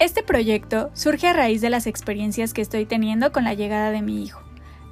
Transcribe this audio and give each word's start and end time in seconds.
Este 0.00 0.22
proyecto 0.22 0.90
surge 0.94 1.26
a 1.26 1.32
raíz 1.32 1.60
de 1.60 1.70
las 1.70 1.88
experiencias 1.88 2.54
que 2.54 2.62
estoy 2.62 2.86
teniendo 2.86 3.32
con 3.32 3.42
la 3.42 3.54
llegada 3.54 3.90
de 3.90 4.00
mi 4.00 4.22
hijo. 4.22 4.40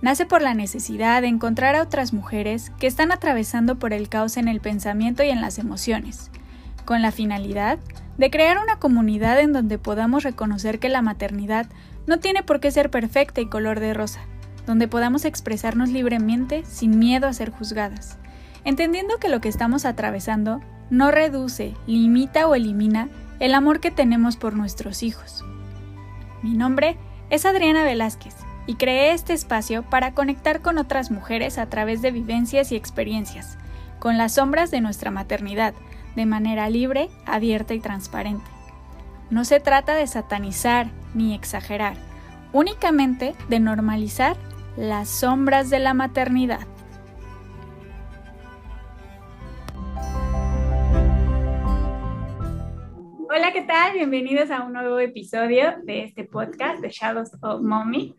Nace 0.03 0.27
por 0.27 0.43
la 0.43 0.53
necesidad 0.53 1.23
de 1.23 1.29
encontrar 1.29 1.77
a 1.77 1.83
otras 1.83 2.13
mujeres 2.13 2.73
que 2.81 2.89
están 2.89 3.13
atravesando 3.13 3.79
por 3.79 3.93
el 3.93 4.09
caos 4.09 4.37
en 4.37 4.49
el 4.49 4.61
pensamiento 4.61 5.23
y 5.23 5.29
en 5.29 5.41
las 5.41 5.59
emociones, 5.59 6.33
con 6.85 7.03
la 7.03 7.13
finalidad 7.13 7.79
de 8.19 8.31
crear 8.31 8.59
una 8.59 8.81
comunidad 8.81 9.39
en 9.39 9.53
donde 9.53 9.79
podamos 9.79 10.25
reconocer 10.25 10.81
que 10.81 10.89
la 10.89 11.03
maternidad 11.03 11.67
no 12.09 12.19
tiene 12.19 12.43
por 12.43 12.59
qué 12.59 12.73
ser 12.73 12.91
perfecta 12.91 13.41
y 13.41 13.47
color 13.47 13.79
de 13.79 13.95
rosa, 13.95 14.23
donde 14.67 14.89
podamos 14.89 15.25
expresarnos 15.25 15.89
libremente 15.89 16.65
sin 16.65 16.99
miedo 16.99 17.29
a 17.29 17.33
ser 17.33 17.51
juzgadas, 17.51 18.19
entendiendo 18.65 19.19
que 19.19 19.29
lo 19.29 19.41
que 19.41 19.49
estamos 19.49 19.85
atravesando 19.85 20.61
no 20.91 21.13
reduce, 21.13 21.75
limita 21.87 22.49
o 22.49 22.57
elimina 22.57 23.09
el 23.41 23.55
amor 23.55 23.81
que 23.81 23.91
tenemos 23.91 24.37
por 24.37 24.55
nuestros 24.55 25.03
hijos. 25.03 25.45
Mi 26.43 26.55
nombre 26.55 26.97
es 27.31 27.45
Adriana 27.45 27.85
Velázquez 27.85 28.35
y 28.67 28.75
creé 28.75 29.13
este 29.13 29.33
espacio 29.33 29.83
para 29.83 30.13
conectar 30.13 30.61
con 30.61 30.79
otras 30.79 31.11
mujeres 31.11 31.59
a 31.59 31.67
través 31.67 32.03
de 32.03 32.11
vivencias 32.11 32.73
y 32.73 32.77
experiencias, 32.77 33.59
con 33.99 34.19
las 34.19 34.35
sombras 34.35 34.71
de 34.71 34.81
nuestra 34.81 35.11
maternidad, 35.11 35.75
de 36.15 36.27
manera 36.27 36.69
libre, 36.71 37.09
abierta 37.27 37.75
y 37.75 37.81
transparente. 37.81 38.51
No 39.31 39.45
se 39.45 39.61
trata 39.61 39.95
de 39.95 40.07
satanizar 40.07 40.91
ni 41.15 41.35
exagerar, 41.35 41.97
únicamente 42.53 43.35
de 43.49 43.61
normalizar 43.61 44.37
las 44.77 45.09
sombras 45.09 45.71
de 45.71 45.79
la 45.79 45.95
maternidad. 45.95 46.67
Hola, 53.29 53.53
¿qué 53.53 53.63
tal? 53.63 53.95
Bienvenidos 53.95 54.53
a 54.53 54.63
un 54.63 54.73
nuevo 54.73 55.01
episodio 55.01 55.75
de 55.83 56.05
este 56.05 56.23
podcast 56.25 56.81
de 56.81 56.91
Shadows 56.91 57.33
of 57.43 57.61
Mommy. 57.61 58.15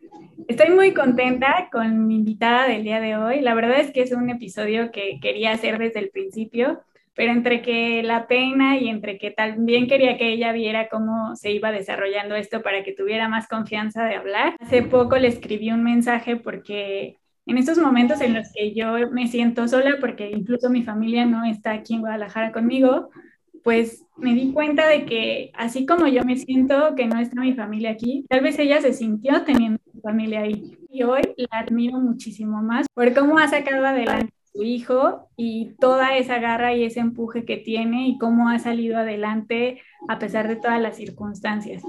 Estoy 0.50 0.70
muy 0.76 0.94
contenta 0.94 1.70
con 1.72 2.08
mi 2.08 2.16
invitada 2.16 2.68
del 2.68 2.84
día 2.84 3.00
de 3.00 3.16
hoy. 3.16 3.40
La 3.40 3.56
verdad 3.56 3.80
es 3.80 3.92
que 3.92 4.02
es 4.02 4.12
un 4.12 4.30
episodio 4.30 4.92
que 4.92 5.20
quería 5.22 5.52
hacer 5.52 5.78
desde 5.78 6.00
el 6.00 6.09
principio, 6.09 6.82
pero 7.16 7.32
entre 7.32 7.62
que 7.62 8.04
la 8.04 8.28
pena 8.28 8.78
y 8.78 8.90
entre 8.90 9.17
que 9.17 9.32
también 9.32 9.88
quería 9.88 10.17
que 10.17 10.28
ella 10.34 10.52
viera 10.52 10.90
cómo 10.90 11.36
se 11.38 11.52
iba 11.52 11.72
desarrollando 11.72 12.36
esto 12.36 12.62
para 12.62 12.84
que 12.84 12.92
tuviera 12.92 13.30
más 13.30 13.48
confianza 13.48 14.04
de 14.04 14.16
hablar. 14.16 14.56
Hace 14.60 14.84
poco 14.84 15.17
le 15.17 15.30
escribí 15.30 15.72
un 15.72 15.84
mensaje 15.84 16.36
porque 16.36 17.17
en 17.45 17.58
estos 17.58 17.78
momentos 17.78 18.20
en 18.20 18.34
los 18.34 18.52
que 18.54 18.73
yo 18.73 19.10
me 19.12 19.28
siento 19.28 19.70
sola, 19.70 19.95
porque 20.02 20.30
incluso 20.32 20.70
mi 20.70 20.84
familia 20.84 21.26
no 21.26 21.45
está 21.45 21.72
aquí 21.72 21.94
en 21.94 22.02
Guadalajara 22.02 22.52
conmigo, 22.52 23.10
pues 23.68 24.06
me 24.16 24.34
di 24.34 24.54
cuenta 24.54 24.88
de 24.88 25.04
que 25.04 25.52
así 25.54 25.86
como 25.86 26.08
yo 26.08 26.23
me 26.23 26.38
siento 26.38 26.96
que 26.96 27.06
no 27.06 27.20
está 27.20 27.42
mi 27.42 27.54
familia 27.54 27.90
aquí, 27.92 28.26
tal 28.30 28.40
vez 28.40 28.58
ella 28.60 28.80
se 28.80 28.94
sintió 28.94 29.44
teniendo 29.44 29.78
su 29.92 30.00
familia 30.00 30.44
ahí. 30.44 30.78
Y 30.90 31.04
hoy 31.04 31.20
la 31.36 31.60
admiro 31.60 32.00
muchísimo 32.00 32.62
más 32.62 32.88
por 32.94 33.14
cómo 33.14 33.38
ha 33.38 33.50
sacado 33.50 33.86
adelante 33.86 34.34
a 34.34 34.52
su 34.54 34.64
hijo 34.64 35.28
y 35.36 35.76
toda 35.82 36.16
esa 36.16 36.40
garra 36.40 36.73
y 36.76 36.86
ese 36.86 37.02
empuje 37.02 37.44
que 37.44 37.58
tiene 37.58 38.08
y 38.08 38.18
cómo 38.18 38.48
ha 38.48 38.58
salido 38.58 39.00
adelante 39.00 39.82
a 40.08 40.18
pesar 40.18 40.48
de 40.48 40.56
todas 40.56 40.82
las 40.82 40.95
circunstancias. 40.95 41.84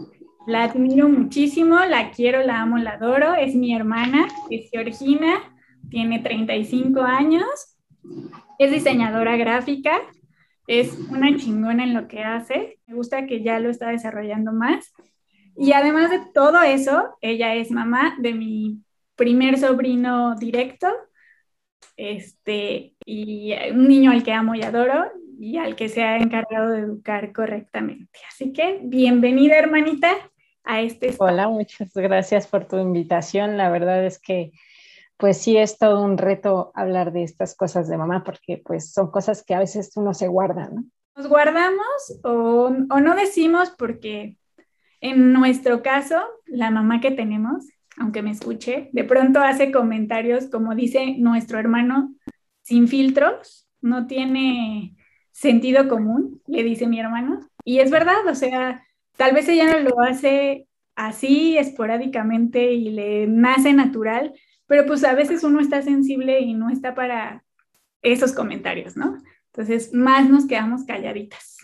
La 0.49 0.65
admiro 0.65 1.09
muchísimo, 1.09 1.79
la 1.89 2.11
quiero, 2.11 2.43
la 2.43 2.61
amo, 2.61 2.79
la 2.79 2.95
adoro. 2.95 3.37
Es 3.37 3.55
mi 3.55 3.73
hermana, 3.73 4.27
es 4.51 4.69
Georgina, 4.73 5.55
tiene 5.91 6.19
35 6.19 7.03
años, 7.03 7.45
es 8.59 8.73
diseñadora 8.73 9.37
gráfica 9.37 10.01
es 10.69 10.97
una 11.11 11.35
chingona 11.37 11.83
en 11.83 11.95
lo 11.95 12.07
que 12.07 12.23
hace. 12.23 12.79
Me 12.87 12.95
gusta 12.95 13.27
que 13.27 13.43
ya 13.43 13.59
lo 13.59 13.71
está 13.71 13.89
desarrollando 13.89 14.53
más. 14.53 14.93
Y 15.57 15.73
además 15.73 16.11
de 16.11 16.21
todo 16.33 16.63
eso, 16.63 17.17
ella 17.21 17.55
es 17.55 17.73
mamá 17.73 18.17
de 18.21 18.35
mi 18.35 18.85
primer 19.17 19.59
sobrino 19.59 20.37
directo, 20.37 20.87
este, 21.97 22.95
y 23.05 23.53
un 23.73 23.89
niño 23.89 24.13
al 24.13 24.23
que 24.23 24.33
amo 24.33 24.55
y 24.55 24.63
adoro 24.63 25.11
y 25.41 25.57
al 25.57 25.75
que 25.75 25.89
se 25.89 26.03
ha 26.03 26.19
encargado 26.19 26.71
de 26.71 26.81
educar 26.81 27.33
correctamente. 27.33 28.21
Así 28.29 28.53
que 28.53 28.79
bienvenida, 28.85 29.59
hermanita, 29.59 30.13
a 30.63 30.83
este. 30.83 31.15
Hola, 31.19 31.49
muchas 31.49 31.93
gracias 31.95 32.47
por 32.47 32.67
tu 32.67 32.79
invitación. 32.79 33.57
La 33.57 33.71
verdad 33.71 34.05
es 34.05 34.21
que 34.21 34.53
pues 35.19 35.39
sí 35.39 35.57
es 35.57 35.79
todo 35.79 36.03
un 36.03 36.17
reto 36.17 36.71
hablar 36.75 37.13
de 37.13 37.25
estas 37.25 37.57
cosas 37.57 37.89
de 37.89 37.99
mamá 37.99 38.23
porque 38.25 38.63
pues 38.65 38.93
son 38.93 39.11
cosas 39.11 39.45
que 39.45 39.55
a 39.55 39.59
veces 39.59 39.91
uno 39.97 40.15
se 40.15 40.29
guarda, 40.29 40.71
¿no? 40.73 40.85
Nos 41.17 41.29
guardamos 41.29 42.21
o, 42.23 42.71
no 42.71 43.15
decimos 43.17 43.75
porque 43.77 44.37
en 45.01 45.33
nuestro 45.33 45.83
caso, 45.83 46.23
la 46.47 46.71
mamá 46.71 47.01
que 47.01 47.11
tenemos, 47.11 47.67
aunque 47.97 48.23
me 48.23 48.31
escuche, 48.31 48.91
de 48.93 49.05
pronto 49.05 49.41
hace 49.41 49.73
comentarios 49.73 50.47
como 50.47 50.77
dice 50.77 51.17
nuestro 51.19 51.59
hermano, 51.59 52.15
sin 52.63 52.87
filtros, 52.87 53.69
no 53.81 54.07
tiene 54.07 54.95
sentido 55.33 55.89
común, 55.89 56.41
le 56.47 56.63
dice 56.63 56.87
mi 56.87 57.01
hermano. 57.01 57.41
Y 57.65 57.81
es 57.81 57.91
verdad, 57.91 58.27
o 58.29 58.35
sea, 58.37 58.85
tal 59.17 59.35
vez 59.35 59.49
ella 59.49 59.73
no 59.73 59.81
lo 59.81 60.01
hace 60.01 60.69
así 60.95 61.59
esporádicamente 61.59 62.73
y 62.73 62.91
le 62.91 63.27
nace 63.27 63.73
natural, 63.73 64.33
pero 64.69 64.87
pues 64.87 65.03
a 65.03 65.15
veces 65.15 65.43
uno 65.43 65.61
está 65.61 65.83
sensible 65.83 66.39
y 66.41 66.55
no 66.55 66.71
está 66.71 66.95
para 66.95 67.43
esos 68.03 68.33
comentarios, 68.33 68.97
¿no? 68.97 69.19
Entonces, 69.47 69.93
más 69.93 70.29
nos 70.29 70.47
quedamos 70.47 70.85
calladitas. 70.85 71.57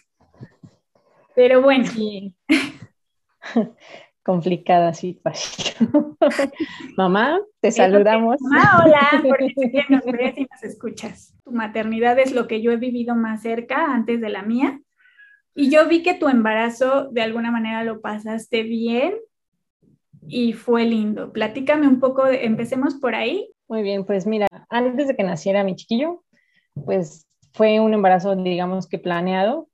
Pero 1.37 1.63
bueno. 1.63 1.87
Sí. 1.87 2.35
Complicada 4.25 4.95
situación. 4.95 6.17
Mamá, 6.97 7.39
te 7.61 7.71
saludamos. 7.71 8.37
Mamá, 8.41 8.83
hola, 8.83 9.23
porque 9.23 9.85
nos 9.91 10.05
ves 10.07 10.39
y 10.39 10.47
nos 10.51 10.63
escuchas. 10.65 11.35
Tu 11.45 11.53
maternidad 11.53 12.19
es 12.19 12.33
lo 12.33 12.47
que 12.49 12.63
yo 12.63 12.73
he 12.73 12.79
vivido 12.79 13.15
más 13.15 13.43
cerca 13.43 13.93
antes 13.93 14.23
de 14.23 14.31
la 14.31 14.43
mía. 14.43 14.81
Y 15.55 15.71
yo 15.71 15.87
vi 15.89 16.03
que 16.03 16.15
tu 16.15 16.29
embarazo 16.29 17.11
de 17.11 17.21
alguna 17.21 17.51
manera 17.51 17.85
lo 17.85 18.01
pasaste 18.01 18.63
bien 18.63 19.15
y 20.29 20.53
fue 20.53 20.85
lindo. 20.85 21.33
Platícame 21.33 21.89
un 21.89 22.01
poco, 22.01 22.27
empecemos 22.27 22.95
por 22.95 23.15
ahí. 23.15 23.51
Muy 23.69 23.83
bien, 23.83 24.05
pues 24.05 24.27
mira, 24.27 24.47
antes 24.69 25.09
de 25.09 25.17
que 25.17 25.23
naciera 25.23 25.65
mi 25.65 25.75
chiquillo, 25.75 26.23
pues 26.85 27.27
fue 27.53 27.81
un 27.81 27.95
embarazo, 27.95 28.35
digamos 28.37 28.89
que 28.89 28.99
planeado. 28.99 29.69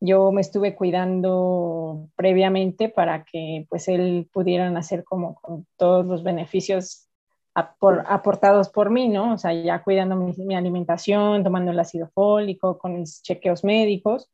Yo 0.00 0.30
me 0.32 0.40
estuve 0.40 0.74
cuidando 0.74 2.08
previamente 2.16 2.88
para 2.88 3.24
que 3.24 3.66
pues 3.70 3.88
él 3.88 4.28
pudiera 4.32 4.68
nacer 4.70 5.04
como 5.04 5.36
con 5.36 5.66
todos 5.76 6.06
los 6.06 6.22
beneficios 6.22 7.08
aportados 7.54 8.68
por 8.68 8.90
mí, 8.90 9.08
¿no? 9.08 9.32
O 9.32 9.38
sea, 9.38 9.54
ya 9.54 9.82
cuidando 9.82 10.16
mi, 10.16 10.54
alimentación, 10.54 11.42
tomando 11.42 11.70
el 11.70 11.80
ácido 11.80 12.10
fólico, 12.14 12.76
con 12.76 13.00
mis 13.00 13.22
chequeos 13.22 13.64
médicos. 13.64 14.30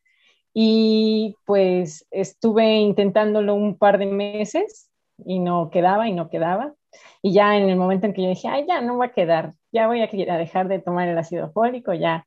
Y 0.52 1.36
pues 1.46 2.06
estuve 2.10 2.76
intentándolo 2.76 3.54
un 3.54 3.78
par 3.78 3.98
de 3.98 4.06
meses 4.06 4.91
y 5.26 5.38
no 5.38 5.70
quedaba 5.70 6.08
y 6.08 6.12
no 6.12 6.28
quedaba. 6.30 6.74
Y 7.22 7.32
ya 7.32 7.56
en 7.56 7.68
el 7.68 7.76
momento 7.76 8.06
en 8.06 8.12
que 8.14 8.22
yo 8.22 8.28
dije, 8.28 8.48
ay, 8.48 8.66
ya 8.66 8.80
no 8.80 8.98
va 8.98 9.06
a 9.06 9.12
quedar, 9.12 9.54
ya 9.72 9.86
voy 9.86 10.02
a 10.02 10.06
dejar 10.08 10.68
de 10.68 10.80
tomar 10.80 11.08
el 11.08 11.18
ácido 11.18 11.50
fólico, 11.52 11.94
ya, 11.94 12.26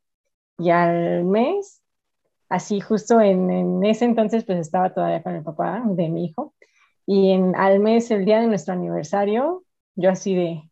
ya 0.58 0.84
al 0.84 1.26
mes, 1.26 1.84
así 2.50 2.80
justo 2.80 3.20
en, 3.22 3.52
en, 3.52 3.86
ese 3.86 4.06
entonces, 4.06 4.46
pues 4.46 4.60
estaba 4.60 4.94
todavía 4.94 5.24
con 5.24 5.36
el 5.36 5.44
papá 5.44 5.84
de 5.86 6.10
mi 6.10 6.26
hijo. 6.26 6.54
Y 7.06 7.32
en, 7.32 7.56
al 7.56 7.80
mes, 7.80 8.10
el 8.12 8.26
día 8.26 8.40
de 8.40 8.48
nuestro 8.48 8.74
aniversario, 8.74 9.64
yo 9.96 10.10
así 10.10 10.36
de, 10.36 10.64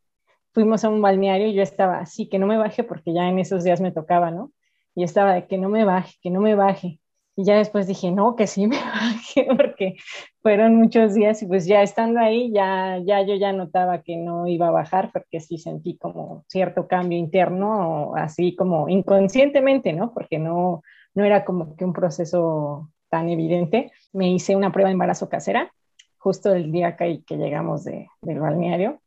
fuimos 0.54 0.84
a 0.84 0.90
un 0.90 1.02
balneario 1.02 1.48
y 1.48 1.54
yo 1.54 1.64
estaba 1.64 2.00
así, 2.00 2.30
que 2.30 2.40
no 2.40 2.48
me 2.48 2.58
baje 2.58 2.84
porque 2.84 3.14
ya 3.14 3.28
en 3.30 3.40
esos 3.40 3.64
días 3.64 3.82
me 3.82 3.92
tocaba, 3.92 4.32
¿no? 4.32 4.52
Y 4.96 5.04
estaba 5.04 5.34
de 5.34 5.48
que 5.48 5.58
no 5.58 5.70
me 5.70 5.86
baje, 5.86 6.18
que 6.22 6.30
no 6.30 6.40
me 6.42 6.56
baje. 6.56 7.00
Y 7.36 7.46
ya 7.46 7.56
después 7.58 7.88
dije, 7.88 8.12
no, 8.12 8.36
que 8.36 8.46
sí 8.46 8.68
me 8.68 8.78
bajé, 8.80 9.48
porque 9.58 9.96
fueron 10.42 10.76
muchos 10.76 11.16
días 11.16 11.42
y 11.42 11.48
pues 11.48 11.66
ya 11.66 11.82
estando 11.82 12.20
ahí, 12.20 12.52
ya, 12.52 13.00
ya 13.04 13.26
yo 13.26 13.36
ya 13.36 13.52
notaba 13.54 14.04
que 14.04 14.18
no 14.18 14.48
iba 14.48 14.68
a 14.68 14.72
bajar, 14.72 15.10
porque 15.12 15.40
sí 15.40 15.58
sentí 15.58 15.98
como 15.98 16.46
cierto 16.48 16.88
cambio 16.88 17.18
interno, 17.18 18.14
así 18.16 18.56
como 18.56 18.88
inconscientemente, 18.88 19.94
¿no? 19.94 20.14
Porque 20.14 20.38
no, 20.38 20.84
no 21.16 21.24
era 21.24 21.44
como 21.44 21.76
que 21.76 21.86
un 21.86 21.94
proceso 21.94 22.92
tan 23.10 23.30
evidente. 23.30 23.92
Me 24.12 24.32
hice 24.32 24.56
una 24.56 24.72
prueba 24.72 24.90
de 24.90 24.94
embarazo 24.94 25.30
casera, 25.30 25.74
justo 26.18 26.54
el 26.54 26.72
día 26.72 26.96
que, 26.96 27.24
que 27.26 27.38
llegamos 27.38 27.84
de, 27.84 28.08
del 28.22 28.40
balneario, 28.40 29.02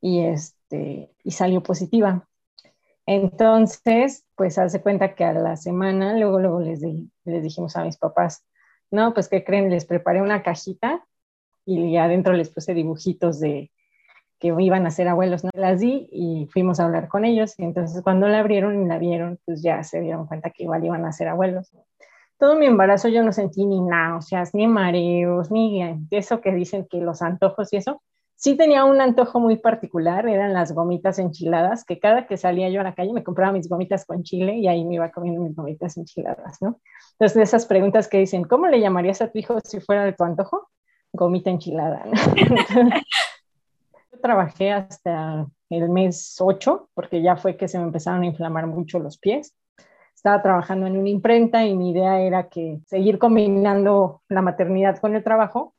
y, 0.00 0.20
este, 0.20 1.10
y 1.22 1.30
salió 1.32 1.62
positiva. 1.62 2.28
Entonces, 3.10 4.26
pues 4.36 4.58
hace 4.58 4.82
cuenta 4.82 5.14
que 5.14 5.24
a 5.24 5.32
la 5.32 5.56
semana, 5.56 6.12
luego, 6.18 6.40
luego 6.40 6.60
les, 6.60 6.82
les 6.82 7.42
dijimos 7.42 7.74
a 7.74 7.82
mis 7.82 7.96
papás, 7.96 8.44
no, 8.90 9.14
pues 9.14 9.30
¿qué 9.30 9.44
creen? 9.44 9.70
Les 9.70 9.86
preparé 9.86 10.20
una 10.20 10.42
cajita 10.42 11.06
y 11.64 11.96
adentro 11.96 12.34
les 12.34 12.50
puse 12.50 12.74
dibujitos 12.74 13.40
de 13.40 13.72
que 14.38 14.48
iban 14.58 14.86
a 14.86 14.90
ser 14.90 15.08
abuelos, 15.08 15.42
¿no? 15.42 15.48
Las 15.54 15.80
di 15.80 16.06
y 16.12 16.48
fuimos 16.52 16.80
a 16.80 16.84
hablar 16.84 17.08
con 17.08 17.24
ellos 17.24 17.58
y 17.58 17.64
entonces 17.64 18.02
cuando 18.02 18.28
la 18.28 18.40
abrieron 18.40 18.84
y 18.84 18.86
la 18.86 18.98
vieron, 18.98 19.38
pues 19.46 19.62
ya 19.62 19.82
se 19.84 20.02
dieron 20.02 20.26
cuenta 20.26 20.50
que 20.50 20.64
igual 20.64 20.84
iban 20.84 21.06
a 21.06 21.12
ser 21.12 21.28
abuelos. 21.28 21.72
todo 22.38 22.56
mi 22.56 22.66
embarazo 22.66 23.08
yo 23.08 23.22
no 23.22 23.32
sentí 23.32 23.64
ni 23.64 23.80
náuseas, 23.80 24.54
ni 24.54 24.66
mareos, 24.66 25.50
ni 25.50 25.82
eso 26.10 26.42
que 26.42 26.52
dicen 26.52 26.86
que 26.86 26.98
los 26.98 27.22
antojos 27.22 27.72
y 27.72 27.78
eso. 27.78 28.02
Sí 28.40 28.56
tenía 28.56 28.84
un 28.84 29.00
antojo 29.00 29.40
muy 29.40 29.56
particular, 29.56 30.28
eran 30.28 30.52
las 30.52 30.70
gomitas 30.72 31.18
enchiladas, 31.18 31.84
que 31.84 31.98
cada 31.98 32.28
que 32.28 32.36
salía 32.36 32.68
yo 32.68 32.80
a 32.80 32.84
la 32.84 32.94
calle 32.94 33.12
me 33.12 33.24
compraba 33.24 33.50
mis 33.50 33.68
gomitas 33.68 34.06
con 34.06 34.22
chile 34.22 34.54
y 34.54 34.68
ahí 34.68 34.84
me 34.84 34.94
iba 34.94 35.10
comiendo 35.10 35.42
mis 35.42 35.56
gomitas 35.56 35.96
enchiladas, 35.96 36.62
¿no? 36.62 36.80
Entonces, 37.14 37.36
de 37.36 37.42
esas 37.42 37.66
preguntas 37.66 38.06
que 38.06 38.18
dicen, 38.18 38.44
¿cómo 38.44 38.68
le 38.68 38.80
llamarías 38.80 39.20
a 39.22 39.32
tu 39.32 39.40
hijo 39.40 39.58
si 39.64 39.80
fuera 39.80 40.04
de 40.04 40.12
tu 40.12 40.22
antojo? 40.22 40.70
Gomita 41.12 41.50
enchilada, 41.50 42.04
yo 44.12 44.20
trabajé 44.20 44.70
hasta 44.70 45.44
el 45.70 45.88
mes 45.88 46.36
8, 46.38 46.90
porque 46.94 47.20
ya 47.20 47.36
fue 47.36 47.56
que 47.56 47.66
se 47.66 47.78
me 47.78 47.84
empezaron 47.84 48.22
a 48.22 48.26
inflamar 48.26 48.68
mucho 48.68 49.00
los 49.00 49.18
pies 49.18 49.56
estaba 50.18 50.42
trabajando 50.42 50.86
en 50.86 50.96
una 50.96 51.08
imprenta 51.08 51.64
y 51.64 51.76
mi 51.76 51.92
idea 51.92 52.20
era 52.20 52.48
que 52.48 52.80
seguir 52.86 53.20
combinando 53.20 54.22
la 54.28 54.42
maternidad 54.42 54.98
con 54.98 55.14
el 55.14 55.22
trabajo. 55.22 55.74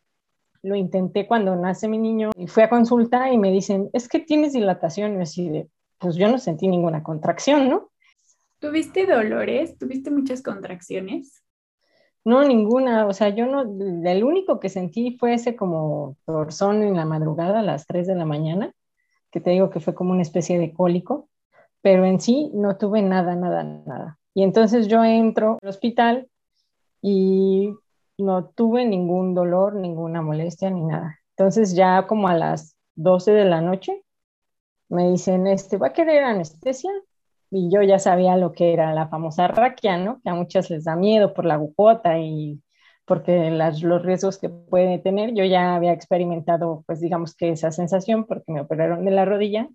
Lo 0.61 0.75
intenté 0.75 1.27
cuando 1.27 1.55
nace 1.55 1.87
mi 1.87 1.97
niño 1.97 2.31
y 2.35 2.47
fui 2.47 2.63
a 2.63 2.69
consulta 2.69 3.31
y 3.31 3.37
me 3.37 3.51
dicen, 3.51 3.89
es 3.93 4.07
que 4.07 4.19
tienes 4.19 4.53
dilatación. 4.53 5.17
Y 5.17 5.21
así 5.21 5.49
de, 5.49 5.69
pues 5.97 6.15
yo 6.15 6.29
no 6.29 6.37
sentí 6.37 6.67
ninguna 6.67 7.03
contracción, 7.03 7.69
¿no? 7.69 7.89
¿Tuviste 8.59 9.05
dolores? 9.05 9.77
¿Tuviste 9.77 10.11
muchas 10.11 10.41
contracciones? 10.41 11.43
No, 12.25 12.43
ninguna. 12.43 13.07
O 13.07 13.13
sea, 13.13 13.29
yo 13.29 13.45
no, 13.45 13.61
el 13.61 14.23
único 14.23 14.59
que 14.59 14.69
sentí 14.69 15.17
fue 15.17 15.33
ese 15.33 15.55
como 15.55 16.17
torzón 16.25 16.83
en 16.83 16.95
la 16.95 17.05
madrugada 17.05 17.59
a 17.59 17.63
las 17.63 17.87
3 17.87 18.07
de 18.07 18.15
la 18.15 18.25
mañana, 18.25 18.73
que 19.31 19.39
te 19.39 19.51
digo 19.51 19.69
que 19.69 19.79
fue 19.79 19.95
como 19.95 20.11
una 20.11 20.21
especie 20.21 20.59
de 20.59 20.73
cólico, 20.73 21.29
pero 21.81 22.05
en 22.05 22.19
sí 22.19 22.51
no 22.53 22.77
tuve 22.77 23.01
nada, 23.01 23.35
nada, 23.35 23.63
nada. 23.63 24.19
Y 24.33 24.43
entonces 24.43 24.87
yo 24.87 25.03
entro 25.03 25.57
al 25.61 25.69
hospital 25.69 26.27
y 27.01 27.73
no 28.19 28.45
tuve 28.49 28.85
ningún 28.85 29.33
dolor, 29.33 29.75
ninguna 29.75 30.21
molestia 30.21 30.69
ni 30.69 30.83
nada. 30.83 31.19
Entonces 31.31 31.75
ya 31.75 32.07
como 32.07 32.27
a 32.27 32.35
las 32.35 32.77
12 32.95 33.31
de 33.31 33.45
la 33.45 33.61
noche 33.61 34.03
me 34.89 35.09
dicen, 35.11 35.47
este, 35.47 35.77
¿va 35.77 35.87
a 35.87 35.93
querer 35.93 36.23
anestesia? 36.23 36.91
Y 37.51 37.71
yo 37.71 37.81
ya 37.83 37.99
sabía 37.99 38.37
lo 38.37 38.51
que 38.51 38.73
era 38.73 38.93
la 38.93 39.07
famosa 39.07 39.47
raquia, 39.47 39.97
¿no? 39.97 40.21
Que 40.23 40.29
a 40.29 40.35
muchas 40.35 40.69
les 40.69 40.83
da 40.85 40.95
miedo 40.95 41.33
por 41.33 41.45
la 41.45 41.55
agujota 41.55 42.19
y 42.19 42.61
porque 43.05 43.49
los 43.49 44.03
riesgos 44.03 44.37
que 44.37 44.49
puede 44.49 44.99
tener. 44.99 45.33
Yo 45.33 45.43
ya 45.45 45.75
había 45.75 45.93
experimentado, 45.93 46.83
pues 46.85 46.99
digamos 47.01 47.35
que 47.35 47.49
esa 47.49 47.71
sensación 47.71 48.25
porque 48.25 48.51
me 48.51 48.61
operaron 48.61 49.03
de 49.05 49.11
la 49.11 49.25
rodilla 49.25 49.67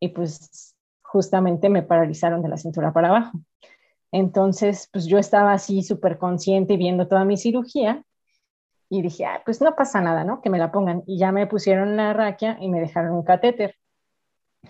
y 0.00 0.10
pues 0.10 0.76
justamente 1.02 1.68
me 1.68 1.82
paralizaron 1.82 2.42
de 2.42 2.48
la 2.48 2.56
cintura 2.56 2.92
para 2.92 3.08
abajo. 3.08 3.38
Entonces, 4.12 4.88
pues 4.92 5.06
yo 5.06 5.18
estaba 5.18 5.52
así 5.52 5.82
súper 5.82 6.18
consciente 6.18 6.76
viendo 6.76 7.08
toda 7.08 7.24
mi 7.24 7.36
cirugía 7.36 8.04
y 8.88 9.02
dije, 9.02 9.26
ah, 9.26 9.42
pues 9.44 9.60
no 9.60 9.74
pasa 9.76 10.00
nada, 10.00 10.24
¿no? 10.24 10.40
Que 10.40 10.50
me 10.50 10.58
la 10.58 10.72
pongan. 10.72 11.02
Y 11.06 11.18
ya 11.18 11.30
me 11.32 11.46
pusieron 11.46 11.96
la 11.96 12.12
raquia 12.14 12.56
y 12.60 12.68
me 12.68 12.80
dejaron 12.80 13.12
un 13.12 13.22
catéter. 13.22 13.76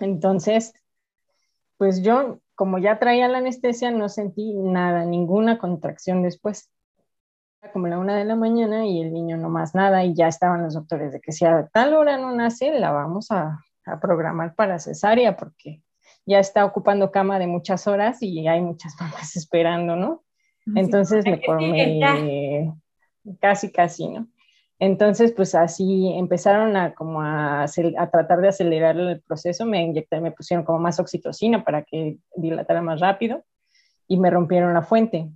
Entonces, 0.01 0.75
pues 1.77 2.03
yo, 2.03 2.41
como 2.57 2.79
ya 2.79 2.99
traía 2.99 3.29
la 3.29 3.39
anestesia, 3.39 3.91
no 3.93 4.09
sentí 4.09 4.55
nada, 4.55 5.05
ninguna 5.05 5.59
contracción 5.59 6.23
después. 6.23 6.71
Como 7.73 7.87
la 7.87 7.99
una 7.99 8.17
de 8.17 8.25
la 8.25 8.37
mañana 8.37 8.87
y 8.87 9.01
el 9.01 9.13
niño 9.13 9.37
no 9.37 9.49
más 9.49 9.75
nada 9.75 10.05
y 10.05 10.15
ya 10.15 10.29
estaban 10.29 10.63
los 10.63 10.75
doctores 10.75 11.13
de 11.13 11.21
que 11.21 11.33
si 11.33 11.45
a 11.45 11.69
tal 11.73 11.95
hora 11.95 12.17
no 12.17 12.33
nace, 12.33 12.79
la 12.79 12.93
vamos 12.93 13.31
a 13.31 13.61
programar 14.01 14.55
para 14.55 14.79
cesárea 14.79 15.37
porque 15.37 15.83
ya 16.29 16.39
está 16.41 16.67
ocupando 16.67 17.11
cama 17.11 17.39
de 17.39 17.47
muchas 17.47 17.87
horas 17.87 18.23
y 18.23 18.47
hay 18.47 18.61
muchas 18.61 18.95
mamás 19.01 19.35
esperando, 19.37 19.97
¿no? 19.97 20.23
Entonces 20.75 21.25
me, 21.25 21.41
me 21.59 22.75
casi, 23.41 23.73
casi, 23.73 24.09
¿no? 24.09 24.29
Entonces, 24.79 25.33
pues 25.33 25.55
así 25.55 26.13
empezaron 26.15 26.77
a 26.77 26.95
como 26.95 27.23
a, 27.23 27.65
a, 27.65 28.11
tratar 28.11 28.41
de 28.41 28.49
acelerar 28.49 28.97
el 28.99 29.23
proceso, 29.23 29.65
me 29.65 29.83
inyectaron, 29.83 30.23
me 30.23 30.31
pusieron 30.31 30.65
como 30.65 30.79
más 30.79 31.01
oxitocina 31.01 31.65
para 31.65 31.83
que 31.83 32.19
dilatara 32.37 32.83
más 32.83 33.01
rápido 33.01 33.43
y 34.07 34.19
me 34.19 34.31
rompieron 34.31 34.75
la 34.75 34.83
fuente. 34.83 35.31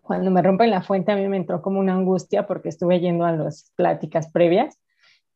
Cuando 0.00 0.30
me 0.30 0.40
rompen 0.40 0.70
la 0.70 0.82
fuente 0.82 1.12
a 1.12 1.16
mí 1.16 1.28
me 1.28 1.36
entró 1.36 1.60
como 1.60 1.78
una 1.78 1.94
angustia 1.94 2.46
porque 2.46 2.70
estuve 2.70 2.98
yendo 3.00 3.26
a 3.26 3.32
las 3.32 3.70
pláticas 3.76 4.32
previas 4.32 4.78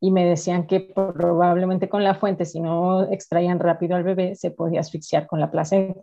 y 0.00 0.10
me 0.10 0.24
decían 0.24 0.66
que 0.66 0.80
probablemente 0.80 1.88
con 1.88 2.02
la 2.02 2.14
fuente, 2.14 2.46
si 2.46 2.60
no 2.60 3.02
extraían 3.12 3.60
rápido 3.60 3.96
al 3.96 4.02
bebé, 4.02 4.34
se 4.34 4.50
podía 4.50 4.80
asfixiar 4.80 5.26
con 5.26 5.40
la 5.40 5.50
placenta. 5.50 6.00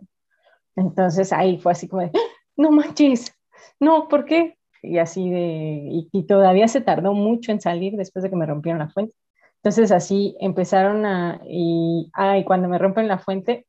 Entonces 0.76 1.32
ahí 1.32 1.58
fue 1.58 1.72
así 1.72 1.88
como 1.88 2.02
de, 2.02 2.12
no 2.56 2.70
manches, 2.70 3.34
no, 3.80 4.08
¿por 4.08 4.24
qué? 4.24 4.56
Y 4.82 4.98
así 4.98 5.28
de, 5.28 6.06
y, 6.12 6.22
todavía 6.24 6.68
se 6.68 6.80
tardó 6.80 7.12
mucho 7.12 7.50
en 7.50 7.60
salir 7.60 7.96
después 7.96 8.22
de 8.22 8.30
que 8.30 8.36
me 8.36 8.46
rompieron 8.46 8.78
la 8.78 8.88
fuente. 8.88 9.14
Entonces 9.56 9.90
así 9.90 10.36
empezaron 10.40 11.04
a, 11.04 11.40
y, 11.44 12.10
ah, 12.14 12.36
cuando 12.46 12.68
me 12.68 12.78
rompen 12.78 13.08
la 13.08 13.18
fuente, 13.18 13.66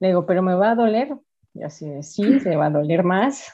le 0.00 0.08
digo, 0.08 0.26
pero 0.26 0.42
me 0.42 0.54
va 0.54 0.72
a 0.72 0.74
doler. 0.74 1.16
Y 1.54 1.62
así 1.62 1.88
de, 1.88 2.02
sí, 2.02 2.40
se 2.40 2.56
va 2.56 2.66
a 2.66 2.70
doler 2.70 3.04
más. 3.04 3.52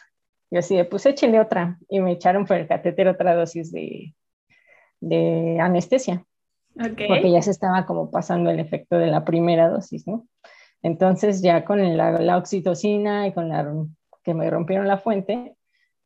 Y 0.50 0.56
así 0.56 0.76
de, 0.76 0.86
pues 0.86 1.04
échele 1.04 1.40
otra. 1.40 1.78
Y 1.88 2.00
me 2.00 2.12
echaron 2.12 2.46
por 2.46 2.56
el 2.56 2.66
catéter 2.66 3.08
otra 3.08 3.34
dosis 3.34 3.70
de, 3.70 4.14
de 5.08 5.58
anestesia, 5.60 6.24
porque 6.74 7.30
ya 7.30 7.42
se 7.42 7.50
estaba 7.50 7.86
como 7.86 8.10
pasando 8.10 8.50
el 8.50 8.60
efecto 8.60 8.98
de 8.98 9.06
la 9.06 9.24
primera 9.24 9.68
dosis, 9.68 10.06
¿no? 10.06 10.26
Entonces 10.82 11.40
ya 11.40 11.64
con 11.64 11.96
la, 11.96 12.20
la 12.20 12.36
oxitocina 12.36 13.26
y 13.26 13.32
con 13.32 13.48
la 13.48 13.72
que 14.22 14.34
me 14.34 14.50
rompieron 14.50 14.86
la 14.88 14.98
fuente, 14.98 15.56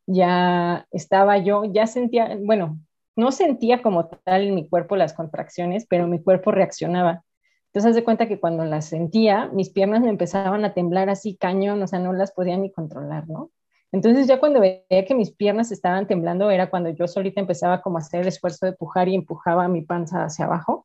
ya 0.06 0.86
estaba 0.90 1.38
yo, 1.38 1.64
ya 1.64 1.86
sentía, 1.86 2.36
bueno, 2.42 2.78
no 3.16 3.32
sentía 3.32 3.82
como 3.82 4.06
tal 4.06 4.48
en 4.48 4.54
mi 4.54 4.68
cuerpo 4.68 4.96
las 4.96 5.12
contracciones, 5.12 5.86
pero 5.88 6.06
mi 6.06 6.22
cuerpo 6.22 6.52
reaccionaba. 6.52 7.24
Entonces, 7.66 7.90
haz 7.90 7.96
de 7.96 8.04
cuenta 8.04 8.28
que 8.28 8.40
cuando 8.40 8.64
las 8.64 8.86
sentía, 8.86 9.50
mis 9.52 9.70
piernas 9.70 10.00
me 10.00 10.08
empezaban 10.08 10.64
a 10.64 10.72
temblar 10.72 11.10
así 11.10 11.36
cañón, 11.36 11.82
o 11.82 11.86
sea, 11.86 11.98
no 11.98 12.12
las 12.12 12.32
podía 12.32 12.56
ni 12.56 12.72
controlar, 12.72 13.28
¿no? 13.28 13.50
Entonces 13.92 14.26
ya 14.26 14.38
cuando 14.38 14.60
veía 14.60 15.04
que 15.06 15.14
mis 15.14 15.30
piernas 15.30 15.72
estaban 15.72 16.06
temblando 16.06 16.50
era 16.50 16.68
cuando 16.68 16.90
yo 16.90 17.08
solita 17.08 17.40
empezaba 17.40 17.80
como 17.80 17.98
a 17.98 18.00
hacer 18.00 18.20
el 18.20 18.28
esfuerzo 18.28 18.66
de 18.66 18.72
empujar 18.72 19.08
y 19.08 19.14
empujaba 19.14 19.66
mi 19.68 19.82
panza 19.82 20.24
hacia 20.24 20.44
abajo 20.44 20.84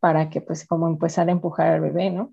para 0.00 0.30
que 0.30 0.40
pues 0.40 0.66
como 0.66 0.88
empezara 0.88 1.30
a 1.30 1.32
empujar 1.32 1.68
al 1.68 1.80
bebé, 1.80 2.10
¿no? 2.10 2.32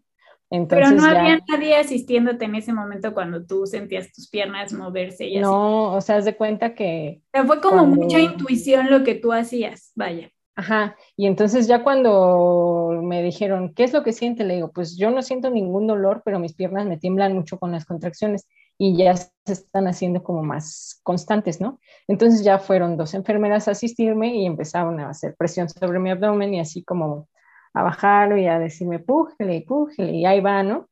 Entonces, 0.51 0.89
Pero 0.89 1.01
no 1.01 1.05
había 1.05 1.39
nadie 1.47 1.75
asistiéndote 1.75 2.45
en 2.45 2.55
ese 2.55 2.71
momento 2.71 3.13
cuando 3.13 3.45
tú 3.45 3.65
sentías 3.65 4.11
tus 4.13 4.29
piernas 4.29 4.71
moverse 4.73 5.25
y 5.25 5.37
así. 5.37 5.41
No, 5.41 5.93
o 5.93 6.01
sea, 6.01 6.17
haz 6.17 6.25
de 6.25 6.35
cuenta 6.35 6.75
que... 6.75 7.21
O 7.33 7.37
sea, 7.37 7.45
fue 7.45 7.59
como 7.59 7.85
mucha 7.85 8.19
intuición 8.19 8.91
lo 8.91 9.03
que 9.03 9.15
tú 9.15 9.33
hacías, 9.33 9.91
vaya. 9.95 10.29
Ajá, 10.57 10.95
y 11.17 11.25
entonces 11.27 11.67
ya 11.67 11.83
cuando 11.83 13.01
me 13.03 13.21
dijeron, 13.21 13.73
¿qué 13.73 13.83
es 13.83 13.91
lo 13.91 14.03
que 14.03 14.13
siente? 14.13 14.45
Le 14.45 14.55
digo, 14.55 14.71
pues 14.71 14.95
yo 14.95 15.11
no 15.11 15.21
siento 15.21 15.49
ningún 15.49 15.85
dolor, 15.85 16.21
pero 16.23 16.39
mis 16.39 16.53
piernas 16.53 16.85
me 16.85 16.97
tiemblan 16.97 17.33
mucho 17.33 17.59
con 17.59 17.73
las 17.73 17.83
contracciones 17.83 18.47
y 18.77 18.97
ya 18.97 19.15
se 19.15 19.31
están 19.45 19.87
haciendo 19.87 20.23
como 20.23 20.43
más 20.43 20.99
constantes, 21.03 21.61
¿no? 21.61 21.79
Entonces 22.07 22.43
ya 22.43 22.59
fueron 22.59 22.97
dos 22.97 23.13
enfermeras 23.13 23.67
a 23.67 23.71
asistirme 23.71 24.35
y 24.35 24.45
empezaron 24.45 24.99
a 24.99 25.09
hacer 25.09 25.35
presión 25.35 25.69
sobre 25.69 25.99
mi 25.99 26.11
abdomen 26.11 26.53
y 26.53 26.59
así 26.59 26.83
como 26.83 27.27
a 27.73 27.83
bajarlo 27.83 28.37
y 28.37 28.47
a 28.47 28.59
decirme, 28.59 28.99
pújele, 28.99 29.63
pújele, 29.67 30.13
y 30.13 30.25
ahí 30.25 30.39
va, 30.39 30.63
¿no? 30.63 30.87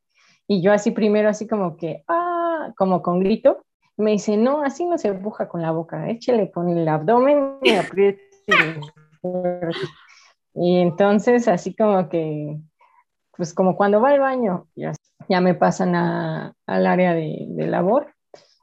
Y 0.48 0.62
yo 0.62 0.74
así 0.74 0.92
primero, 0.92 1.30
así 1.30 1.48
como 1.48 1.78
que, 1.78 2.04
ah, 2.08 2.74
como 2.78 3.02
con 3.02 3.20
grito, 3.20 3.63
me 3.98 4.12
dice, 4.12 4.38
no, 4.38 4.63
así 4.63 4.86
no 4.86 4.98
se 4.98 5.10
empuja 5.10 5.48
con 5.48 5.62
la 5.62 5.72
boca, 5.72 6.10
échele 6.10 6.52
con 6.52 6.70
el 6.70 6.88
abdomen 6.88 7.58
y 7.62 7.72
apriete. 7.72 8.22
y 10.54 10.78
entonces 10.80 11.48
así 11.48 11.75
como 11.75 12.10
que, 12.10 12.60
pues 13.38 13.54
como 13.54 13.75
cuando 13.75 14.02
va 14.02 14.10
al 14.10 14.20
baño, 14.20 14.68
ya, 14.75 14.94
ya 15.30 15.42
me 15.42 15.56
pasan 15.56 15.96
a, 15.96 16.54
al 16.68 16.88
área 16.88 17.13
de, 17.13 17.46
de, 17.50 17.68
labor 17.68 18.13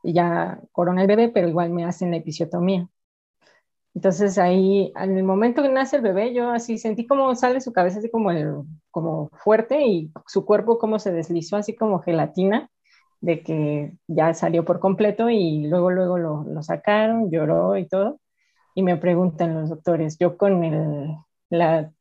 y 0.02 0.12
ya 0.14 0.60
corona 0.72 1.02
el 1.02 1.08
bebé, 1.08 1.28
pero 1.28 1.48
igual 1.48 1.70
me 1.70 1.84
hacen 1.84 2.10
la 2.10 2.18
episiotomía. 2.18 2.88
Entonces 3.94 4.38
ahí, 4.38 4.92
en 4.96 5.16
el 5.18 5.24
momento 5.24 5.62
que 5.62 5.68
nace 5.68 5.96
el 5.96 6.02
bebé, 6.02 6.32
yo 6.32 6.50
así 6.50 6.78
sentí 6.78 7.06
como 7.06 7.34
sale 7.34 7.60
su 7.60 7.72
cabeza 7.72 7.98
así 7.98 8.10
como, 8.10 8.30
el, 8.30 8.54
como 8.90 9.30
fuerte 9.42 9.84
y 9.84 10.12
su 10.26 10.44
cuerpo 10.44 10.78
como 10.78 10.98
se 10.98 11.12
deslizó 11.12 11.56
así 11.56 11.74
como 11.74 12.00
gelatina 12.00 12.70
de 13.20 13.42
que 13.42 13.92
ya 14.06 14.32
salió 14.34 14.64
por 14.64 14.80
completo 14.80 15.28
y 15.30 15.66
luego, 15.66 15.90
luego 15.90 16.18
lo, 16.18 16.44
lo 16.44 16.62
sacaron, 16.62 17.30
lloró 17.30 17.76
y 17.76 17.88
todo. 17.88 18.20
Y 18.74 18.82
me 18.82 18.96
preguntan 18.96 19.54
los 19.54 19.70
doctores, 19.70 20.16
yo 20.18 20.38
con 20.38 20.64
el, 20.64 21.16
la 21.50 21.92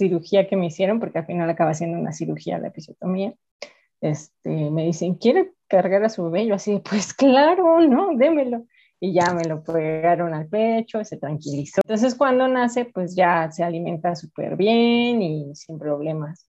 cirugía 0.00 0.48
que 0.48 0.56
me 0.56 0.66
hicieron, 0.66 0.98
porque 0.98 1.18
al 1.18 1.26
final 1.26 1.48
acaba 1.50 1.74
siendo 1.74 1.98
una 1.98 2.12
cirugía, 2.12 2.58
la 2.58 2.68
episiotomía, 2.68 3.34
este, 4.00 4.70
me 4.70 4.84
dicen, 4.86 5.14
¿quiere 5.14 5.52
cargar 5.68 6.02
a 6.04 6.08
su 6.08 6.24
bebé? 6.24 6.46
Yo 6.46 6.54
así, 6.54 6.80
pues 6.90 7.12
claro, 7.14 7.80
no, 7.80 8.16
démelo. 8.16 8.64
Y 9.02 9.14
ya 9.14 9.32
me 9.32 9.44
lo 9.44 9.62
pegaron 9.62 10.34
al 10.34 10.46
pecho, 10.46 11.02
se 11.04 11.16
tranquilizó. 11.16 11.80
Entonces 11.84 12.14
cuando 12.14 12.48
nace, 12.48 12.84
pues 12.84 13.14
ya 13.14 13.50
se 13.50 13.64
alimenta 13.64 14.14
súper 14.14 14.56
bien 14.56 15.22
y 15.22 15.54
sin 15.54 15.78
problemas. 15.78 16.46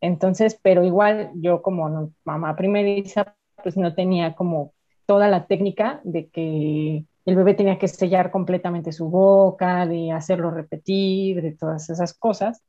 Entonces, 0.00 0.58
pero 0.62 0.84
igual 0.84 1.30
yo 1.36 1.62
como 1.62 2.12
mamá 2.24 2.56
primeriza, 2.56 3.34
pues 3.62 3.76
no 3.76 3.94
tenía 3.94 4.34
como 4.34 4.74
toda 5.06 5.28
la 5.28 5.46
técnica 5.46 6.00
de 6.04 6.28
que 6.28 7.04
el 7.24 7.36
bebé 7.36 7.54
tenía 7.54 7.78
que 7.78 7.88
sellar 7.88 8.30
completamente 8.30 8.92
su 8.92 9.08
boca, 9.08 9.86
de 9.86 10.12
hacerlo 10.12 10.50
repetir, 10.50 11.42
de 11.42 11.52
todas 11.52 11.90
esas 11.90 12.14
cosas. 12.14 12.62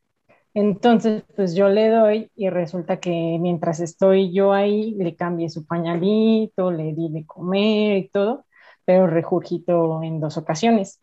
Entonces, 0.54 1.24
pues 1.36 1.56
yo 1.56 1.70
le 1.70 1.90
doy 1.90 2.32
y 2.36 2.50
resulta 2.50 3.00
que 3.00 3.38
mientras 3.40 3.80
estoy 3.80 4.34
yo 4.34 4.52
ahí, 4.54 4.96
le 4.96 5.16
cambié 5.16 5.50
su 5.50 5.66
pañalito, 5.66 6.72
le 6.72 6.94
di 6.94 7.10
de 7.10 7.26
comer 7.26 7.98
y 7.98 8.10
todo, 8.10 8.46
pero 8.86 9.08
regurgito 9.08 10.02
en 10.04 10.20
dos 10.20 10.38
ocasiones. 10.38 11.00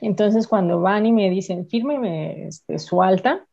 Entonces, 0.00 0.48
cuando 0.48 0.80
van 0.80 1.06
y 1.06 1.12
me 1.12 1.30
dicen, 1.30 1.68
fírmeme 1.68 2.48
este, 2.48 2.78
su 2.78 3.02
alta, 3.02 3.46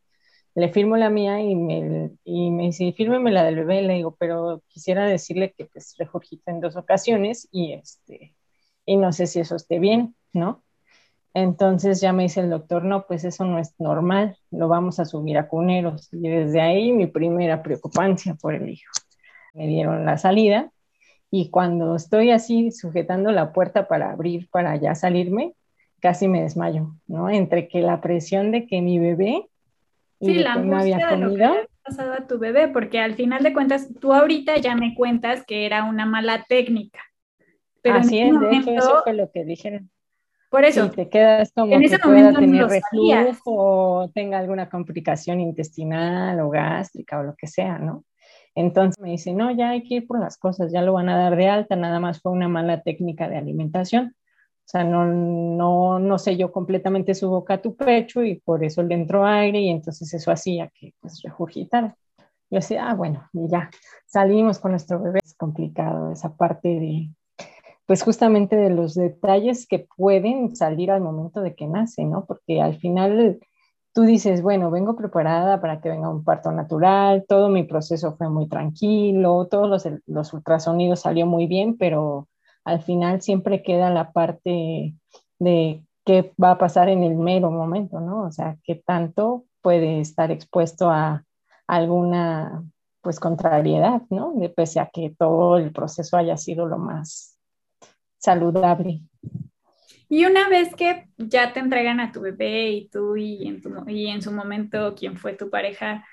le 0.56 0.70
firmo 0.70 0.98
la 0.98 1.10
mía 1.10 1.40
y 1.42 1.56
me, 1.56 2.12
y 2.24 2.52
me 2.52 2.64
dice, 2.64 2.92
fírmeme 2.94 3.32
la 3.32 3.44
del 3.44 3.56
bebé, 3.58 3.84
le 3.84 3.94
digo, 3.96 4.16
pero 4.20 4.64
quisiera 4.68 5.06
decirle 5.06 5.54
que 5.58 5.66
pues 5.66 5.96
regurgita 5.98 6.52
en 6.52 6.60
dos 6.62 6.76
ocasiones 6.76 7.48
y, 7.52 7.74
este, 7.74 8.36
y 8.86 8.98
no 8.98 9.14
sé 9.14 9.28
si 9.28 9.40
eso 9.40 9.56
esté 9.56 9.80
bien, 9.80 10.16
¿no? 10.34 10.64
Entonces 11.34 12.02
ya 12.02 12.12
me 12.12 12.24
dice 12.24 12.42
el 12.42 12.50
doctor, 12.50 12.84
no, 12.84 13.06
pues 13.08 13.24
eso 13.24 13.46
no 13.46 13.58
es 13.58 13.74
normal, 13.80 14.38
lo 14.52 14.68
vamos 14.68 15.00
a 15.00 15.06
subir 15.06 15.38
a 15.38 15.48
cuneros. 15.48 16.10
Y 16.12 16.28
desde 16.28 16.62
ahí 16.62 16.92
mi 16.92 17.08
primera 17.08 17.64
preocupancia 17.64 18.36
por 18.36 18.54
el 18.54 18.70
hijo. 18.70 18.92
Me 19.54 19.68
dieron 19.68 20.06
la 20.06 20.18
salida 20.18 20.72
y 21.30 21.50
cuando 21.50 21.96
estoy 21.96 22.32
así 22.32 22.72
sujetando 22.72 23.32
la 23.32 23.54
puerta 23.54 23.88
para 23.88 24.12
abrir, 24.12 24.50
para 24.50 24.76
ya 24.76 24.96
salirme, 24.96 25.54
casi 26.02 26.28
me 26.28 26.42
desmayo, 26.42 26.96
¿no? 27.08 27.30
Entre 27.30 27.70
que 27.70 27.82
la 27.82 28.02
presión 28.02 28.52
de 28.52 28.68
que 28.68 28.82
mi 28.82 29.00
bebé 29.00 29.48
y 30.20 30.34
la 30.36 30.56
que 30.56 30.60
no 30.60 30.78
había 30.78 31.10
comido. 31.10 31.54
pasado 31.84 32.14
a 32.14 32.28
tu 32.28 32.38
bebé, 32.38 32.68
porque 32.68 33.00
al 33.00 33.16
final 33.16 33.44
de 33.44 33.54
cuentas, 33.54 33.90
tú 34.00 34.14
ahorita 34.14 34.58
ya 34.58 34.76
me 34.76 34.94
cuentas 34.94 35.46
que 35.46 35.66
era 35.66 35.86
una 35.86 36.06
mala 36.06 36.46
técnica. 36.48 37.00
Pero 37.82 37.96
Así 38.00 38.20
es, 38.20 38.40
de 38.40 38.58
hecho, 38.58 38.72
eso 38.72 39.02
fue 39.04 39.14
lo 39.14 39.32
que 39.32 39.46
dijeron. 39.46 39.90
Por 40.52 40.66
eso. 40.66 40.90
Te 40.92 41.08
quedas 41.08 41.54
como 41.54 41.74
en 41.74 41.82
que 41.82 41.98
pueda 41.98 42.34
tener 42.34 42.68
reflujo 42.68 43.56
o 43.56 44.10
tenga 44.10 44.38
alguna 44.38 44.70
complicación 44.70 45.40
intestinal 45.40 46.42
o 46.42 46.50
gástrica 46.50 47.20
o 47.20 47.24
lo 47.24 47.36
que 47.36 47.48
sea, 47.48 47.80
¿no? 47.80 48.04
Entonces 48.54 49.02
me 49.02 49.12
dice, 49.12 49.34
no, 49.34 49.50
ya 49.52 49.70
hay 49.70 49.84
que 49.84 49.96
ir 49.96 50.08
por 50.08 50.20
las 50.20 50.38
cosas, 50.38 50.70
ya 50.74 50.82
lo 50.82 50.92
van 50.92 51.08
a 51.08 51.18
dar 51.18 51.38
de 51.38 51.48
alta, 51.48 51.78
nada 51.78 52.02
más 52.02 52.22
fue 52.22 52.34
una 52.34 52.50
mala 52.50 52.82
técnica 52.82 53.30
de 53.30 53.38
alimentación. 53.38 54.14
O 54.14 54.70
sea, 54.72 54.84
no, 54.84 55.06
no, 55.06 56.00
no 56.00 56.18
selló 56.20 56.52
completamente 56.52 57.16
su 57.16 57.30
boca 57.30 57.54
a 57.54 57.62
tu 57.62 57.78
pecho 57.78 58.22
y 58.22 58.36
por 58.42 58.66
eso 58.66 58.84
le 58.84 58.96
entró 58.96 59.26
aire 59.26 59.62
y 59.62 59.70
entonces 59.70 60.14
eso 60.14 60.32
hacía 60.32 60.70
que 60.76 60.94
pues 61.00 61.22
regurgitara. 61.24 61.96
Yo 62.50 62.58
decía, 62.58 62.90
ah, 62.90 62.94
bueno, 62.94 63.30
y 63.32 63.48
ya 63.50 63.70
salimos 64.06 64.60
con 64.60 64.72
nuestro 64.72 65.02
bebé. 65.02 65.20
Es 65.24 65.34
complicado 65.34 66.12
esa 66.12 66.36
parte 66.36 66.68
de, 66.68 67.10
pues 67.92 68.04
justamente 68.04 68.56
de 68.56 68.70
los 68.70 68.94
detalles 68.94 69.68
que 69.68 69.86
pueden 69.98 70.56
salir 70.56 70.92
al 70.92 71.02
momento 71.02 71.42
de 71.42 71.56
que 71.56 71.68
nace, 71.68 72.06
¿no? 72.06 72.24
Porque 72.24 72.62
al 72.62 72.78
final 72.78 73.42
tú 73.92 74.04
dices, 74.04 74.42
bueno, 74.42 74.72
vengo 74.72 74.96
preparada 74.96 75.60
para 75.60 75.82
que 75.82 75.90
venga 75.90 76.08
un 76.08 76.24
parto 76.24 76.54
natural, 76.54 77.26
todo 77.28 77.50
mi 77.50 77.64
proceso 77.64 78.16
fue 78.16 78.30
muy 78.30 78.48
tranquilo, 78.48 79.46
todos 79.52 79.70
los, 79.70 79.86
los 80.06 80.32
ultrasonidos 80.32 81.02
salió 81.02 81.26
muy 81.26 81.48
bien, 81.48 81.78
pero 81.78 82.30
al 82.64 82.82
final 82.82 83.22
siempre 83.22 83.62
queda 83.62 83.90
la 83.90 84.14
parte 84.14 84.96
de 85.40 85.84
qué 86.06 86.34
va 86.42 86.52
a 86.52 86.58
pasar 86.58 86.88
en 86.88 87.04
el 87.04 87.16
mero 87.16 87.52
momento, 87.52 88.00
¿no? 88.00 88.22
O 88.22 88.32
sea, 88.32 88.56
qué 88.64 88.76
tanto 88.76 89.44
puede 89.62 90.00
estar 90.00 90.32
expuesto 90.32 90.90
a 90.90 91.26
alguna 91.68 92.64
pues 93.02 93.20
contrariedad, 93.20 94.02
¿no? 94.10 94.32
De, 94.36 94.48
pese 94.48 94.80
a 94.80 94.90
que 94.94 95.14
todo 95.20 95.58
el 95.58 95.74
proceso 95.74 96.16
haya 96.16 96.38
sido 96.38 96.66
lo 96.68 96.78
más 96.78 97.31
saludable. 98.22 99.02
Y 100.08 100.26
una 100.26 100.48
vez 100.50 100.76
que 100.76 101.08
ya 101.18 101.54
te 101.54 101.60
entregan 101.60 102.00
a 102.00 102.12
tu 102.12 102.22
bebé 102.22 102.70
y 102.72 102.90
tú 102.90 103.16
y 103.16 103.48
en, 103.48 103.62
y 103.88 104.08
en 104.08 104.22
su 104.22 104.32
momento 104.32 104.94
quien 104.96 105.18
fue 105.18 105.34
tu 105.34 105.50
pareja 105.50 106.06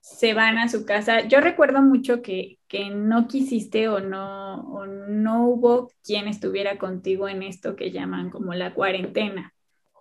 se 0.00 0.32
van 0.34 0.56
a 0.56 0.68
su 0.68 0.86
casa, 0.86 1.26
yo 1.26 1.40
recuerdo 1.40 1.82
mucho 1.82 2.22
que, 2.22 2.58
que 2.68 2.90
no 2.90 3.28
quisiste 3.28 3.88
o 3.88 4.00
no, 4.00 4.62
o 4.72 4.86
no 4.86 5.46
hubo 5.46 5.90
quien 6.02 6.26
estuviera 6.26 6.78
contigo 6.78 7.28
en 7.28 7.42
esto 7.42 7.76
que 7.76 7.90
llaman 7.90 8.30
como 8.30 8.54
la 8.54 8.72
cuarentena. 8.72 9.52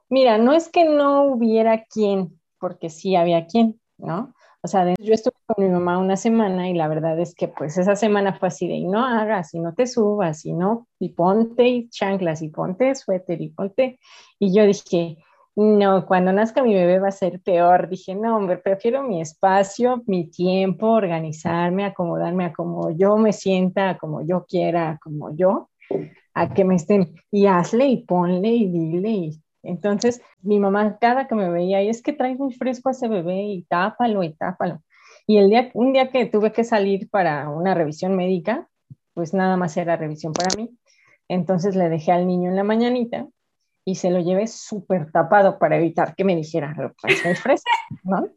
Mira, 0.09 0.37
no 0.37 0.53
es 0.53 0.69
que 0.69 0.85
no 0.85 1.23
hubiera 1.23 1.83
quien, 1.83 2.39
porque 2.59 2.89
sí 2.89 3.15
había 3.15 3.45
quien, 3.45 3.79
¿no? 3.97 4.33
O 4.61 4.67
sea, 4.67 4.93
yo 4.99 5.13
estuve 5.13 5.35
con 5.45 5.65
mi 5.65 5.71
mamá 5.71 5.97
una 5.97 6.17
semana 6.17 6.69
y 6.69 6.73
la 6.73 6.89
verdad 6.89 7.17
es 7.19 7.33
que 7.33 7.47
pues 7.47 7.77
esa 7.77 7.95
semana 7.95 8.37
fue 8.37 8.49
así 8.49 8.67
de 8.67 8.75
y 8.75 8.87
no 8.87 9.05
hagas 9.05 9.53
y 9.53 9.59
no 9.59 9.73
te 9.73 9.87
subas 9.87 10.45
y 10.45 10.51
no, 10.53 10.87
y 10.99 11.09
ponte 11.09 11.87
chanclas 11.89 12.41
y 12.41 12.49
ponte 12.49 12.93
suéter 12.95 13.41
y 13.41 13.49
ponte. 13.49 13.99
Y 14.37 14.53
yo 14.53 14.65
dije, 14.65 15.17
no, 15.55 16.05
cuando 16.05 16.31
nazca 16.33 16.63
mi 16.63 16.73
bebé 16.73 16.99
va 16.99 17.09
a 17.09 17.11
ser 17.11 17.41
peor. 17.41 17.89
Dije, 17.89 18.15
no, 18.15 18.37
hombre, 18.37 18.57
prefiero 18.57 19.03
mi 19.03 19.21
espacio, 19.21 20.03
mi 20.07 20.29
tiempo, 20.29 20.87
organizarme, 20.87 21.85
acomodarme 21.85 22.45
a 22.45 22.53
como 22.53 22.91
yo 22.91 23.17
me 23.17 23.33
sienta, 23.33 23.89
a 23.91 23.97
como 23.97 24.25
yo 24.25 24.45
quiera, 24.45 24.99
como 25.01 25.35
yo, 25.35 25.69
a 26.33 26.53
que 26.53 26.63
me 26.63 26.75
estén 26.75 27.15
y 27.31 27.47
hazle 27.47 27.87
y 27.87 28.05
ponle 28.05 28.49
y 28.49 28.69
dile 28.69 29.09
y 29.09 29.41
entonces, 29.63 30.21
mi 30.41 30.59
mamá 30.59 30.97
cada 30.99 31.27
que 31.27 31.35
me 31.35 31.49
veía, 31.49 31.81
y 31.83 31.89
es 31.89 32.01
que 32.01 32.13
traes 32.13 32.37
muy 32.39 32.53
fresco 32.53 32.89
a 32.89 32.91
ese 32.93 33.07
bebé 33.07 33.43
y 33.43 33.63
tápalo 33.63 34.23
y 34.23 34.33
tápalo. 34.33 34.81
Y 35.27 35.37
el 35.37 35.49
día, 35.49 35.69
un 35.73 35.93
día 35.93 36.09
que 36.09 36.25
tuve 36.25 36.51
que 36.51 36.63
salir 36.63 37.09
para 37.09 37.49
una 37.49 37.73
revisión 37.73 38.15
médica, 38.15 38.67
pues 39.13 39.33
nada 39.33 39.57
más 39.57 39.75
era 39.77 39.97
revisión 39.97 40.33
para 40.33 40.55
mí. 40.55 40.69
Entonces 41.27 41.75
le 41.75 41.89
dejé 41.89 42.11
al 42.11 42.25
niño 42.25 42.49
en 42.49 42.55
la 42.55 42.63
mañanita 42.63 43.27
y 43.85 43.95
se 43.95 44.09
lo 44.09 44.19
llevé 44.19 44.47
súper 44.47 45.11
tapado 45.11 45.59
para 45.59 45.77
evitar 45.77 46.15
que 46.15 46.23
me 46.23 46.35
dijera, 46.35 46.73
lo 46.77 46.93
traes 46.93 47.23
muy 47.25 47.35
fresco, 47.35 47.69
¿no? 48.03 48.27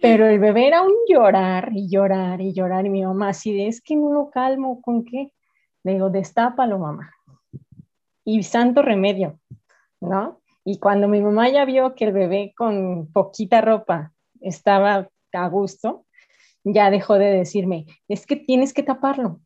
Pero 0.00 0.26
el 0.26 0.38
bebé 0.38 0.68
era 0.68 0.82
un 0.82 0.92
llorar 1.08 1.70
y 1.72 1.88
llorar 1.88 2.40
y 2.40 2.52
llorar. 2.52 2.86
Y 2.86 2.90
mi 2.90 3.02
mamá 3.02 3.30
así 3.30 3.52
de, 3.52 3.66
es 3.66 3.80
que 3.80 3.96
no 3.96 4.12
lo 4.12 4.30
calmo, 4.30 4.80
¿con 4.80 5.04
qué? 5.04 5.32
Le 5.82 5.94
digo, 5.94 6.10
destápalo, 6.10 6.78
mamá. 6.78 7.12
Y 8.24 8.42
santo 8.42 8.82
remedio, 8.82 9.40
¿no? 10.00 10.40
Y 10.70 10.80
cuando 10.80 11.08
mi 11.08 11.22
mamá 11.22 11.48
ya 11.48 11.64
vio 11.64 11.94
que 11.94 12.04
el 12.04 12.12
bebé 12.12 12.52
con 12.54 13.10
poquita 13.10 13.62
ropa 13.62 14.12
estaba 14.42 15.08
a 15.32 15.48
gusto, 15.48 16.04
ya 16.62 16.90
dejó 16.90 17.14
de 17.14 17.24
decirme, 17.24 17.86
es 18.06 18.26
que 18.26 18.36
tienes 18.36 18.74
que 18.74 18.82
taparlo. 18.82 19.40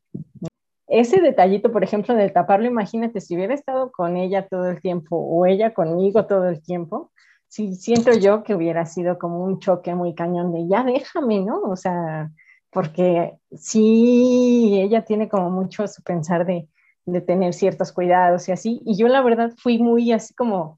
Ese 0.88 1.20
detallito, 1.20 1.70
por 1.70 1.84
ejemplo, 1.84 2.16
del 2.16 2.32
taparlo, 2.32 2.66
imagínate, 2.66 3.20
si 3.20 3.36
hubiera 3.36 3.54
estado 3.54 3.92
con 3.92 4.16
ella 4.16 4.48
todo 4.48 4.68
el 4.68 4.80
tiempo 4.80 5.16
o 5.16 5.46
ella 5.46 5.72
conmigo 5.72 6.26
todo 6.26 6.48
el 6.48 6.60
tiempo, 6.60 7.12
sí 7.46 7.76
siento 7.76 8.10
yo 8.18 8.42
que 8.42 8.56
hubiera 8.56 8.84
sido 8.84 9.16
como 9.16 9.44
un 9.44 9.60
choque 9.60 9.94
muy 9.94 10.16
cañón 10.16 10.52
de 10.52 10.66
ya 10.66 10.82
déjame, 10.82 11.38
¿no? 11.38 11.60
O 11.60 11.76
sea, 11.76 12.32
porque 12.72 13.38
sí, 13.56 14.80
ella 14.82 15.04
tiene 15.04 15.28
como 15.28 15.50
mucho 15.50 15.86
su 15.86 16.02
pensar 16.02 16.44
de, 16.46 16.68
de 17.06 17.20
tener 17.20 17.54
ciertos 17.54 17.92
cuidados 17.92 18.48
y 18.48 18.52
así, 18.52 18.82
y 18.84 18.96
yo 18.96 19.06
la 19.06 19.22
verdad 19.22 19.52
fui 19.56 19.78
muy 19.78 20.10
así 20.10 20.34
como, 20.34 20.76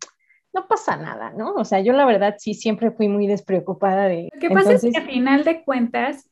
no 0.54 0.68
pasa 0.68 0.96
nada, 0.96 1.32
¿no? 1.32 1.54
O 1.54 1.64
sea, 1.64 1.80
yo 1.80 1.92
la 1.92 2.06
verdad 2.06 2.36
sí 2.38 2.54
siempre 2.54 2.92
fui 2.92 3.08
muy 3.08 3.26
despreocupada 3.26 4.06
de... 4.06 4.30
Lo 4.32 4.40
que 4.40 4.50
pasa 4.50 4.72
es 4.74 4.82
que 4.82 4.96
a 4.96 5.02
final 5.02 5.44
de 5.44 5.64
cuentas, 5.64 6.30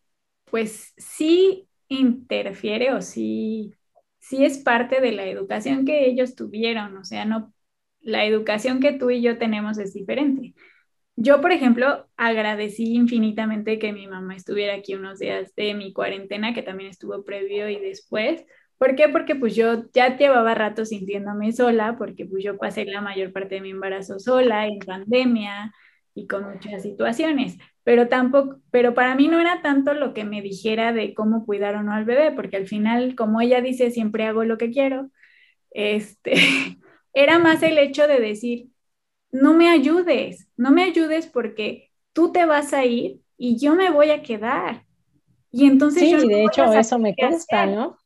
pues 0.51 0.95
sí 0.97 1.69
interfiere 1.89 2.93
o 2.95 3.03
sí, 3.03 3.75
sí 4.19 4.45
es 4.45 4.59
parte 4.59 5.01
de 5.01 5.13
la 5.13 5.27
educación 5.27 5.85
que 5.85 6.07
ellos 6.07 6.35
tuvieron, 6.37 6.97
o 6.97 7.05
sea, 7.05 7.25
no, 7.25 7.53
la 8.01 8.25
educación 8.25 8.81
que 8.81 8.93
tú 8.93 9.11
y 9.11 9.23
yo 9.23 9.39
tenemos 9.39 9.79
es 9.79 9.93
diferente. 9.93 10.55
Yo, 11.17 11.41
por 11.41 11.53
ejemplo, 11.53 12.07
agradecí 12.17 12.95
infinitamente 12.95 13.79
que 13.79 13.93
mi 13.93 14.07
mamá 14.07 14.35
estuviera 14.35 14.75
aquí 14.75 14.95
unos 14.95 15.19
días 15.19 15.55
de 15.55 15.75
mi 15.75 15.93
cuarentena, 15.93 16.55
que 16.55 16.63
también 16.63 16.91
estuvo 16.91 17.23
previo 17.25 17.69
y 17.69 17.79
después, 17.79 18.45
¿Por 18.83 18.97
qué? 18.97 19.09
Porque 19.09 19.37
pues 19.37 19.55
yo 19.55 19.85
ya 19.93 20.17
llevaba 20.17 20.57
rato 20.57 20.85
sintiéndome 20.85 21.53
sola, 21.53 21.95
porque 21.97 22.27
pues 22.27 22.43
yo 22.43 22.59
pasé 22.59 22.85
la 22.85 23.01
mayor 23.01 23.33
parte 23.33 23.55
de 23.55 23.61
mi 23.61 23.71
embarazo 23.71 24.19
sola, 24.19 24.67
en 24.67 24.81
pandemia 24.81 25.73
y 26.17 26.27
con 26.27 26.51
muchas 26.53 26.83
situaciones, 26.83 27.59
pero 27.85 28.09
tampoco, 28.09 28.57
pero 28.73 28.93
para 28.93 29.15
mí 29.15 29.29
no 29.29 29.39
era 29.39 29.63
tanto 29.63 29.95
lo 29.95 30.13
que 30.15 30.25
me 30.25 30.43
dijera 30.43 30.93
de 30.93 31.15
cómo 31.15 31.47
cuidar 31.47 31.77
o 31.77 31.85
no 31.85 31.93
al 31.93 32.05
bebé, 32.05 32.33
porque 32.33 32.57
al 32.57 32.67
final, 32.67 33.15
como 33.15 33.41
ella 33.41 33.61
dice, 33.61 33.93
siempre 33.93 34.25
hago 34.25 34.43
lo 34.43 34.59
que 34.59 34.73
quiero, 34.73 35.13
este, 35.71 36.33
era 37.15 37.39
más 37.39 37.63
el 37.63 37.79
hecho 37.79 38.09
de 38.09 38.19
decir, 38.19 38.67
no 39.31 39.55
me 39.55 39.69
ayudes, 39.69 40.49
no 40.57 40.73
me 40.73 40.83
ayudes 40.83 41.29
porque 41.29 41.93
tú 42.13 42.33
te 42.33 42.47
vas 42.47 42.73
a 42.73 42.85
ir 42.85 43.21
y 43.39 43.61
yo 43.61 43.77
me 43.77 43.93
voy 43.93 44.11
a 44.11 44.23
quedar. 44.23 44.87
Y 45.53 45.67
entonces... 45.67 46.03
Sí, 46.03 46.27
de 46.27 46.47
hecho 46.47 46.65
eso 46.73 46.99
me 46.99 47.15
consta, 47.15 47.67
¿no? 47.67 48.02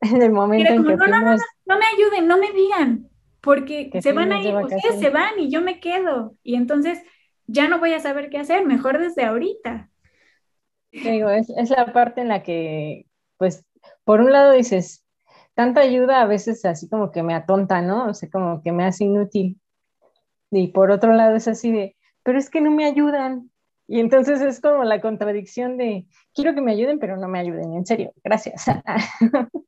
en 0.14 0.22
el 0.22 0.32
momento 0.32 0.72
en 0.72 0.84
que 0.84 0.96
no, 0.96 1.06
no, 1.06 1.20
no, 1.20 1.36
no, 1.66 1.78
me 1.78 1.84
ayuden, 1.86 2.26
no 2.26 2.38
me 2.38 2.52
digan, 2.52 3.08
porque 3.40 3.90
se 4.00 4.12
van 4.12 4.32
a 4.32 4.40
ir, 4.40 4.54
ustedes 4.54 4.98
se 4.98 5.10
van 5.10 5.38
y 5.38 5.50
yo 5.50 5.60
me 5.60 5.80
quedo. 5.80 6.34
Y 6.42 6.54
entonces 6.54 7.00
ya 7.46 7.68
no 7.68 7.78
voy 7.78 7.92
a 7.92 8.00
saber 8.00 8.30
qué 8.30 8.38
hacer, 8.38 8.66
mejor 8.66 8.98
desde 8.98 9.24
ahorita. 9.24 9.90
Digo, 10.92 11.30
es, 11.30 11.50
es 11.50 11.70
la 11.70 11.92
parte 11.92 12.20
en 12.20 12.28
la 12.28 12.42
que, 12.42 13.06
pues, 13.36 13.64
por 14.04 14.20
un 14.20 14.32
lado 14.32 14.52
dices, 14.52 15.06
tanta 15.54 15.82
ayuda 15.82 16.22
a 16.22 16.26
veces 16.26 16.64
así 16.64 16.88
como 16.88 17.12
que 17.12 17.22
me 17.22 17.34
atonta, 17.34 17.82
¿no? 17.82 18.08
O 18.08 18.14
sea, 18.14 18.28
como 18.30 18.62
que 18.62 18.72
me 18.72 18.84
hace 18.84 19.04
inútil. 19.04 19.60
Y 20.50 20.68
por 20.68 20.90
otro 20.90 21.12
lado 21.12 21.36
es 21.36 21.48
así 21.48 21.70
de, 21.70 21.96
pero 22.22 22.38
es 22.38 22.50
que 22.50 22.60
no 22.60 22.70
me 22.70 22.86
ayudan. 22.86 23.49
Y 23.90 23.98
entonces 23.98 24.40
es 24.40 24.60
como 24.60 24.84
la 24.84 25.00
contradicción 25.00 25.76
de, 25.76 26.06
quiero 26.32 26.54
que 26.54 26.60
me 26.60 26.70
ayuden, 26.70 27.00
pero 27.00 27.16
no 27.16 27.26
me 27.26 27.40
ayuden, 27.40 27.72
en 27.74 27.84
serio, 27.84 28.12
gracias. 28.22 28.66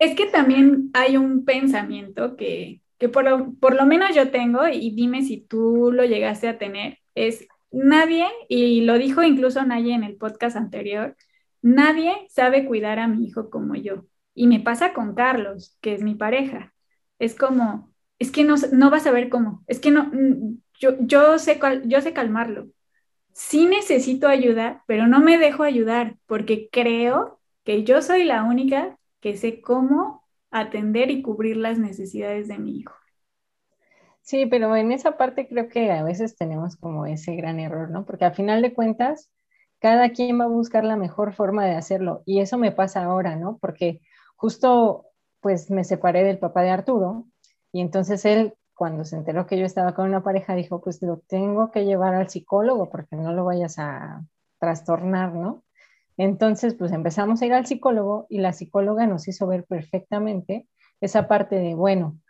Es 0.00 0.14
que 0.14 0.26
también 0.26 0.90
hay 0.94 1.16
un 1.16 1.44
pensamiento 1.44 2.36
que, 2.36 2.80
que 2.98 3.08
por, 3.08 3.24
lo, 3.24 3.52
por 3.54 3.74
lo 3.74 3.84
menos 3.84 4.14
yo 4.14 4.30
tengo, 4.30 4.68
y 4.68 4.92
dime 4.92 5.22
si 5.22 5.40
tú 5.40 5.90
lo 5.92 6.04
llegaste 6.04 6.48
a 6.48 6.56
tener, 6.56 6.98
es 7.16 7.46
nadie, 7.72 8.26
y 8.48 8.82
lo 8.82 8.96
dijo 8.96 9.22
incluso 9.24 9.64
Naye 9.64 9.92
en 9.92 10.04
el 10.04 10.16
podcast 10.16 10.56
anterior, 10.56 11.16
nadie 11.60 12.14
sabe 12.30 12.64
cuidar 12.64 13.00
a 13.00 13.08
mi 13.08 13.26
hijo 13.26 13.50
como 13.50 13.74
yo. 13.74 14.06
Y 14.34 14.46
me 14.46 14.60
pasa 14.60 14.94
con 14.94 15.14
Carlos, 15.16 15.76
que 15.82 15.94
es 15.94 16.02
mi 16.02 16.14
pareja. 16.14 16.72
Es 17.18 17.34
como, 17.34 17.92
es 18.20 18.30
que 18.30 18.44
no, 18.44 18.54
no 18.72 18.88
vas 18.90 19.06
a 19.06 19.10
ver 19.10 19.28
cómo, 19.28 19.64
es 19.66 19.80
que 19.80 19.90
no, 19.90 20.04
mm, 20.04 20.58
yo, 20.78 20.96
yo, 21.00 21.38
sé, 21.38 21.60
yo 21.84 22.00
sé 22.00 22.12
calmarlo. 22.14 22.68
Sí 23.38 23.66
necesito 23.66 24.26
ayuda, 24.26 24.82
pero 24.88 25.06
no 25.06 25.20
me 25.20 25.38
dejo 25.38 25.62
ayudar 25.62 26.16
porque 26.26 26.68
creo 26.72 27.38
que 27.62 27.84
yo 27.84 28.02
soy 28.02 28.24
la 28.24 28.42
única 28.42 28.98
que 29.20 29.36
sé 29.36 29.60
cómo 29.60 30.24
atender 30.50 31.12
y 31.12 31.22
cubrir 31.22 31.56
las 31.56 31.78
necesidades 31.78 32.48
de 32.48 32.58
mi 32.58 32.78
hijo. 32.78 32.94
Sí, 34.22 34.46
pero 34.46 34.74
en 34.74 34.90
esa 34.90 35.16
parte 35.16 35.46
creo 35.46 35.68
que 35.68 35.92
a 35.92 36.02
veces 36.02 36.36
tenemos 36.36 36.76
como 36.76 37.06
ese 37.06 37.36
gran 37.36 37.60
error, 37.60 37.90
¿no? 37.90 38.04
Porque 38.04 38.24
al 38.24 38.34
final 38.34 38.60
de 38.60 38.74
cuentas, 38.74 39.30
cada 39.78 40.10
quien 40.10 40.40
va 40.40 40.46
a 40.46 40.48
buscar 40.48 40.82
la 40.82 40.96
mejor 40.96 41.32
forma 41.32 41.64
de 41.64 41.76
hacerlo. 41.76 42.22
Y 42.26 42.40
eso 42.40 42.58
me 42.58 42.72
pasa 42.72 43.04
ahora, 43.04 43.36
¿no? 43.36 43.58
Porque 43.58 44.00
justo, 44.34 45.06
pues 45.40 45.70
me 45.70 45.84
separé 45.84 46.24
del 46.24 46.40
papá 46.40 46.62
de 46.62 46.70
Arturo 46.70 47.28
y 47.70 47.82
entonces 47.82 48.24
él, 48.24 48.54
cuando 48.78 49.04
se 49.04 49.16
enteró 49.16 49.44
que 49.44 49.58
yo 49.58 49.66
estaba 49.66 49.92
con 49.92 50.06
una 50.06 50.22
pareja, 50.22 50.54
dijo, 50.54 50.80
pues 50.80 51.02
lo 51.02 51.18
tengo 51.18 51.72
que 51.72 51.84
llevar 51.84 52.14
al 52.14 52.30
psicólogo 52.30 52.88
porque 52.88 53.16
no 53.16 53.32
lo 53.32 53.44
vayas 53.44 53.76
a 53.80 54.24
trastornar, 54.60 55.34
¿no? 55.34 55.64
Entonces, 56.16 56.74
pues 56.74 56.92
empezamos 56.92 57.42
a 57.42 57.46
ir 57.46 57.54
al 57.54 57.66
psicólogo 57.66 58.26
y 58.28 58.38
la 58.38 58.52
psicóloga 58.52 59.08
nos 59.08 59.26
hizo 59.26 59.48
ver 59.48 59.64
perfectamente 59.64 60.68
esa 61.00 61.26
parte 61.26 61.56
de, 61.56 61.74
bueno, 61.74 62.20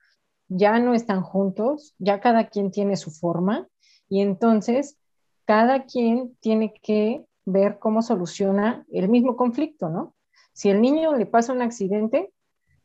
ya 0.49 0.79
no 0.79 0.95
están 0.95 1.21
juntos, 1.21 1.95
ya 1.99 2.21
cada 2.21 2.49
quien 2.49 2.71
tiene 2.71 2.97
su 2.97 3.11
forma 3.11 3.69
y 4.09 4.23
entonces 4.23 4.99
cada 5.45 5.85
quien 5.85 6.35
tiene 6.41 6.73
que 6.83 7.27
ver 7.45 7.79
cómo 7.79 8.01
soluciona 8.01 8.87
el 8.91 9.11
mismo 9.11 9.37
conflicto, 9.37 9.91
¿no? 9.91 10.15
Si 10.55 10.71
el 10.71 10.81
niño 10.81 11.15
le 11.15 11.27
pasa 11.27 11.53
un 11.53 11.61
accidente, 11.61 12.33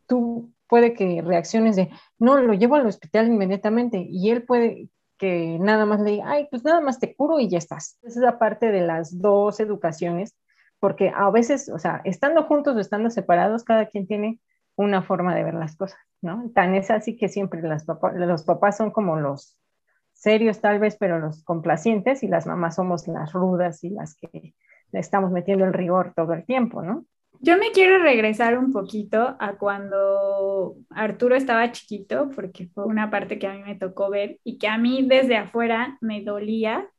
tú 0.06 0.53
puede 0.68 0.94
que 0.94 1.22
reacciones 1.22 1.76
de, 1.76 1.90
no, 2.20 2.38
lo 2.38 2.54
llevo 2.54 2.76
al 2.76 2.88
hospital 2.88 3.28
inmediatamente 3.28 4.06
y 4.10 4.30
él 4.32 4.44
puede 4.44 4.90
que 5.18 5.58
nada 5.60 5.86
más 5.86 6.02
le 6.02 6.12
diga, 6.12 6.30
ay, 6.30 6.48
pues 6.50 6.64
nada 6.64 6.82
más 6.82 7.00
te 7.00 7.16
curo 7.16 7.40
y 7.40 7.50
ya 7.50 7.58
estás. 7.58 7.98
Esa 8.02 8.20
es 8.20 8.24
la 8.24 8.40
parte 8.40 8.72
de 8.72 8.82
las 8.82 9.22
dos 9.22 9.60
educaciones 9.60 10.36
porque 10.84 11.14
a 11.16 11.30
veces, 11.32 11.70
o 11.70 11.80
sea, 11.80 12.02
estando 12.04 12.44
juntos 12.44 12.76
o 12.76 12.80
estando 12.80 13.10
separados, 13.10 13.64
cada 13.64 13.86
quien 13.86 14.06
tiene 14.06 14.42
una 14.76 15.02
forma 15.02 15.34
de 15.34 15.46
ver 15.46 15.54
las 15.54 15.78
cosas, 15.78 16.00
¿no? 16.22 16.52
Tan 16.54 16.76
es 16.76 16.92
así 16.92 17.16
que 17.16 17.30
siempre 17.30 17.62
las 17.62 17.86
los 18.16 18.44
papás 18.44 18.76
son 18.76 18.92
como 18.92 19.16
los 19.16 19.58
serios 20.12 20.60
tal 20.60 20.80
vez, 20.80 20.98
pero 20.98 21.20
los 21.20 21.44
complacientes 21.46 22.22
y 22.24 22.28
las 22.28 22.48
mamás 22.48 22.76
somos 22.76 23.08
las 23.08 23.32
rudas 23.32 23.82
y 23.86 23.92
las 23.92 24.16
que 24.16 24.56
le 24.92 25.00
estamos 25.00 25.32
metiendo 25.32 25.64
el 25.64 25.72
rigor 25.72 26.12
todo 26.16 26.34
el 26.34 26.46
tiempo, 26.46 26.82
¿no? 26.82 27.06
Yo 27.46 27.58
me 27.58 27.72
quiero 27.74 28.00
regresar 28.02 28.58
un 28.58 28.72
poquito 28.72 29.36
a 29.38 29.58
cuando 29.58 30.78
Arturo 30.90 31.36
estaba 31.36 31.74
chiquito, 31.74 32.30
porque 32.34 32.70
fue 32.74 32.86
una 32.86 33.12
parte 33.12 33.38
que 33.38 33.48
a 33.48 33.54
mí 33.54 33.64
me 33.64 33.76
tocó 33.76 34.10
ver 34.10 34.40
y 34.46 34.58
que 34.58 34.70
a 34.70 34.78
mí 34.78 35.06
desde 35.06 35.36
afuera 35.36 35.98
me 36.00 36.24
dolía 36.24 36.90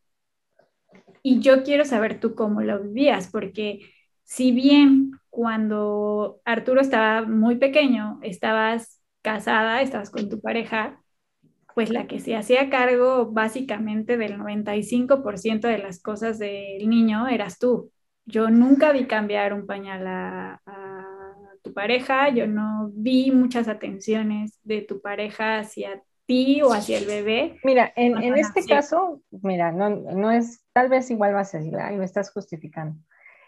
y 1.23 1.41
yo 1.41 1.63
quiero 1.63 1.87
saber 1.87 2.21
tú 2.21 2.35
cómo 2.35 2.61
lo 2.61 2.83
vivías, 2.83 3.31
porque 3.31 3.81
si 4.25 4.53
bien 4.53 5.13
cuando 5.31 6.41
Arturo 6.45 6.83
estaba 6.83 7.23
muy 7.27 7.57
pequeño, 7.57 8.19
estabas 8.23 9.01
casada, 9.23 9.81
estabas 9.81 10.11
con 10.11 10.29
tu 10.29 10.43
pareja, 10.43 11.03
pues 11.75 11.91
la 11.91 12.07
que 12.07 12.21
se 12.21 12.37
hacía 12.37 12.71
cargo 12.71 13.33
básicamente 13.33 14.19
del 14.19 14.39
95% 14.39 15.69
de 15.69 15.79
las 15.79 16.03
cosas 16.03 16.39
del 16.39 16.89
niño 16.91 17.29
eras 17.29 17.59
tú. 17.59 17.94
Yo 18.27 18.49
nunca 18.51 18.93
vi 18.93 19.07
cambiar 19.07 19.53
un 19.53 19.67
pañal 19.67 20.07
a, 20.07 20.61
tu 21.63 21.73
pareja, 21.73 22.29
yo 22.29 22.47
no 22.47 22.91
vi 22.93 23.31
muchas 23.31 23.69
atenciones 23.69 24.61
de 24.65 24.83
tu 24.83 25.01
pareja 25.01 25.59
hacia 25.59 26.03
ti 26.27 26.61
o 26.61 26.75
hacia 26.75 26.99
el 26.99 27.07
bebé. 27.07 27.59
Mira, 27.65 27.91
en, 27.97 28.23
en 28.23 28.37
este 28.37 28.67
caso, 28.67 29.23
mira, 29.31 29.73
no, 29.73 29.89
no 29.89 30.31
es 30.31 30.63
tal 30.75 30.91
vez 30.91 31.11
igual 31.11 31.33
vas 31.33 31.55
a 31.55 31.59
decir, 31.59 31.75
ay, 31.79 31.97
me 31.97 32.05
estás 32.05 32.31
justificando. 32.31 33.01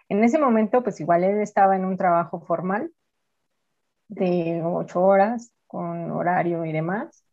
En 0.09 0.25
ese 0.25 0.39
momento, 0.39 0.83
pues 0.83 0.99
igual 1.01 1.25
él 1.25 1.43
estaba 1.43 1.77
en 1.77 1.85
un 1.85 1.99
trabajo 1.99 2.41
formal 2.41 2.91
de 4.09 4.63
ocho 4.65 5.03
horas, 5.03 5.53
con 5.67 6.11
horario 6.11 6.65
y 6.65 6.73
demás. 6.73 7.26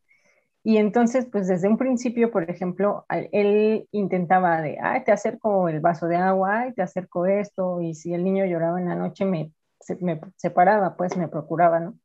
Y 0.65 0.77
entonces, 0.77 1.27
pues 1.29 1.47
desde 1.47 1.67
un 1.67 1.77
principio, 1.77 2.31
por 2.31 2.49
ejemplo, 2.49 3.05
él 3.09 3.87
intentaba 3.91 4.61
de, 4.61 4.77
ay, 4.81 5.03
te 5.03 5.11
acerco 5.11 5.67
el 5.67 5.81
vaso 5.81 6.07
de 6.07 6.15
agua, 6.15 6.61
ay, 6.61 6.73
te 6.73 6.81
acerco 6.81 7.25
esto, 7.25 7.81
y 7.81 7.95
si 7.95 8.13
el 8.13 8.23
niño 8.23 8.45
lloraba 8.45 8.79
en 8.79 8.87
la 8.87 8.95
noche, 8.95 9.25
me, 9.25 9.51
me 9.99 10.21
separaba, 10.37 10.95
pues 10.95 11.17
me 11.17 11.27
procuraba, 11.27 11.81
¿no? 11.81 11.99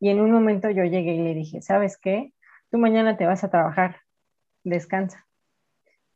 Y 0.00 0.10
en 0.10 0.20
un 0.20 0.32
momento 0.32 0.70
yo 0.70 0.82
llegué 0.84 1.14
y 1.14 1.22
le 1.22 1.34
dije, 1.34 1.62
¿sabes 1.62 1.98
qué? 1.98 2.32
Tú 2.70 2.78
mañana 2.78 3.16
te 3.16 3.26
vas 3.26 3.44
a 3.44 3.50
trabajar, 3.50 3.96
descansa. 4.64 5.26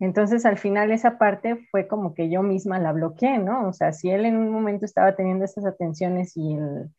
Entonces, 0.01 0.45
al 0.47 0.59
final 0.59 0.91
esa 0.91 1.19
parte 1.19 1.57
fue 1.71 1.87
como 1.87 2.15
que 2.15 2.29
yo 2.29 2.43
misma 2.43 2.81
la 2.81 2.93
bloqueé, 2.93 3.39
¿no? 3.39 3.69
O 3.69 3.73
sea, 3.73 3.93
si 3.93 4.11
él 4.11 4.25
en 4.27 4.37
un 4.37 4.51
momento 4.51 4.85
estaba 4.85 5.15
teniendo 5.15 5.45
esas 5.45 5.65
atenciones 5.65 6.37
y 6.37 6.55
el, 6.55 6.91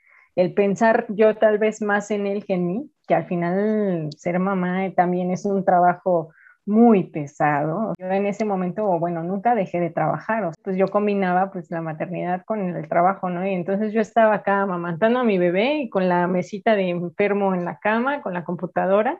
pensar 0.55 1.05
yo 1.09 1.35
tal 1.37 1.57
vez 1.57 1.81
más 1.81 2.11
en 2.11 2.27
él 2.27 2.45
que 2.45 2.53
en 2.55 2.67
mí, 2.67 2.91
que 3.07 3.15
al 3.15 3.25
final 3.27 4.09
ser 4.17 4.39
mamá 4.39 4.91
también 4.95 5.31
es 5.31 5.45
un 5.45 5.63
trabajo 5.65 6.31
muy 6.65 7.03
pesado. 7.03 7.93
Yo 7.99 8.07
en 8.07 8.25
ese 8.25 8.43
momento, 8.43 8.85
bueno, 8.99 9.23
nunca 9.23 9.55
dejé 9.55 9.79
de 9.79 9.91
trabajar, 9.91 10.51
pues 10.63 10.77
yo 10.77 10.87
combinaba 10.87 11.51
pues 11.51 11.69
la 11.71 11.81
maternidad 11.81 12.43
con 12.45 12.75
el 12.75 12.89
trabajo, 12.89 13.29
¿no? 13.29 13.45
Y 13.45 13.53
entonces 13.53 13.93
yo 13.93 14.01
estaba 14.01 14.35
acá 14.35 14.61
amamantando 14.61 15.19
a 15.19 15.23
mi 15.23 15.37
bebé 15.37 15.77
y 15.81 15.89
con 15.89 16.09
la 16.09 16.27
mesita 16.27 16.75
de 16.75 16.89
enfermo 16.89 17.53
en 17.53 17.65
la 17.65 17.77
cama, 17.79 18.21
con 18.21 18.33
la 18.33 18.43
computadora 18.43 19.19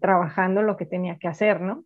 trabajando 0.00 0.62
lo 0.62 0.76
que 0.76 0.86
tenía 0.86 1.18
que 1.18 1.28
hacer, 1.28 1.60
¿no? 1.60 1.84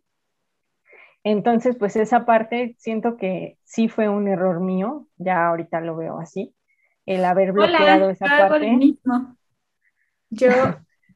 Entonces, 1.23 1.75
pues 1.77 1.95
esa 1.95 2.25
parte 2.25 2.75
siento 2.79 3.17
que 3.17 3.57
sí 3.63 3.89
fue 3.89 4.07
un 4.09 4.27
error 4.27 4.61
mío, 4.61 5.07
ya 5.17 5.47
ahorita 5.47 5.81
lo 5.81 5.95
veo 5.97 6.19
así, 6.19 6.55
el 7.09 7.25
haber 7.25 7.51
bloqueado 7.53 8.09
esa 8.11 8.25
parte. 8.25 8.71
mismo. 8.71 9.35
Yo, 10.29 10.49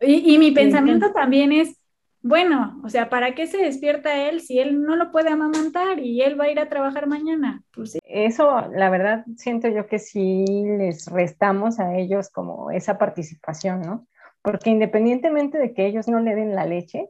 y, 0.02 0.40
mi 0.40 0.52
pensamiento 0.52 1.14
también 1.14 1.52
es, 1.52 1.78
bueno, 2.24 2.82
o 2.84 2.90
sea, 2.90 3.10
¿para 3.10 3.36
qué 3.36 3.46
se 3.46 3.58
despierta 3.58 4.28
él 4.28 4.42
si 4.42 4.58
él 4.58 4.82
no 4.82 4.96
lo 4.96 5.12
puede 5.12 5.30
amamantar 5.30 6.00
y 6.00 6.22
él 6.22 6.40
va 6.40 6.46
a 6.46 6.50
ir 6.50 6.60
a 6.60 6.68
trabajar 6.68 7.06
mañana? 7.06 7.64
Pues 7.76 8.00
Eso, 8.04 8.68
la 8.76 8.90
verdad, 8.90 9.24
siento 9.38 9.68
yo 9.68 9.86
que 9.86 10.00
sí 10.00 10.46
les 10.48 11.06
restamos 11.06 11.80
a 11.80 11.96
ellos 11.96 12.30
como 12.30 12.72
esa 12.72 12.98
participación, 12.98 13.82
¿no? 13.82 14.08
Porque 14.42 14.72
independientemente 14.72 15.60
de 15.60 15.74
que 15.76 15.86
ellos 15.86 16.08
no 16.08 16.20
le 16.20 16.34
den 16.34 16.56
la 16.56 16.66
leche, 16.66 17.10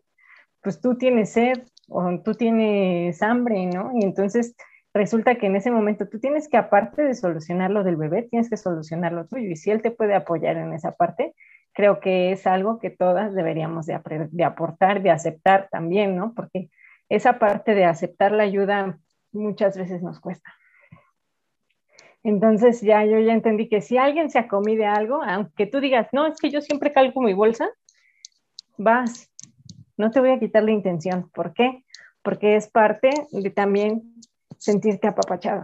pues 0.61 0.81
tú 0.81 0.97
tienes 0.97 1.31
sed, 1.31 1.63
o 1.87 2.19
tú 2.19 2.33
tienes 2.33 3.21
hambre, 3.21 3.65
¿no? 3.67 3.91
Y 3.95 4.03
entonces 4.03 4.55
resulta 4.93 5.35
que 5.35 5.47
en 5.47 5.55
ese 5.55 5.71
momento 5.71 6.07
tú 6.07 6.19
tienes 6.19 6.47
que, 6.47 6.57
aparte 6.57 7.03
de 7.03 7.15
solucionar 7.15 7.71
lo 7.71 7.83
del 7.83 7.95
bebé, 7.95 8.23
tienes 8.23 8.49
que 8.49 8.57
solucionar 8.57 9.11
lo 9.11 9.25
tuyo. 9.25 9.49
Y 9.49 9.55
si 9.55 9.71
él 9.71 9.81
te 9.81 9.91
puede 9.91 10.13
apoyar 10.13 10.57
en 10.57 10.73
esa 10.73 10.93
parte, 10.93 11.33
creo 11.73 11.99
que 11.99 12.31
es 12.31 12.45
algo 12.45 12.79
que 12.79 12.91
todas 12.91 13.33
deberíamos 13.33 13.87
de, 13.87 13.95
aportar, 14.45 15.01
de 15.01 15.11
aceptar 15.11 15.67
también, 15.71 16.15
¿no? 16.15 16.33
Porque 16.33 16.69
esa 17.09 17.39
parte 17.39 17.73
de 17.73 17.85
aceptar 17.85 18.31
la 18.31 18.43
ayuda 18.43 18.99
muchas 19.31 19.77
veces 19.77 20.03
nos 20.03 20.19
cuesta. 20.19 20.53
Entonces 22.23 22.81
ya 22.81 23.03
yo 23.03 23.19
ya 23.19 23.33
entendí 23.33 23.67
que 23.67 23.81
si 23.81 23.97
alguien 23.97 24.29
se 24.29 24.39
acomide 24.39 24.85
algo, 24.85 25.21
aunque 25.23 25.65
tú 25.65 25.81
digas, 25.81 26.07
no, 26.13 26.27
es 26.27 26.39
que 26.39 26.51
yo 26.51 26.61
siempre 26.61 26.93
calco 26.93 27.21
mi 27.21 27.33
bolsa, 27.33 27.69
vas, 28.77 29.29
no 29.97 30.11
te 30.11 30.19
voy 30.19 30.29
a 30.29 30.39
quitar 30.39 30.63
la 30.63 30.71
intención. 30.71 31.29
¿Por 31.31 31.53
qué? 31.53 31.83
Porque 32.21 32.55
es 32.55 32.69
parte 32.69 33.09
de 33.31 33.49
también 33.49 34.13
sentirte 34.63 35.07
apapachada. 35.07 35.63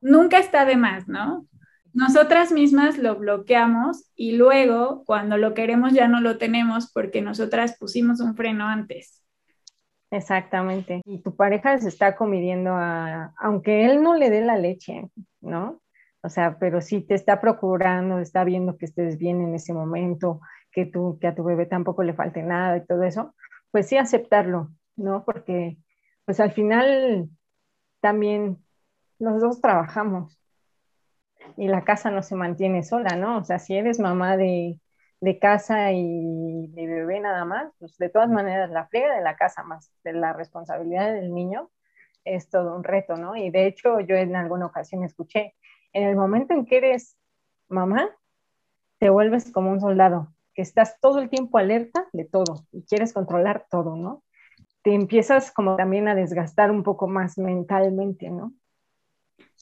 Nunca 0.00 0.38
está 0.38 0.64
de 0.64 0.76
más, 0.76 1.08
¿no? 1.08 1.46
Nosotras 1.92 2.52
mismas 2.52 2.98
lo 2.98 3.16
bloqueamos 3.16 4.10
y 4.16 4.32
luego 4.32 5.04
cuando 5.04 5.36
lo 5.36 5.52
queremos 5.52 5.92
ya 5.92 6.08
no 6.08 6.20
lo 6.20 6.38
tenemos 6.38 6.90
porque 6.90 7.20
nosotras 7.20 7.76
pusimos 7.78 8.20
un 8.20 8.34
freno 8.34 8.66
antes. 8.66 9.22
Exactamente. 10.10 11.02
Y 11.04 11.22
tu 11.22 11.36
pareja 11.36 11.78
se 11.78 11.88
está 11.88 12.16
comiendo 12.16 12.72
a, 12.72 13.34
aunque 13.36 13.84
él 13.84 14.02
no 14.02 14.14
le 14.14 14.30
dé 14.30 14.40
la 14.40 14.56
leche, 14.56 15.10
¿no? 15.40 15.82
O 16.22 16.30
sea, 16.30 16.58
pero 16.58 16.80
si 16.80 17.02
te 17.02 17.14
está 17.14 17.40
procurando, 17.40 18.18
está 18.18 18.42
viendo 18.44 18.78
que 18.78 18.86
estés 18.86 19.18
bien 19.18 19.42
en 19.42 19.54
ese 19.54 19.74
momento, 19.74 20.40
que, 20.72 20.86
tú, 20.86 21.18
que 21.20 21.26
a 21.26 21.34
tu 21.34 21.44
bebé 21.44 21.66
tampoco 21.66 22.02
le 22.02 22.14
falte 22.14 22.42
nada 22.42 22.78
y 22.78 22.86
todo 22.86 23.02
eso, 23.02 23.34
pues 23.70 23.86
sí 23.86 23.98
aceptarlo, 23.98 24.70
¿no? 24.96 25.24
Porque 25.24 25.76
pues 26.24 26.40
al 26.40 26.52
final 26.52 27.28
también 28.04 28.62
los 29.18 29.40
dos 29.40 29.62
trabajamos 29.62 30.38
y 31.56 31.68
la 31.68 31.84
casa 31.84 32.10
no 32.10 32.22
se 32.22 32.36
mantiene 32.36 32.82
sola, 32.82 33.16
¿no? 33.16 33.38
O 33.38 33.44
sea, 33.44 33.58
si 33.58 33.74
eres 33.74 33.98
mamá 33.98 34.36
de, 34.36 34.78
de 35.22 35.38
casa 35.38 35.90
y 35.92 36.66
de 36.66 36.86
bebé 36.86 37.20
nada 37.20 37.46
más, 37.46 37.72
pues 37.78 37.96
de 37.96 38.10
todas 38.10 38.28
maneras 38.28 38.68
la 38.68 38.86
friega 38.88 39.16
de 39.16 39.22
la 39.22 39.36
casa 39.36 39.62
más 39.62 39.90
de 40.04 40.12
la 40.12 40.34
responsabilidad 40.34 41.14
del 41.14 41.32
niño 41.32 41.70
es 42.24 42.50
todo 42.50 42.76
un 42.76 42.84
reto, 42.84 43.16
¿no? 43.16 43.36
Y 43.36 43.48
de 43.48 43.68
hecho 43.68 44.00
yo 44.00 44.16
en 44.16 44.36
alguna 44.36 44.66
ocasión 44.66 45.02
escuché, 45.02 45.54
en 45.94 46.06
el 46.06 46.14
momento 46.14 46.52
en 46.52 46.66
que 46.66 46.76
eres 46.76 47.16
mamá, 47.68 48.10
te 48.98 49.08
vuelves 49.08 49.50
como 49.50 49.70
un 49.70 49.80
soldado, 49.80 50.28
que 50.52 50.60
estás 50.60 51.00
todo 51.00 51.20
el 51.20 51.30
tiempo 51.30 51.56
alerta 51.56 52.06
de 52.12 52.26
todo 52.26 52.66
y 52.70 52.84
quieres 52.84 53.14
controlar 53.14 53.64
todo, 53.70 53.96
¿no? 53.96 54.22
Te 54.84 54.94
empiezas 54.94 55.50
como 55.50 55.76
también 55.76 56.06
a 56.06 56.14
desgastar 56.14 56.70
un 56.70 56.84
poco 56.84 57.08
más 57.08 57.38
mentalmente, 57.38 58.30
¿no? 58.30 58.52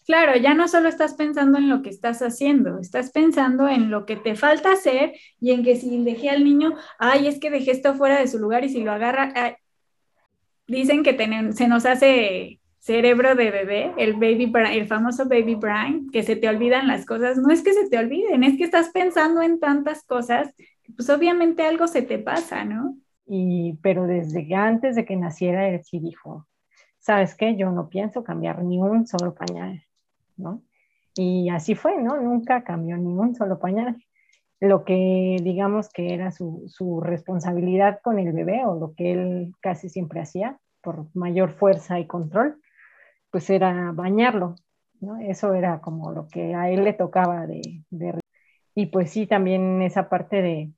Claro, 0.04 0.36
ya 0.36 0.52
no 0.52 0.66
solo 0.66 0.88
estás 0.88 1.14
pensando 1.14 1.58
en 1.58 1.68
lo 1.68 1.80
que 1.80 1.90
estás 1.90 2.22
haciendo, 2.22 2.80
estás 2.80 3.12
pensando 3.12 3.68
en 3.68 3.88
lo 3.88 4.04
que 4.04 4.16
te 4.16 4.34
falta 4.34 4.72
hacer 4.72 5.12
y 5.40 5.52
en 5.52 5.62
que 5.62 5.76
si 5.76 6.02
dejé 6.02 6.28
al 6.28 6.42
niño, 6.42 6.74
ay, 6.98 7.28
es 7.28 7.38
que 7.38 7.50
dejé 7.50 7.70
esto 7.70 7.94
fuera 7.94 8.18
de 8.18 8.26
su 8.26 8.40
lugar 8.40 8.64
y 8.64 8.68
si 8.68 8.82
lo 8.82 8.90
agarra, 8.90 9.32
dicen 10.66 11.04
que 11.04 11.16
se 11.52 11.68
nos 11.68 11.86
hace 11.86 12.58
cerebro 12.80 13.36
de 13.36 13.52
bebé, 13.52 13.92
el 13.96 14.14
baby 14.14 14.52
el 14.72 14.88
famoso 14.88 15.28
baby 15.28 15.54
brain, 15.54 16.10
que 16.10 16.24
se 16.24 16.34
te 16.34 16.48
olvidan 16.48 16.88
las 16.88 17.06
cosas. 17.06 17.38
No 17.38 17.52
es 17.52 17.62
que 17.62 17.72
se 17.72 17.88
te 17.88 17.96
olviden, 17.96 18.42
es 18.42 18.58
que 18.58 18.64
estás 18.64 18.90
pensando 18.90 19.40
en 19.40 19.60
tantas 19.60 20.02
cosas, 20.02 20.52
pues 20.96 21.08
obviamente 21.10 21.62
algo 21.62 21.86
se 21.86 22.02
te 22.02 22.18
pasa, 22.18 22.64
¿no? 22.64 22.96
Y, 23.26 23.78
pero 23.82 24.06
desde 24.06 24.54
antes 24.54 24.96
de 24.96 25.04
que 25.04 25.16
naciera, 25.16 25.68
él 25.68 25.82
sí 25.84 26.00
dijo, 26.00 26.46
¿sabes 26.98 27.34
qué? 27.34 27.56
Yo 27.56 27.70
no 27.70 27.88
pienso 27.88 28.24
cambiar 28.24 28.62
ni 28.64 28.78
un 28.78 29.06
solo 29.06 29.34
pañal, 29.34 29.82
¿no? 30.36 30.62
Y 31.14 31.50
así 31.50 31.74
fue, 31.74 32.00
¿no? 32.02 32.20
Nunca 32.20 32.64
cambió 32.64 32.96
ni 32.96 33.12
un 33.12 33.34
solo 33.34 33.58
pañal. 33.58 34.02
Lo 34.60 34.84
que 34.84 35.38
digamos 35.42 35.88
que 35.90 36.14
era 36.14 36.30
su, 36.30 36.64
su 36.68 37.00
responsabilidad 37.00 38.00
con 38.02 38.18
el 38.18 38.32
bebé 38.32 38.64
o 38.64 38.78
lo 38.78 38.94
que 38.94 39.12
él 39.12 39.52
casi 39.60 39.88
siempre 39.88 40.20
hacía 40.20 40.58
por 40.80 41.06
mayor 41.14 41.52
fuerza 41.52 41.98
y 42.00 42.06
control, 42.06 42.60
pues 43.30 43.48
era 43.50 43.92
bañarlo, 43.92 44.56
¿no? 45.00 45.18
Eso 45.18 45.54
era 45.54 45.80
como 45.80 46.12
lo 46.12 46.28
que 46.28 46.54
a 46.54 46.70
él 46.70 46.84
le 46.84 46.92
tocaba 46.92 47.46
de, 47.46 47.84
y 48.74 48.86
pues 48.86 49.10
sí, 49.10 49.26
también 49.26 49.82
esa 49.82 50.08
parte 50.08 50.42
de, 50.42 50.72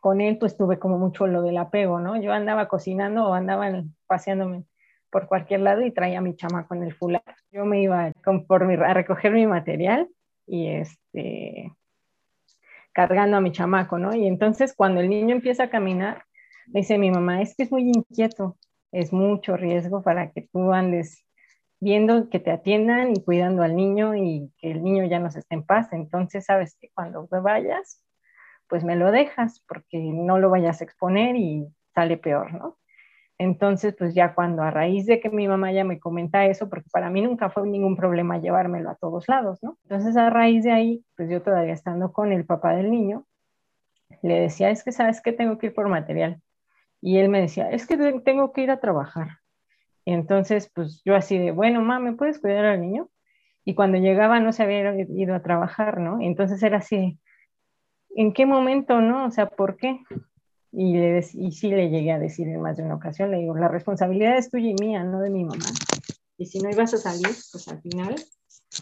con 0.00 0.20
él 0.20 0.38
pues 0.38 0.56
tuve 0.56 0.78
como 0.78 0.98
mucho 0.98 1.26
lo 1.26 1.42
del 1.42 1.58
apego, 1.58 2.00
¿no? 2.00 2.20
Yo 2.20 2.32
andaba 2.32 2.68
cocinando 2.68 3.26
o 3.26 3.34
andaba 3.34 3.70
paseándome 4.06 4.64
por 5.10 5.26
cualquier 5.26 5.60
lado 5.60 5.82
y 5.82 5.90
traía 5.90 6.18
a 6.18 6.22
mi 6.22 6.36
chama 6.36 6.66
con 6.66 6.82
el 6.82 6.94
fular. 6.94 7.22
Yo 7.50 7.64
me 7.64 7.82
iba 7.82 8.12
por 8.46 8.62
a 8.62 8.94
recoger 8.94 9.32
mi 9.32 9.46
material 9.46 10.08
y 10.46 10.68
este 10.68 11.72
cargando 12.92 13.36
a 13.36 13.40
mi 13.40 13.52
chamaco, 13.52 13.98
¿no? 13.98 14.14
Y 14.14 14.26
entonces 14.26 14.74
cuando 14.74 15.00
el 15.00 15.08
niño 15.08 15.34
empieza 15.34 15.64
a 15.64 15.70
caminar, 15.70 16.24
dice 16.66 16.98
mi 16.98 17.10
mamá, 17.10 17.40
es 17.40 17.54
que 17.56 17.62
es 17.64 17.72
muy 17.72 17.82
inquieto, 17.82 18.56
es 18.92 19.12
mucho 19.12 19.56
riesgo 19.56 20.02
para 20.02 20.30
que 20.32 20.48
tú 20.52 20.72
andes 20.72 21.24
viendo 21.80 22.28
que 22.28 22.38
te 22.38 22.50
atiendan 22.50 23.12
y 23.12 23.24
cuidando 23.24 23.62
al 23.62 23.74
niño 23.74 24.14
y 24.14 24.52
que 24.58 24.70
el 24.70 24.82
niño 24.82 25.06
ya 25.06 25.18
no 25.18 25.30
se 25.30 25.40
esté 25.40 25.54
en 25.54 25.64
paz. 25.64 25.92
Entonces, 25.92 26.44
sabes 26.44 26.76
que 26.78 26.90
cuando 26.94 27.26
vayas, 27.42 28.04
pues 28.70 28.84
me 28.84 28.96
lo 28.96 29.10
dejas 29.10 29.62
porque 29.68 29.98
no 29.98 30.38
lo 30.38 30.48
vayas 30.48 30.80
a 30.80 30.84
exponer 30.84 31.36
y 31.36 31.66
sale 31.94 32.16
peor, 32.16 32.54
¿no? 32.54 32.78
Entonces, 33.36 33.94
pues 33.98 34.14
ya 34.14 34.34
cuando 34.34 34.62
a 34.62 34.70
raíz 34.70 35.06
de 35.06 35.18
que 35.18 35.30
mi 35.30 35.48
mamá 35.48 35.72
ya 35.72 35.82
me 35.82 35.98
comenta 35.98 36.44
eso, 36.46 36.68
porque 36.68 36.88
para 36.92 37.10
mí 37.10 37.22
nunca 37.22 37.50
fue 37.50 37.66
ningún 37.66 37.96
problema 37.96 38.38
llevármelo 38.38 38.90
a 38.90 38.96
todos 38.96 39.28
lados, 39.28 39.58
¿no? 39.62 39.78
Entonces, 39.84 40.16
a 40.16 40.30
raíz 40.30 40.62
de 40.62 40.72
ahí, 40.72 41.04
pues 41.16 41.30
yo 41.30 41.42
todavía 41.42 41.72
estando 41.72 42.12
con 42.12 42.32
el 42.32 42.44
papá 42.44 42.74
del 42.74 42.90
niño, 42.90 43.26
le 44.22 44.40
decía, 44.40 44.70
es 44.70 44.84
que 44.84 44.92
sabes 44.92 45.22
que 45.22 45.32
tengo 45.32 45.58
que 45.58 45.68
ir 45.68 45.74
por 45.74 45.88
material. 45.88 46.40
Y 47.00 47.18
él 47.18 47.30
me 47.30 47.40
decía, 47.40 47.70
es 47.70 47.86
que 47.86 47.96
tengo 47.96 48.52
que 48.52 48.60
ir 48.60 48.70
a 48.70 48.80
trabajar. 48.80 49.38
Y 50.04 50.12
entonces, 50.12 50.70
pues 50.74 51.02
yo 51.04 51.16
así 51.16 51.38
de, 51.38 51.50
bueno, 51.50 51.80
mamá, 51.80 51.98
¿me 51.98 52.12
puedes 52.12 52.40
cuidar 52.40 52.66
al 52.66 52.80
niño? 52.80 53.08
Y 53.64 53.74
cuando 53.74 53.98
llegaba 53.98 54.38
no 54.40 54.52
se 54.52 54.62
había 54.62 54.94
ido 55.08 55.34
a 55.34 55.42
trabajar, 55.42 55.98
¿no? 55.98 56.20
Entonces 56.20 56.62
era 56.62 56.78
así, 56.78 57.18
¿en 58.14 58.32
qué 58.32 58.46
momento, 58.46 59.00
no? 59.00 59.26
O 59.26 59.30
sea, 59.30 59.46
¿por 59.46 59.76
qué? 59.76 60.00
Y, 60.72 60.94
le 60.94 61.18
y 61.18 61.52
sí 61.52 61.70
le 61.70 61.90
llegué 61.90 62.12
a 62.12 62.18
decir 62.18 62.48
en 62.48 62.60
más 62.60 62.76
de 62.76 62.84
una 62.84 62.94
ocasión, 62.94 63.30
le 63.30 63.38
digo, 63.38 63.56
la 63.56 63.68
responsabilidad 63.68 64.36
es 64.36 64.50
tuya 64.50 64.70
y 64.70 64.74
mía, 64.74 65.02
no 65.02 65.20
de 65.20 65.30
mi 65.30 65.44
mamá. 65.44 65.64
Y 66.38 66.46
si 66.46 66.60
no 66.60 66.70
ibas 66.70 66.94
a 66.94 66.98
salir, 66.98 67.34
pues 67.52 67.68
al 67.68 67.80
final 67.82 68.14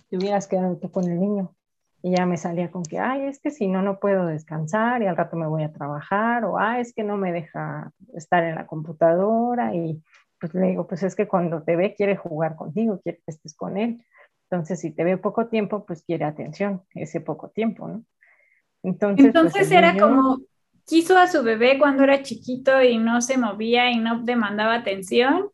te 0.09 0.17
hubieras 0.17 0.47
quedado 0.47 0.77
tú 0.77 0.91
con 0.91 1.05
el 1.05 1.19
niño. 1.19 1.55
Y 2.01 2.15
ya 2.17 2.27
me 2.27 2.37
salía 2.37 2.71
con 2.71 2.85
que, 2.85 3.01
ay, 3.01 3.23
es 3.23 3.41
que 3.41 3.51
si 3.51 3.67
no, 3.67 3.83
no 3.83 3.99
puedo 3.99 4.27
descansar 4.27 5.03
y 5.03 5.07
al 5.07 5.17
rato 5.17 5.37
me 5.37 5.49
voy 5.49 5.65
a 5.65 5.73
trabajar, 5.73 6.45
o, 6.45 6.59
ay, 6.59 6.83
es 6.83 6.95
que 6.95 7.03
no 7.03 7.17
me 7.17 7.33
deja 7.33 7.93
estar 8.15 8.45
en 8.45 8.55
la 8.55 8.67
computadora. 8.67 9.75
Y 9.75 10.01
pues 10.39 10.55
le 10.55 10.69
digo, 10.69 10.87
pues 10.87 11.03
es 11.03 11.17
que 11.17 11.27
cuando 11.27 11.65
te 11.65 11.75
ve 11.75 11.95
quiere 11.97 12.17
jugar 12.17 12.55
contigo, 12.55 13.01
quiere 13.01 13.19
que 13.19 13.33
estés 13.33 13.57
con 13.57 13.77
él. 13.77 14.05
Entonces, 14.49 14.81
si 14.81 14.93
te 14.93 15.03
ve 15.03 15.19
poco 15.19 15.49
tiempo, 15.49 15.85
pues 15.85 16.03
quiere 16.05 16.25
atención, 16.25 16.83
ese 16.95 17.21
poco 17.21 17.51
tiempo, 17.51 17.89
¿no? 17.89 18.05
Entonces, 18.83 19.53
pues, 19.53 19.71
era 19.73 19.97
como, 19.99 20.39
quiso 20.87 21.19
a 21.19 21.27
su 21.27 21.43
bebé 21.43 21.79
cuando 21.79 22.05
era 22.05 22.23
chiquito 22.23 22.83
y 22.83 22.99
no 22.99 23.21
se 23.21 23.37
movía 23.37 23.91
y 23.91 23.99
no 23.99 24.23
demandaba 24.23 24.75
atención, 24.75 25.51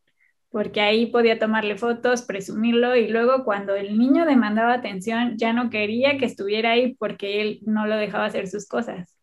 porque 0.51 0.81
ahí 0.81 1.07
podía 1.07 1.41
tomarle 1.41 1.77
fotos, 1.77 2.23
presumirlo, 2.23 2.95
y 2.95 3.09
luego 3.09 3.45
cuando 3.45 3.75
el 3.75 3.99
niño 3.99 4.25
demandaba 4.27 4.75
atención, 4.75 5.37
ya 5.37 5.53
no 5.53 5.71
quería 5.71 6.17
que 6.17 6.27
estuviera 6.27 6.73
ahí 6.73 6.95
porque 6.95 7.43
él 7.43 7.61
no 7.67 7.87
lo 7.87 7.97
dejaba 7.97 8.27
hacer 8.27 8.47
sus 8.47 8.69
cosas. 8.69 9.17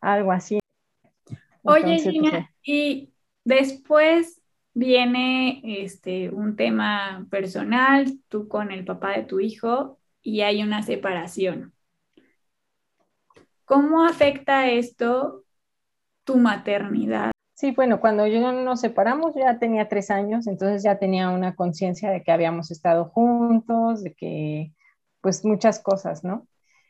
Algo 0.00 0.32
así. 0.32 0.58
Oye, 1.62 1.98
Gina, 1.98 2.30
pues, 2.30 2.44
y 2.64 3.12
después 3.44 4.40
viene 4.74 5.60
este, 5.64 6.30
un 6.30 6.56
tema 6.56 7.26
personal, 7.30 8.18
tú 8.28 8.48
con 8.48 8.72
el 8.72 8.84
papá 8.84 9.12
de 9.12 9.22
tu 9.22 9.38
hijo, 9.38 10.00
y 10.22 10.40
hay 10.40 10.62
una 10.62 10.82
separación. 10.82 11.72
¿Cómo 13.70 14.02
afecta 14.02 14.68
esto 14.68 15.44
tu 16.24 16.38
maternidad? 16.38 17.30
Sí, 17.54 17.70
bueno, 17.70 18.00
cuando 18.00 18.26
yo 18.26 18.50
nos 18.50 18.80
separamos 18.80 19.36
ya 19.36 19.60
tenía 19.60 19.88
tres 19.88 20.10
años, 20.10 20.48
entonces 20.48 20.82
ya 20.82 20.98
tenía 20.98 21.30
una 21.30 21.54
conciencia 21.54 22.10
de 22.10 22.24
que 22.24 22.32
habíamos 22.32 22.72
estado 22.72 23.04
juntos, 23.04 24.02
de 24.02 24.12
que 24.14 24.72
pues 25.20 25.44
muchas 25.44 25.78
cosas, 25.78 26.24
¿no? 26.24 26.48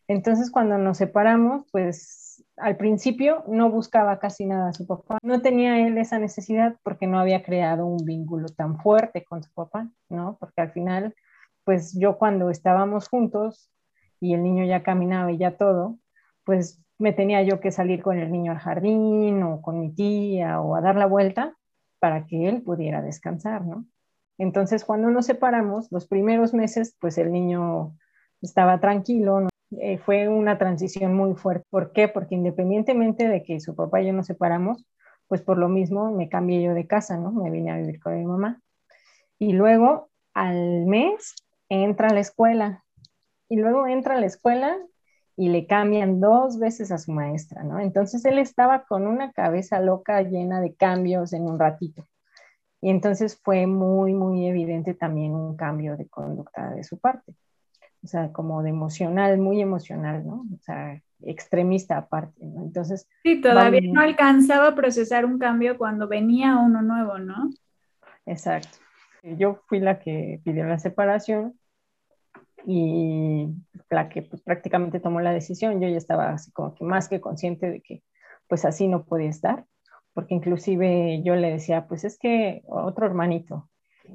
Entonces 0.08 0.50
cuando 0.50 0.78
nos 0.78 0.96
separamos, 0.96 1.66
pues 1.70 2.42
al 2.56 2.78
principio 2.78 3.44
no 3.46 3.70
buscaba 3.70 4.18
casi 4.18 4.46
nada 4.46 4.70
a 4.70 4.72
su 4.72 4.86
papá. 4.86 5.18
No 5.22 5.42
tenía 5.42 5.86
él 5.86 5.98
esa 5.98 6.18
necesidad 6.18 6.76
porque 6.82 7.06
no 7.06 7.18
había 7.20 7.42
creado 7.42 7.84
un 7.84 8.06
vínculo 8.06 8.48
tan 8.48 8.78
fuerte 8.78 9.22
con 9.22 9.42
su 9.42 9.52
papá, 9.52 9.90
¿no? 10.08 10.38
Porque 10.40 10.62
al 10.62 10.72
final, 10.72 11.14
pues 11.62 11.94
yo 12.00 12.16
cuando 12.16 12.48
estábamos 12.48 13.06
juntos 13.10 13.70
y 14.18 14.32
el 14.32 14.42
niño 14.42 14.64
ya 14.64 14.82
caminaba 14.82 15.30
y 15.30 15.36
ya 15.36 15.58
todo, 15.58 15.98
pues 16.44 16.80
me 16.98 17.12
tenía 17.12 17.42
yo 17.42 17.60
que 17.60 17.72
salir 17.72 18.02
con 18.02 18.18
el 18.18 18.30
niño 18.30 18.52
al 18.52 18.58
jardín 18.58 19.42
o 19.42 19.62
con 19.62 19.80
mi 19.80 19.92
tía 19.92 20.60
o 20.60 20.76
a 20.76 20.80
dar 20.80 20.96
la 20.96 21.06
vuelta 21.06 21.56
para 21.98 22.26
que 22.26 22.48
él 22.48 22.62
pudiera 22.62 23.02
descansar, 23.02 23.64
¿no? 23.64 23.86
Entonces, 24.38 24.84
cuando 24.84 25.10
nos 25.10 25.26
separamos, 25.26 25.92
los 25.92 26.06
primeros 26.06 26.54
meses, 26.54 26.96
pues 26.98 27.18
el 27.18 27.30
niño 27.30 27.94
estaba 28.40 28.80
tranquilo, 28.80 29.40
¿no? 29.40 29.48
Eh, 29.78 29.98
fue 29.98 30.28
una 30.28 30.58
transición 30.58 31.14
muy 31.14 31.34
fuerte. 31.34 31.64
¿Por 31.70 31.92
qué? 31.92 32.08
Porque 32.08 32.34
independientemente 32.34 33.28
de 33.28 33.42
que 33.42 33.60
su 33.60 33.74
papá 33.76 34.00
y 34.00 34.06
yo 34.06 34.12
nos 34.12 34.26
separamos, 34.26 34.84
pues 35.28 35.42
por 35.42 35.58
lo 35.58 35.68
mismo 35.68 36.10
me 36.10 36.28
cambié 36.28 36.62
yo 36.62 36.74
de 36.74 36.86
casa, 36.86 37.16
¿no? 37.16 37.30
Me 37.32 37.50
vine 37.50 37.70
a 37.70 37.76
vivir 37.76 38.00
con 38.00 38.18
mi 38.18 38.24
mamá. 38.24 38.60
Y 39.38 39.52
luego, 39.52 40.10
al 40.34 40.86
mes, 40.86 41.34
entra 41.68 42.08
a 42.08 42.14
la 42.14 42.20
escuela. 42.20 42.84
Y 43.48 43.56
luego 43.56 43.86
entra 43.86 44.16
a 44.16 44.20
la 44.20 44.26
escuela 44.26 44.76
y 45.40 45.48
le 45.48 45.66
cambian 45.66 46.20
dos 46.20 46.58
veces 46.58 46.92
a 46.92 46.98
su 46.98 47.12
maestra, 47.12 47.64
¿no? 47.64 47.80
Entonces 47.80 48.26
él 48.26 48.38
estaba 48.38 48.84
con 48.84 49.06
una 49.06 49.32
cabeza 49.32 49.80
loca 49.80 50.20
llena 50.20 50.60
de 50.60 50.74
cambios 50.74 51.32
en 51.32 51.44
un 51.44 51.58
ratito. 51.58 52.06
Y 52.82 52.90
entonces 52.90 53.40
fue 53.42 53.66
muy, 53.66 54.12
muy 54.12 54.46
evidente 54.46 54.92
también 54.92 55.32
un 55.32 55.56
cambio 55.56 55.96
de 55.96 56.06
conducta 56.08 56.68
de 56.72 56.84
su 56.84 56.98
parte. 56.98 57.32
O 58.04 58.06
sea, 58.06 58.30
como 58.32 58.62
de 58.62 58.68
emocional, 58.68 59.38
muy 59.38 59.62
emocional, 59.62 60.26
¿no? 60.26 60.44
O 60.54 60.58
sea, 60.60 61.00
extremista 61.22 61.96
aparte, 61.96 62.44
¿no? 62.44 62.62
Entonces... 62.62 63.08
Sí, 63.22 63.40
todavía 63.40 63.80
no 63.90 64.02
alcanzaba 64.02 64.68
a 64.68 64.74
procesar 64.74 65.24
un 65.24 65.38
cambio 65.38 65.78
cuando 65.78 66.06
venía 66.06 66.58
uno 66.58 66.82
nuevo, 66.82 67.18
¿no? 67.18 67.48
Exacto. 68.26 68.76
Yo 69.22 69.62
fui 69.68 69.80
la 69.80 70.00
que 70.00 70.38
pidió 70.44 70.66
la 70.66 70.78
separación 70.78 71.58
y 72.66 73.48
la 73.88 74.08
que 74.08 74.22
pues, 74.22 74.42
prácticamente 74.42 75.00
tomó 75.00 75.20
la 75.20 75.32
decisión, 75.32 75.80
yo 75.80 75.88
ya 75.88 75.96
estaba 75.96 76.30
así 76.30 76.52
como 76.52 76.74
que 76.74 76.84
más 76.84 77.08
que 77.08 77.20
consciente 77.20 77.70
de 77.70 77.80
que 77.80 78.02
pues 78.48 78.64
así 78.64 78.88
no 78.88 79.04
podía 79.04 79.30
estar, 79.30 79.64
porque 80.12 80.34
inclusive 80.34 81.22
yo 81.22 81.36
le 81.36 81.50
decía, 81.50 81.86
pues 81.86 82.04
es 82.04 82.18
que 82.18 82.62
otro 82.66 83.06
hermanito, 83.06 83.70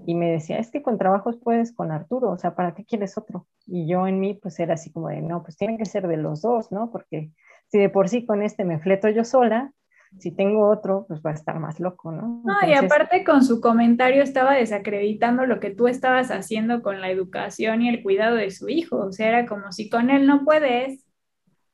y 0.05 0.15
me 0.15 0.31
decía, 0.31 0.58
es 0.58 0.71
que 0.71 0.81
con 0.81 0.97
trabajos 0.97 1.38
puedes 1.38 1.73
con 1.73 1.91
Arturo, 1.91 2.31
o 2.31 2.38
sea, 2.38 2.55
¿para 2.55 2.73
qué 2.73 2.86
quieres 2.86 3.17
otro? 3.17 3.47
Y 3.65 3.88
yo 3.88 4.08
en 4.08 4.19
mí 4.19 4.34
pues 4.34 4.60
era 4.60 4.73
así 4.73 4.91
como 4.91 5.10
de, 5.10 5.21
no, 5.21 5.43
pues 5.43 5.58
tiene 5.58 5.77
que 5.77 5.86
ser 5.86 6.08
de 6.08 6.17
los 6.17 6.41
dos, 6.41 6.71
¿no? 6.71 6.91
Porque 6.91 7.31
si 7.67 7.79
de 7.79 7.89
por 7.89 8.10
sí 8.10 8.25
con 8.25 8.41
este 8.41 8.65
me 8.65 8.79
fleto 8.79 9.10
yo 9.10 9.23
sola, 9.23 9.71
si 10.19 10.32
tengo 10.32 10.69
otro, 10.69 11.06
pues 11.08 11.21
va 11.21 11.32
a 11.32 11.34
estar 11.34 11.60
más 11.60 11.80
loco, 11.80 12.12
¿no? 12.12 12.41
No, 12.43 12.67
y 12.67 12.73
aparte 12.73 13.23
con 13.23 13.43
su 13.43 13.60
comentario 13.62 14.23
estaba 14.23 14.54
desacreditando 14.54 15.45
lo 15.45 15.60
que 15.60 15.71
tú 15.71 15.88
estabas 15.88 16.32
haciendo 16.32 16.82
con 16.82 17.01
la 17.01 17.10
educación 17.10 17.82
y 17.82 17.89
el 17.89 18.01
cuidado 18.01 18.36
de 18.36 18.51
su 18.51 18.69
hijo. 18.69 18.97
O 18.97 19.12
sea, 19.12 19.28
era 19.28 19.45
como 19.45 19.71
si 19.71 19.89
con 19.89 20.10
él 20.10 20.25
no 20.25 20.45
puedes, 20.45 21.06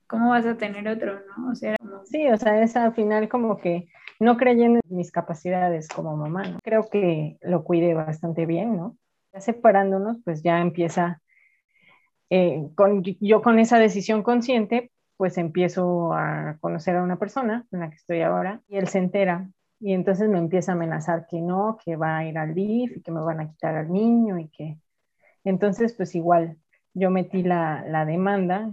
¿cómo 0.07 0.31
vas 0.31 0.45
a 0.45 0.57
tener 0.57 0.87
otro, 0.87 1.19
no? 1.37 1.51
O 1.51 1.55
sea, 1.55 1.75
Sí, 2.05 2.27
o 2.27 2.37
sea, 2.37 2.61
es 2.61 2.75
al 2.75 2.93
final 2.93 3.29
como 3.29 3.57
que 3.57 3.87
no 4.19 4.37
creyendo 4.37 4.79
en 4.87 4.97
mis 4.97 5.11
capacidades 5.11 5.87
como 5.87 6.15
mamá, 6.17 6.43
¿no? 6.43 6.59
Creo 6.63 6.89
que 6.89 7.37
lo 7.41 7.63
cuide 7.63 7.93
bastante 7.93 8.45
bien, 8.45 8.75
¿no? 8.75 8.97
Ya 9.33 9.41
separándonos, 9.41 10.17
pues 10.23 10.43
ya 10.43 10.59
empieza, 10.59 11.21
eh, 12.29 12.69
con, 12.75 13.03
yo 13.03 13.41
con 13.41 13.59
esa 13.59 13.79
decisión 13.79 14.23
consciente, 14.23 14.91
pues 15.17 15.37
empiezo 15.37 16.13
a 16.13 16.57
conocer 16.59 16.95
a 16.95 17.03
una 17.03 17.17
persona 17.17 17.65
en 17.71 17.79
la 17.81 17.89
que 17.89 17.95
estoy 17.95 18.21
ahora 18.21 18.61
y 18.67 18.77
él 18.77 18.87
se 18.87 18.99
entera 18.99 19.49
y 19.79 19.93
entonces 19.93 20.29
me 20.29 20.37
empieza 20.37 20.71
a 20.71 20.75
amenazar 20.75 21.25
que 21.27 21.41
no, 21.41 21.77
que 21.83 21.95
va 21.95 22.17
a 22.17 22.25
ir 22.25 22.37
al 22.37 22.53
DIF 22.53 22.97
y 22.97 23.01
que 23.01 23.11
me 23.11 23.21
van 23.21 23.39
a 23.39 23.49
quitar 23.49 23.75
al 23.75 23.91
niño 23.91 24.39
y 24.39 24.49
que 24.49 24.77
entonces 25.43 25.93
pues 25.93 26.15
igual 26.15 26.57
yo 26.93 27.09
metí 27.09 27.43
la, 27.43 27.83
la 27.87 28.05
demanda 28.05 28.71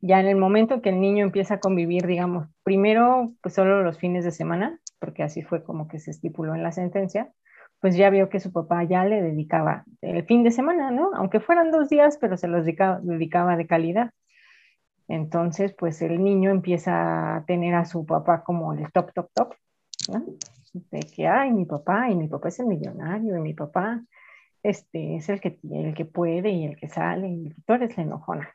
ya 0.00 0.20
en 0.20 0.26
el 0.28 0.36
momento 0.36 0.80
que 0.80 0.90
el 0.90 1.00
niño 1.00 1.24
empieza 1.24 1.54
a 1.54 1.60
convivir, 1.60 2.06
digamos, 2.06 2.48
primero 2.62 3.34
pues 3.42 3.54
solo 3.54 3.82
los 3.82 3.98
fines 3.98 4.24
de 4.24 4.30
semana, 4.30 4.78
porque 4.98 5.22
así 5.22 5.42
fue 5.42 5.62
como 5.62 5.88
que 5.88 5.98
se 5.98 6.10
estipuló 6.10 6.54
en 6.54 6.62
la 6.62 6.72
sentencia, 6.72 7.32
pues 7.80 7.96
ya 7.96 8.10
vio 8.10 8.28
que 8.28 8.40
su 8.40 8.52
papá 8.52 8.84
ya 8.84 9.04
le 9.04 9.22
dedicaba 9.22 9.84
el 10.02 10.24
fin 10.24 10.42
de 10.42 10.50
semana, 10.50 10.90
¿no? 10.90 11.10
Aunque 11.14 11.40
fueran 11.40 11.70
dos 11.70 11.88
días, 11.88 12.18
pero 12.20 12.36
se 12.36 12.48
los 12.48 12.64
dedicaba, 12.64 13.00
dedicaba 13.02 13.56
de 13.56 13.66
calidad. 13.66 14.10
Entonces, 15.10 15.74
pues 15.76 16.00
el 16.02 16.22
niño 16.22 16.52
empieza 16.52 17.36
a 17.36 17.44
tener 17.44 17.74
a 17.74 17.84
su 17.84 18.06
papá 18.06 18.44
como 18.44 18.72
el 18.74 18.92
top, 18.92 19.12
top, 19.12 19.28
top, 19.34 19.54
¿no? 20.08 20.24
De 20.72 21.00
que, 21.00 21.26
ay, 21.26 21.50
mi 21.52 21.64
papá, 21.64 22.08
y 22.10 22.14
mi 22.14 22.28
papá 22.28 22.48
es 22.48 22.60
el 22.60 22.66
millonario, 22.66 23.36
y 23.36 23.40
mi 23.40 23.52
papá 23.52 24.00
este, 24.62 25.16
es 25.16 25.28
el 25.28 25.40
que, 25.40 25.58
el 25.68 25.94
que 25.94 26.04
puede 26.04 26.50
y 26.50 26.64
el 26.64 26.76
que 26.76 26.88
sale, 26.88 27.26
y 27.28 27.52
tú 27.66 27.72
eres 27.72 27.96
la 27.96 28.04
enojona. 28.04 28.52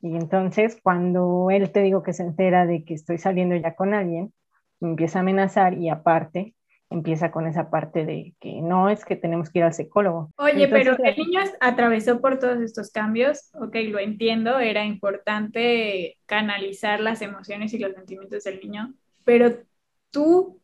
Y 0.00 0.14
entonces, 0.14 0.78
cuando 0.80 1.50
él 1.50 1.72
te 1.72 1.82
digo 1.82 2.04
que 2.04 2.12
se 2.12 2.22
entera 2.22 2.66
de 2.66 2.84
que 2.84 2.94
estoy 2.94 3.18
saliendo 3.18 3.56
ya 3.56 3.74
con 3.74 3.92
alguien, 3.92 4.32
empieza 4.80 5.18
a 5.18 5.22
amenazar 5.22 5.74
y 5.74 5.88
aparte 5.88 6.54
empieza 6.90 7.30
con 7.30 7.46
esa 7.46 7.70
parte 7.70 8.04
de 8.04 8.34
que 8.40 8.60
no 8.60 8.90
es 8.90 9.04
que 9.04 9.14
tenemos 9.14 9.48
que 9.48 9.60
ir 9.60 9.64
al 9.64 9.72
psicólogo. 9.72 10.32
Oye, 10.36 10.66
pero 10.66 10.96
el 11.02 11.16
niño 11.16 11.40
atravesó 11.60 12.20
por 12.20 12.38
todos 12.40 12.60
estos 12.60 12.90
cambios, 12.90 13.50
ok, 13.54 13.76
lo 13.88 14.00
entiendo, 14.00 14.58
era 14.58 14.84
importante 14.84 16.18
canalizar 16.26 17.00
las 17.00 17.22
emociones 17.22 17.72
y 17.72 17.78
los 17.78 17.94
sentimientos 17.94 18.42
del 18.42 18.60
niño, 18.60 18.92
pero 19.24 19.56
tú, 20.10 20.60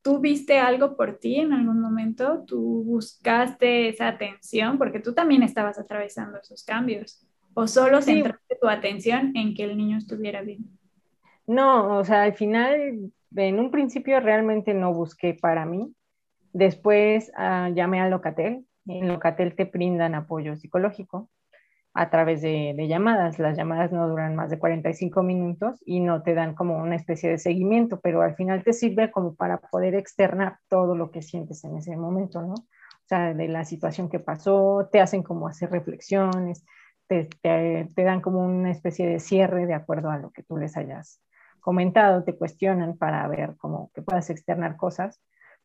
tú 0.00 0.20
viste 0.20 0.60
algo 0.60 0.96
por 0.96 1.18
ti 1.18 1.40
en 1.40 1.52
algún 1.52 1.80
momento, 1.80 2.44
tú 2.46 2.84
buscaste 2.84 3.88
esa 3.88 4.06
atención, 4.06 4.78
porque 4.78 5.00
tú 5.00 5.12
también 5.12 5.42
estabas 5.42 5.76
atravesando 5.76 6.38
esos 6.38 6.62
cambios, 6.62 7.26
o 7.54 7.66
solo 7.66 8.00
centraste 8.00 8.58
tu 8.60 8.68
atención 8.68 9.32
en 9.34 9.54
que 9.54 9.64
el 9.64 9.76
niño 9.76 9.98
estuviera 9.98 10.42
bien. 10.42 10.66
No, 11.48 11.98
o 11.98 12.04
sea, 12.04 12.22
al 12.22 12.34
final 12.34 13.10
en 13.36 13.58
un 13.58 13.70
principio 13.70 14.20
realmente 14.20 14.74
no 14.74 14.92
busqué 14.92 15.34
para 15.34 15.66
mí. 15.66 15.94
Después 16.52 17.30
uh, 17.36 17.72
llamé 17.74 18.00
a 18.00 18.08
Locatel. 18.08 18.66
En 18.86 19.08
Locatel 19.08 19.54
te 19.54 19.64
brindan 19.64 20.14
apoyo 20.14 20.56
psicológico 20.56 21.28
a 21.92 22.10
través 22.10 22.42
de, 22.42 22.74
de, 22.76 22.88
llamadas. 22.88 23.38
Las 23.38 23.56
llamadas 23.56 23.90
no 23.90 24.08
duran 24.08 24.36
más 24.36 24.50
de 24.50 24.58
45 24.58 25.22
minutos 25.22 25.82
y 25.84 26.00
no 26.00 26.22
te 26.22 26.34
dan 26.34 26.54
como 26.54 26.76
una 26.76 26.94
especie 26.94 27.30
de 27.30 27.38
seguimiento, 27.38 28.00
pero 28.00 28.22
al 28.22 28.36
final 28.36 28.62
te 28.62 28.72
sirve 28.72 29.10
como 29.10 29.34
para 29.34 29.58
poder 29.58 29.94
externar 29.94 30.58
todo 30.68 30.94
lo 30.94 31.10
que 31.10 31.22
sientes 31.22 31.64
en 31.64 31.76
ese 31.76 31.96
momento, 31.96 32.42
¿no? 32.42 32.54
O 32.54 33.08
sea, 33.08 33.34
de 33.34 33.48
la 33.48 33.64
situación 33.64 34.08
que 34.08 34.20
pasó, 34.20 34.88
te 34.90 35.00
hacen 35.00 35.22
como 35.22 35.48
hacer 35.48 35.70
reflexiones, 35.70 36.64
te, 37.08 37.28
te, 37.40 37.88
te 37.94 38.04
dan 38.04 38.20
como 38.20 38.44
una 38.44 38.70
especie 38.70 39.06
de 39.06 39.20
cierre 39.20 39.66
de 39.66 39.74
acuerdo 39.74 40.10
a 40.10 40.18
lo 40.18 40.30
que 40.32 40.42
tú 40.42 40.56
les 40.56 40.76
hayas 40.76 41.20
comentado, 41.66 42.22
te 42.22 42.36
cuestionan 42.36 42.96
para 42.96 43.26
ver 43.28 43.56
cómo 43.58 43.90
que 43.92 44.00
puedas 44.00 44.30
externar 44.30 44.76
cosas, 44.76 45.20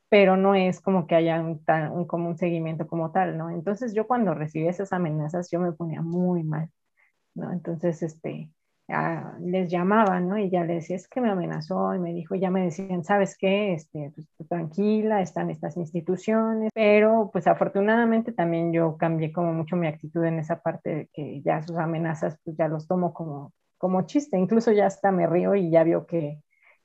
pero 0.10 0.36
no 0.36 0.56
es 0.56 0.82
como 0.82 1.06
que 1.08 1.16
haya 1.16 1.40
un, 1.42 1.64
un, 1.94 2.08
como 2.08 2.28
un 2.30 2.38
seguimiento 2.38 2.88
como 2.88 3.12
tal, 3.12 3.38
¿no? 3.38 3.52
Entonces 3.52 3.94
yo 3.94 4.08
cuando 4.08 4.34
recibí 4.34 4.68
esas 4.68 4.94
amenazas 4.94 5.52
yo 5.52 5.60
me 5.60 5.74
ponía 5.74 6.02
muy 6.02 6.44
mal, 6.44 6.70
¿no? 7.36 7.54
Entonces, 7.54 8.02
este, 8.04 8.50
les 9.42 9.70
llamaba, 9.70 10.20
¿no? 10.20 10.38
Y 10.38 10.50
ya 10.50 10.64
les 10.64 10.82
decía, 10.84 10.96
es 10.96 11.08
que 11.08 11.22
me 11.22 11.30
amenazó 11.30 11.94
y 11.96 12.00
me 12.00 12.14
dijo, 12.14 12.36
ya 12.36 12.50
me 12.50 12.64
decían, 12.64 13.04
¿sabes 13.04 13.38
qué? 13.38 13.74
Este, 13.74 14.12
pues, 14.16 14.28
tranquila, 14.50 15.22
están 15.22 15.50
estas 15.52 15.78
instituciones, 15.78 16.72
pero 16.74 17.30
pues 17.32 17.48
afortunadamente 17.48 18.32
también 18.34 18.74
yo 18.74 18.98
cambié 18.98 19.32
como 19.32 19.54
mucho 19.54 19.76
mi 19.76 19.88
actitud 19.88 20.24
en 20.26 20.40
esa 20.40 20.62
parte 20.62 20.96
de 20.96 21.10
que 21.14 21.42
ya 21.42 21.62
sus 21.62 21.78
amenazas 21.78 22.38
pues 22.44 22.58
ya 22.58 22.68
los 22.68 22.88
tomo 22.88 23.14
como 23.14 23.54
como 23.82 24.04
chiste, 24.04 24.38
incluso 24.38 24.72
ya 24.72 24.86
hasta 24.86 25.12
me 25.12 25.26
río 25.26 25.56
y 25.56 25.72
ya 25.72 25.84
vio 25.84 26.06
que, 26.06 26.40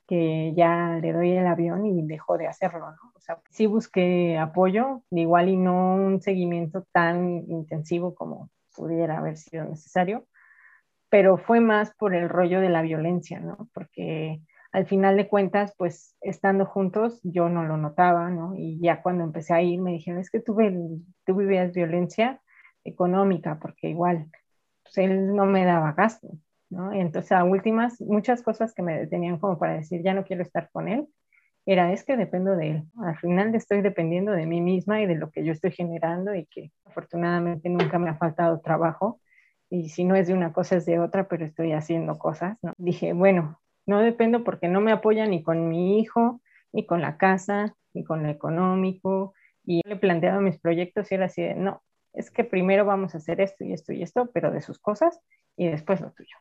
que 0.07 0.51
ya 0.55 0.97
le 0.99 1.13
doy 1.13 1.31
el 1.33 1.45
avión 1.45 1.85
y 1.85 2.01
dejó 2.07 2.39
de 2.39 2.47
hacerlo, 2.47 2.89
¿no? 2.91 3.11
O 3.15 3.19
sea, 3.19 3.39
sí 3.51 3.67
busqué 3.67 4.39
apoyo, 4.39 5.03
igual 5.11 5.47
y 5.49 5.57
no 5.57 5.93
un 5.95 6.21
seguimiento 6.23 6.87
tan 6.91 7.45
intensivo 7.51 8.15
como 8.15 8.49
pudiera 8.75 9.19
haber 9.19 9.37
sido 9.37 9.65
necesario, 9.65 10.25
pero 11.09 11.37
fue 11.37 11.59
más 11.59 11.93
por 11.95 12.15
el 12.15 12.29
rollo 12.29 12.61
de 12.61 12.69
la 12.69 12.81
violencia, 12.81 13.39
¿no? 13.39 13.69
Porque 13.75 14.41
al 14.71 14.87
final 14.87 15.17
de 15.17 15.27
cuentas, 15.27 15.75
pues 15.77 16.15
estando 16.21 16.65
juntos, 16.65 17.19
yo 17.23 17.47
no 17.47 17.63
lo 17.63 17.77
notaba, 17.77 18.31
¿no? 18.31 18.55
Y 18.57 18.79
ya 18.81 19.03
cuando 19.03 19.23
empecé 19.23 19.53
a 19.53 19.61
ir, 19.61 19.81
me 19.81 19.91
dijeron, 19.91 20.19
es 20.19 20.31
que 20.31 20.39
tú, 20.39 20.57
tú 21.25 21.35
vivías 21.35 21.73
violencia 21.73 22.41
económica, 22.83 23.59
porque 23.61 23.89
igual, 23.89 24.31
pues 24.83 24.97
él 24.97 25.35
no 25.35 25.45
me 25.45 25.63
daba 25.63 25.93
gasto, 25.93 26.29
¿no? 26.69 26.93
Y 26.93 26.99
entonces 26.99 27.31
a 27.31 27.43
últimas, 27.43 27.99
muchas 28.01 28.41
cosas 28.41 28.73
que 28.73 28.83
me 28.83 28.97
detenían 28.97 29.39
como 29.39 29.57
para 29.57 29.73
decir, 29.73 30.01
ya 30.03 30.13
no 30.13 30.25
quiero 30.25 30.43
estar 30.43 30.69
con 30.71 30.87
él, 30.87 31.07
era, 31.67 31.91
es 31.91 32.05
que 32.05 32.15
dependo 32.15 32.55
de 32.55 32.71
él. 32.71 32.83
Al 32.97 33.17
final 33.17 33.53
estoy 33.53 33.81
dependiendo 33.81 34.31
de 34.31 34.45
mí 34.45 34.61
misma 34.61 35.01
y 35.01 35.05
de 35.05 35.15
lo 35.15 35.31
que 35.31 35.43
yo 35.43 35.51
estoy 35.51 35.71
generando 35.71 36.33
y 36.33 36.45
que 36.45 36.71
afortunadamente 36.85 37.67
nunca 37.69 37.99
me 37.99 38.09
ha 38.09 38.15
faltado 38.15 38.61
trabajo. 38.61 39.19
Y 39.69 39.89
si 39.89 40.05
no 40.05 40.15
es 40.15 40.27
de 40.27 40.33
una 40.33 40.53
cosa 40.53 40.77
es 40.77 40.85
de 40.85 40.99
otra, 40.99 41.27
pero 41.27 41.45
estoy 41.45 41.73
haciendo 41.73 42.17
cosas. 42.17 42.57
Dije, 42.77 43.11
bueno, 43.11 43.59
no 43.85 43.99
dependo 43.99 44.45
porque 44.45 44.69
no 44.69 44.79
me 44.79 44.93
apoya 44.93 45.25
ni 45.25 45.43
con 45.43 45.67
mi 45.67 45.99
hijo, 45.99 46.41
ni 46.71 46.85
con 46.85 47.01
la 47.01 47.17
casa, 47.17 47.75
ni 47.93 48.05
con 48.05 48.23
lo 48.23 48.29
económico. 48.29 49.33
Y 49.65 49.81
le 49.85 49.97
planteaba 49.97 50.39
mis 50.39 50.57
proyectos 50.59 51.11
y 51.11 51.15
era 51.15 51.25
así 51.25 51.41
de, 51.41 51.55
no, 51.55 51.83
es 52.13 52.31
que 52.31 52.45
primero 52.45 52.85
vamos 52.85 53.13
a 53.13 53.17
hacer 53.17 53.41
esto 53.41 53.65
y 53.65 53.73
esto 53.73 53.91
y 53.91 54.03
esto, 54.03 54.31
pero 54.33 54.51
de 54.51 54.61
sus 54.61 54.79
cosas 54.79 55.19
y 55.57 55.67
después 55.67 55.99
lo 55.99 56.11
tuyo. 56.11 56.37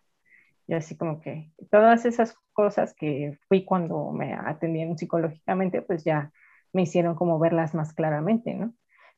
Y 0.67 0.75
así 0.75 0.97
como 0.97 1.21
que 1.21 1.53
todas 1.71 2.05
esas 2.07 2.37
cosas 2.53 2.95
que 2.95 3.39
fui 3.49 3.65
cuando 3.65 4.11
me 4.11 4.35
atendieron 4.35 4.99
psicológicamente, 4.99 5.83
pues 5.83 6.05
ya 6.05 6.33
me 6.73 6.83
hicieron 6.83 7.15
como 7.15 7.39
verlas 7.39 7.75
más 7.75 7.93
claramente, 7.93 8.55
¿no? 8.55 8.75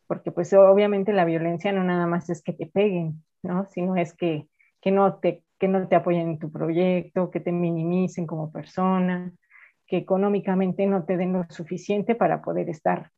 Porque 0.07 0.31
pues 0.33 0.53
obviamente 0.53 1.13
la 1.13 1.25
violencia 1.25 1.73
no 1.73 1.85
nada 1.85 2.07
más 2.07 2.31
es 2.31 2.43
que 2.43 2.53
te 2.53 2.67
peguen, 2.67 3.25
¿no? 3.43 3.67
Sino 3.67 3.97
es 3.97 4.15
que, 4.15 4.49
que, 4.81 4.91
no, 4.91 5.17
te, 5.17 5.43
que 5.59 5.69
no 5.69 5.89
te 5.89 5.97
apoyen 5.97 6.29
en 6.29 6.39
tu 6.39 6.51
proyecto, 6.53 7.31
que 7.31 7.41
te 7.41 7.53
minimicen 7.53 8.27
como 8.27 8.53
persona, 8.53 9.33
que 9.87 9.97
económicamente 9.97 10.87
no 10.87 11.05
te 11.05 11.17
den 11.17 11.33
lo 11.33 11.45
suficiente 11.49 12.15
para 12.15 12.43
poder 12.43 12.69
estar 12.69 13.11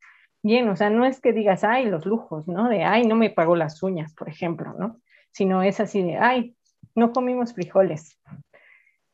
bien. 0.43 0.69
O 0.69 0.77
sea, 0.77 0.91
no 0.91 1.05
es 1.05 1.21
que 1.21 1.33
digas, 1.33 1.65
ay, 1.65 1.87
los 1.87 2.07
lujos, 2.07 2.49
¿no? 2.49 2.69
De, 2.69 2.85
ay, 2.85 3.07
no 3.07 3.17
me 3.17 3.31
pagó 3.31 3.57
las 3.57 3.83
uñas, 3.83 4.15
por 4.15 4.29
ejemplo, 4.29 4.75
¿no? 4.79 5.01
Sino 5.33 5.63
es 5.63 5.81
así 5.81 6.03
de, 6.03 6.17
ay, 6.17 6.57
no 6.95 7.13
comimos 7.13 7.55
frijoles, 7.55 8.19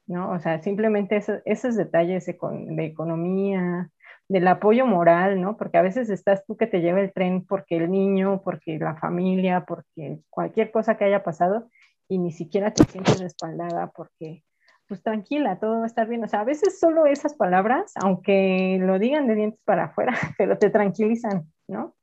¿no? 0.07 0.31
O 0.31 0.39
sea, 0.39 0.63
simplemente 0.63 1.23
esos 1.45 1.77
detalles 1.77 2.27
de, 2.27 2.39
de, 2.43 2.85
economía, 2.85 3.91
del 4.29 4.49
apoyo 4.49 4.87
moral, 4.87 5.41
¿no? 5.41 5.57
Porque 5.57 5.79
a 5.79 5.83
veces 5.83 6.11
estás 6.11 6.45
tú 6.47 6.57
que 6.57 6.67
te 6.67 6.81
lleva 6.81 7.01
el 7.01 7.13
tren 7.13 7.45
porque 7.45 7.77
el 7.77 7.91
niño, 7.91 8.43
porque 8.43 8.79
la 8.79 8.97
familia, 8.97 9.65
porque 9.67 10.19
cualquier 10.31 10.71
cosa 10.71 10.97
que 10.97 11.05
haya 11.05 11.23
pasado 11.23 11.69
y 12.09 12.19
ni 12.19 12.33
siquiera 12.33 12.73
te 12.73 12.85
sientes 12.85 13.21
respaldada 13.21 13.89
porque, 13.89 14.45
pues 14.89 15.03
tranquila, 15.03 15.59
todo 15.59 15.79
va 15.79 15.85
a 15.85 15.87
estar 15.87 16.09
bien. 16.09 16.25
O 16.25 16.29
sea, 16.29 16.41
a 16.41 16.45
veces 16.45 16.79
solo 16.79 17.07
esas 17.07 17.35
palabras, 17.35 17.93
aunque 17.97 18.79
lo 18.81 18.99
digan 18.99 19.27
de 19.27 19.35
dientes 19.35 19.61
para 19.65 19.85
afuera, 19.87 20.13
pero 20.39 20.59
te 20.59 20.71
tranquilizan, 20.71 21.47
¿no? 21.69 21.95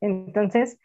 Entonces, 0.00 0.78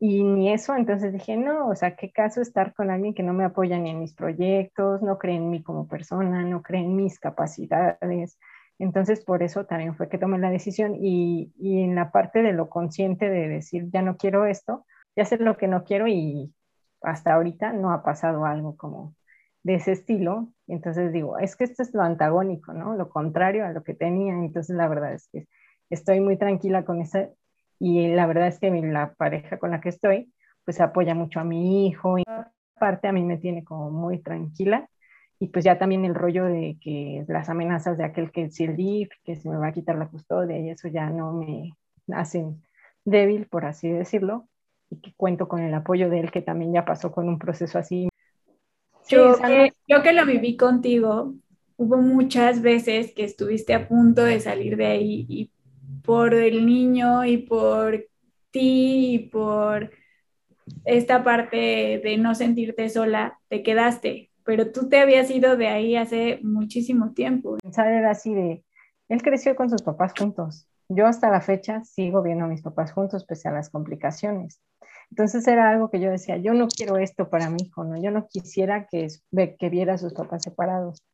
y 0.00 0.24
ni 0.24 0.50
eso, 0.52 0.74
entonces 0.74 1.12
dije, 1.12 1.36
no, 1.36 1.68
o 1.68 1.76
sea, 1.76 1.94
qué 1.94 2.10
caso 2.10 2.40
estar 2.40 2.74
con 2.74 2.90
alguien 2.90 3.12
que 3.14 3.22
no 3.22 3.34
me 3.34 3.44
apoya 3.44 3.78
ni 3.78 3.90
en 3.90 4.00
mis 4.00 4.14
proyectos, 4.14 5.02
no 5.02 5.18
cree 5.18 5.36
en 5.36 5.50
mí 5.50 5.62
como 5.62 5.86
persona, 5.88 6.42
no 6.42 6.62
cree 6.62 6.80
en 6.80 6.96
mis 6.96 7.20
capacidades. 7.20 8.38
Entonces, 8.78 9.22
por 9.22 9.42
eso 9.42 9.66
también 9.66 9.94
fue 9.96 10.08
que 10.08 10.16
tomé 10.16 10.38
la 10.38 10.50
decisión 10.50 10.96
y, 10.98 11.52
y 11.58 11.82
en 11.82 11.94
la 11.94 12.12
parte 12.12 12.42
de 12.42 12.54
lo 12.54 12.70
consciente 12.70 13.28
de 13.28 13.48
decir, 13.48 13.90
ya 13.92 14.00
no 14.00 14.16
quiero 14.16 14.46
esto, 14.46 14.86
ya 15.16 15.26
sé 15.26 15.36
lo 15.36 15.58
que 15.58 15.68
no 15.68 15.84
quiero 15.84 16.08
y 16.08 16.54
hasta 17.02 17.34
ahorita 17.34 17.72
no 17.74 17.92
ha 17.92 18.02
pasado 18.02 18.46
algo 18.46 18.76
como 18.78 19.14
de 19.62 19.74
ese 19.74 19.92
estilo. 19.92 20.48
Entonces 20.66 21.12
digo, 21.12 21.38
es 21.38 21.56
que 21.56 21.64
esto 21.64 21.82
es 21.82 21.92
lo 21.94 22.02
antagónico, 22.02 22.72
¿no? 22.72 22.94
Lo 22.96 23.10
contrario 23.10 23.66
a 23.66 23.72
lo 23.72 23.82
que 23.84 23.92
tenía. 23.94 24.32
Entonces 24.34 24.74
la 24.76 24.88
verdad 24.88 25.12
es 25.12 25.28
que 25.28 25.46
estoy 25.90 26.20
muy 26.20 26.38
tranquila 26.38 26.84
con 26.86 27.02
esa 27.02 27.28
y 27.80 28.08
la 28.08 28.26
verdad 28.26 28.46
es 28.46 28.60
que 28.60 28.70
la 28.70 29.14
pareja 29.14 29.58
con 29.58 29.70
la 29.70 29.80
que 29.80 29.88
estoy, 29.88 30.30
pues 30.64 30.80
apoya 30.80 31.14
mucho 31.14 31.40
a 31.40 31.44
mi 31.44 31.88
hijo 31.88 32.18
y 32.18 32.24
aparte 32.76 33.08
a 33.08 33.12
mí 33.12 33.24
me 33.24 33.38
tiene 33.38 33.64
como 33.64 33.90
muy 33.90 34.18
tranquila. 34.20 34.88
Y 35.38 35.48
pues 35.48 35.64
ya 35.64 35.78
también 35.78 36.04
el 36.04 36.14
rollo 36.14 36.44
de 36.44 36.76
que 36.82 37.24
las 37.26 37.48
amenazas 37.48 37.96
de 37.96 38.04
aquel 38.04 38.30
que 38.30 38.50
si 38.50 38.64
el 38.64 38.76
DIF, 38.76 39.08
que 39.24 39.36
se 39.36 39.48
me 39.48 39.56
va 39.56 39.68
a 39.68 39.72
quitar 39.72 39.96
la 39.96 40.08
custodia 40.08 40.58
y 40.58 40.68
eso 40.68 40.88
ya 40.88 41.08
no 41.08 41.32
me 41.32 41.72
hacen 42.12 42.62
débil, 43.06 43.46
por 43.46 43.64
así 43.64 43.88
decirlo, 43.88 44.46
y 44.90 45.00
que 45.00 45.14
cuento 45.16 45.48
con 45.48 45.62
el 45.62 45.72
apoyo 45.72 46.10
de 46.10 46.20
él, 46.20 46.30
que 46.30 46.42
también 46.42 46.74
ya 46.74 46.84
pasó 46.84 47.10
con 47.10 47.26
un 47.26 47.38
proceso 47.38 47.78
así. 47.78 48.10
Yo, 49.08 49.38
que, 49.38 49.72
yo 49.88 50.02
que 50.02 50.12
lo 50.12 50.26
viví 50.26 50.58
contigo, 50.58 51.32
hubo 51.78 51.96
muchas 51.96 52.60
veces 52.60 53.14
que 53.14 53.24
estuviste 53.24 53.72
a 53.72 53.88
punto 53.88 54.22
de 54.22 54.38
salir 54.40 54.76
de 54.76 54.86
ahí 54.86 55.24
y 55.26 55.50
por 56.10 56.34
el 56.34 56.66
niño 56.66 57.24
y 57.24 57.36
por 57.36 58.04
ti 58.50 59.14
y 59.14 59.18
por 59.28 59.92
esta 60.84 61.22
parte 61.22 62.00
de 62.02 62.16
no 62.18 62.34
sentirte 62.34 62.88
sola, 62.88 63.38
te 63.46 63.62
quedaste, 63.62 64.32
pero 64.42 64.72
tú 64.72 64.88
te 64.88 64.98
habías 64.98 65.30
ido 65.30 65.56
de 65.56 65.68
ahí 65.68 65.94
hace 65.94 66.40
muchísimo 66.42 67.12
tiempo. 67.12 67.58
Pensar 67.62 67.92
era 67.92 68.10
así 68.10 68.34
de, 68.34 68.64
él 69.08 69.22
creció 69.22 69.54
con 69.54 69.70
sus 69.70 69.82
papás 69.82 70.12
juntos. 70.18 70.66
Yo 70.88 71.06
hasta 71.06 71.30
la 71.30 71.42
fecha 71.42 71.84
sigo 71.84 72.24
viendo 72.24 72.46
a 72.46 72.48
mis 72.48 72.62
papás 72.62 72.90
juntos 72.90 73.24
pese 73.24 73.48
a 73.48 73.52
las 73.52 73.70
complicaciones. 73.70 74.60
Entonces 75.10 75.46
era 75.46 75.70
algo 75.70 75.90
que 75.90 76.00
yo 76.00 76.10
decía, 76.10 76.38
yo 76.38 76.54
no 76.54 76.66
quiero 76.66 76.96
esto 76.96 77.30
para 77.30 77.50
mi 77.50 77.62
hijo, 77.62 77.84
¿no? 77.84 78.02
Yo 78.02 78.10
no 78.10 78.26
quisiera 78.26 78.88
que, 78.88 79.06
que 79.60 79.68
viera 79.68 79.94
a 79.94 79.98
sus 79.98 80.12
papás 80.12 80.42
separados. 80.42 81.04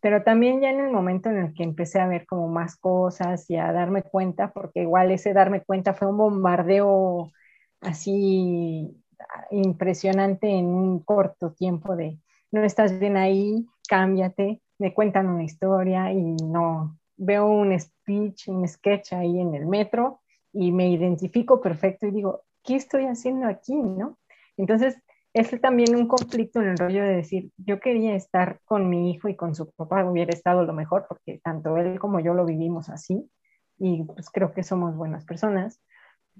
Pero 0.00 0.22
también 0.22 0.60
ya 0.60 0.70
en 0.70 0.80
el 0.80 0.90
momento 0.90 1.28
en 1.30 1.38
el 1.38 1.54
que 1.54 1.62
empecé 1.62 2.00
a 2.00 2.08
ver 2.08 2.26
como 2.26 2.48
más 2.48 2.76
cosas 2.76 3.48
y 3.50 3.56
a 3.56 3.72
darme 3.72 4.02
cuenta, 4.02 4.52
porque 4.52 4.80
igual 4.82 5.10
ese 5.10 5.32
darme 5.34 5.62
cuenta 5.62 5.94
fue 5.94 6.08
un 6.08 6.18
bombardeo 6.18 7.30
así 7.80 8.96
impresionante 9.50 10.48
en 10.48 10.66
un 10.66 11.00
corto 11.00 11.52
tiempo 11.52 11.96
de 11.96 12.18
no 12.52 12.64
estás 12.64 12.98
bien 12.98 13.16
ahí, 13.16 13.66
cámbiate, 13.88 14.60
me 14.78 14.92
cuentan 14.94 15.28
una 15.28 15.44
historia 15.44 16.12
y 16.12 16.36
no 16.36 16.98
veo 17.16 17.46
un 17.46 17.78
speech, 17.78 18.48
un 18.48 18.66
sketch 18.66 19.12
ahí 19.12 19.38
en 19.40 19.54
el 19.54 19.66
metro 19.66 20.20
y 20.52 20.72
me 20.72 20.88
identifico 20.88 21.60
perfecto 21.60 22.06
y 22.06 22.10
digo, 22.10 22.42
¿qué 22.64 22.76
estoy 22.76 23.04
haciendo 23.04 23.46
aquí? 23.46 23.74
¿no? 23.74 24.18
Entonces, 24.56 24.96
es 25.32 25.60
también 25.60 25.94
un 25.94 26.08
conflicto 26.08 26.60
en 26.60 26.68
el 26.68 26.78
rollo 26.78 27.02
de 27.02 27.16
decir, 27.16 27.50
yo 27.56 27.78
quería 27.80 28.14
estar 28.14 28.60
con 28.64 28.88
mi 28.88 29.10
hijo 29.10 29.28
y 29.28 29.36
con 29.36 29.54
su 29.54 29.70
papá, 29.72 30.04
hubiera 30.04 30.32
estado 30.32 30.64
lo 30.64 30.72
mejor, 30.72 31.06
porque 31.08 31.40
tanto 31.42 31.76
él 31.76 31.98
como 31.98 32.20
yo 32.20 32.34
lo 32.34 32.44
vivimos 32.44 32.88
así, 32.88 33.30
y 33.78 34.04
pues 34.04 34.30
creo 34.30 34.52
que 34.52 34.62
somos 34.62 34.96
buenas 34.96 35.24
personas, 35.24 35.80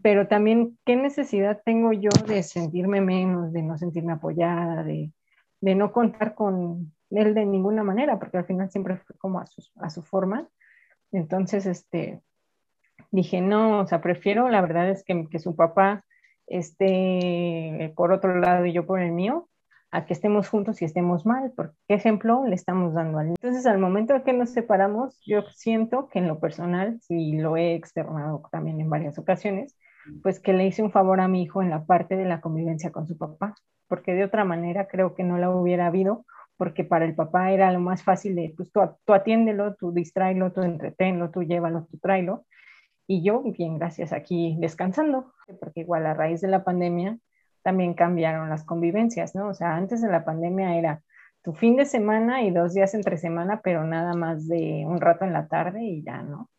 pero 0.02 0.28
también, 0.28 0.78
¿qué 0.84 0.96
necesidad 0.96 1.62
tengo 1.64 1.92
yo 1.92 2.10
de 2.26 2.42
sentirme 2.42 3.00
menos, 3.00 3.52
de 3.52 3.62
no 3.62 3.78
sentirme 3.78 4.14
apoyada, 4.14 4.82
de, 4.82 5.12
de 5.60 5.74
no 5.74 5.92
contar 5.92 6.34
con 6.34 6.92
él 7.10 7.34
de 7.34 7.44
ninguna 7.44 7.82
manera, 7.82 8.18
porque 8.18 8.38
al 8.38 8.46
final 8.46 8.70
siempre 8.70 8.96
fue 8.96 9.16
como 9.18 9.40
a 9.40 9.46
su, 9.46 9.62
a 9.80 9.90
su 9.90 10.02
forma. 10.02 10.48
Entonces, 11.12 11.66
este, 11.66 12.20
dije, 13.10 13.40
no, 13.40 13.80
o 13.80 13.86
sea, 13.86 14.00
prefiero, 14.00 14.48
la 14.48 14.60
verdad 14.60 14.90
es 14.90 15.04
que, 15.04 15.26
que 15.28 15.38
su 15.38 15.56
papá 15.56 16.04
esté 16.50 17.92
por 17.96 18.12
otro 18.12 18.36
lado 18.38 18.66
y 18.66 18.72
yo 18.72 18.84
por 18.84 19.00
el 19.00 19.12
mío, 19.12 19.48
a 19.92 20.04
que 20.06 20.12
estemos 20.12 20.48
juntos 20.48 20.82
y 20.82 20.84
estemos 20.84 21.26
mal, 21.26 21.52
porque 21.56 21.74
qué 21.88 21.94
ejemplo 21.94 22.44
le 22.46 22.54
estamos 22.54 22.94
dando 22.94 23.18
al 23.18 23.30
Entonces, 23.30 23.66
al 23.66 23.78
momento 23.78 24.14
de 24.14 24.22
que 24.22 24.32
nos 24.32 24.50
separamos, 24.50 25.20
yo 25.24 25.42
siento 25.54 26.08
que 26.08 26.20
en 26.20 26.28
lo 26.28 26.38
personal, 26.38 27.00
si 27.00 27.32
lo 27.32 27.56
he 27.56 27.74
externado 27.74 28.42
también 28.52 28.80
en 28.80 28.88
varias 28.88 29.18
ocasiones, 29.18 29.76
pues 30.22 30.40
que 30.40 30.52
le 30.52 30.66
hice 30.66 30.82
un 30.82 30.92
favor 30.92 31.20
a 31.20 31.28
mi 31.28 31.42
hijo 31.42 31.62
en 31.62 31.70
la 31.70 31.84
parte 31.84 32.16
de 32.16 32.24
la 32.24 32.40
convivencia 32.40 32.90
con 32.90 33.06
su 33.06 33.18
papá, 33.18 33.54
porque 33.88 34.14
de 34.14 34.24
otra 34.24 34.44
manera 34.44 34.86
creo 34.86 35.14
que 35.14 35.24
no 35.24 35.38
la 35.38 35.50
hubiera 35.50 35.86
habido, 35.86 36.24
porque 36.56 36.84
para 36.84 37.04
el 37.04 37.14
papá 37.14 37.50
era 37.50 37.72
lo 37.72 37.80
más 37.80 38.02
fácil 38.02 38.34
de, 38.36 38.52
pues 38.56 38.70
tú, 38.70 38.80
tú 39.04 39.12
atiéndelo, 39.12 39.74
tú 39.74 39.92
distráelo, 39.92 40.52
tú 40.52 40.62
entreténlo, 40.62 41.30
tú 41.30 41.42
llévalo, 41.42 41.86
tú 41.90 41.98
tráelo, 41.98 42.44
y 43.10 43.22
yo, 43.22 43.42
bien, 43.42 43.76
gracias, 43.76 44.12
aquí 44.12 44.54
descansando, 44.60 45.32
porque 45.58 45.80
igual 45.80 46.06
a 46.06 46.14
raíz 46.14 46.40
de 46.40 46.46
la 46.46 46.62
pandemia 46.62 47.18
también 47.60 47.94
cambiaron 47.94 48.48
las 48.48 48.62
convivencias, 48.62 49.34
¿no? 49.34 49.48
O 49.48 49.54
sea, 49.54 49.74
antes 49.74 50.00
de 50.00 50.08
la 50.08 50.24
pandemia 50.24 50.78
era 50.78 51.02
tu 51.42 51.52
fin 51.52 51.74
de 51.74 51.86
semana 51.86 52.44
y 52.44 52.52
dos 52.52 52.72
días 52.72 52.94
entre 52.94 53.16
semana, 53.16 53.62
pero 53.64 53.82
nada 53.82 54.14
más 54.14 54.46
de 54.46 54.84
un 54.86 55.00
rato 55.00 55.24
en 55.24 55.32
la 55.32 55.48
tarde 55.48 55.82
y 55.82 56.04
ya, 56.04 56.22
¿no? 56.22 56.50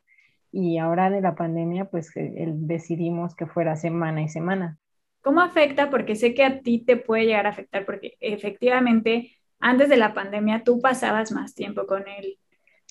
Y 0.51 0.77
ahora 0.77 1.09
de 1.09 1.21
la 1.21 1.35
pandemia, 1.35 1.85
pues 1.85 2.11
decidimos 2.13 3.33
que 3.33 3.45
fuera 3.45 3.77
semana 3.77 4.21
y 4.21 4.27
semana. 4.27 4.77
¿Cómo 5.21 5.39
afecta? 5.39 5.89
Porque 5.89 6.17
sé 6.17 6.33
que 6.33 6.43
a 6.43 6.59
ti 6.59 6.79
te 6.79 6.97
puede 6.97 7.27
llegar 7.27 7.45
a 7.45 7.51
afectar, 7.51 7.85
porque 7.85 8.17
efectivamente 8.19 9.31
antes 9.61 9.87
de 9.87 9.95
la 9.95 10.13
pandemia 10.13 10.65
tú 10.65 10.81
pasabas 10.81 11.31
más 11.31 11.55
tiempo 11.55 11.85
con 11.87 12.09
él 12.09 12.37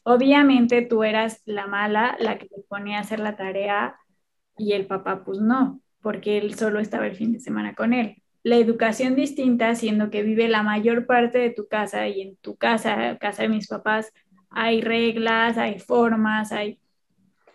Obviamente 0.02 0.82
tú 0.82 1.04
eras 1.04 1.42
la 1.44 1.66
mala, 1.66 2.16
la 2.18 2.38
que 2.38 2.46
te 2.46 2.62
ponía 2.68 2.98
a 2.98 3.00
hacer 3.02 3.20
la 3.20 3.36
tarea 3.36 3.96
y 4.56 4.72
el 4.72 4.86
papá 4.86 5.24
pues 5.24 5.40
no, 5.40 5.80
porque 6.00 6.38
él 6.38 6.54
solo 6.54 6.80
estaba 6.80 7.06
el 7.06 7.16
fin 7.16 7.32
de 7.32 7.40
semana 7.40 7.74
con 7.74 7.92
él. 7.92 8.22
La 8.42 8.56
educación 8.56 9.14
distinta, 9.14 9.74
siendo 9.74 10.10
que 10.10 10.22
vive 10.22 10.48
la 10.48 10.62
mayor 10.62 11.06
parte 11.06 11.38
de 11.38 11.50
tu 11.50 11.68
casa 11.68 12.08
y 12.08 12.22
en 12.22 12.36
tu 12.36 12.56
casa, 12.56 13.18
casa 13.18 13.42
de 13.42 13.50
mis 13.50 13.68
papás, 13.68 14.12
hay 14.48 14.80
reglas, 14.80 15.58
hay 15.58 15.78
formas, 15.78 16.50
hay 16.50 16.80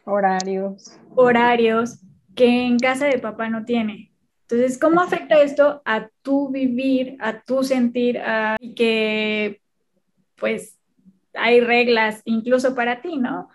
horarios. 0.06 1.00
Horarios 1.16 2.00
que 2.36 2.66
en 2.66 2.78
casa 2.78 3.08
de 3.08 3.20
papá 3.20 3.50
no 3.50 3.66
tiene. 3.66 4.12
Entonces, 4.42 4.78
¿cómo 4.78 5.02
afecta 5.02 5.42
esto 5.42 5.82
a 5.86 6.10
tu 6.22 6.50
vivir, 6.52 7.18
a 7.20 7.42
tu 7.42 7.64
sentir, 7.64 8.20
a 8.20 8.58
y 8.60 8.76
que 8.76 9.62
pues 10.36 10.78
hay 11.38 11.62
reglas 11.62 12.22
incluso 12.26 12.76
para 12.76 13.02
ti, 13.02 13.18
¿no? 13.18 13.50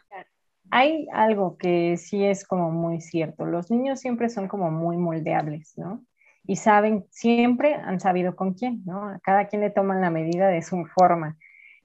Hay 0.71 1.09
algo 1.13 1.57
que 1.57 1.97
sí 1.97 2.25
es 2.25 2.47
como 2.47 2.71
muy 2.71 3.01
cierto. 3.01 3.45
Los 3.45 3.71
niños 3.71 4.01
siempre 4.01 4.29
son 4.29 4.47
como 4.47 4.71
muy 4.71 4.97
moldeables, 4.97 5.77
¿no? 5.77 6.05
Y 6.47 6.57
saben, 6.57 7.07
siempre 7.11 7.75
han 7.75 8.01
sabido 8.01 8.37
con 8.37 8.55
quién, 8.55 8.83
¿no? 8.85 9.05
A 9.05 9.19
cada 9.21 9.49
quien 9.49 9.63
le 9.63 9.71
toman 9.71 10.01
la 10.01 10.11
medida 10.11 10.49
de 10.49 10.63
su 10.63 10.85
forma. 10.87 11.37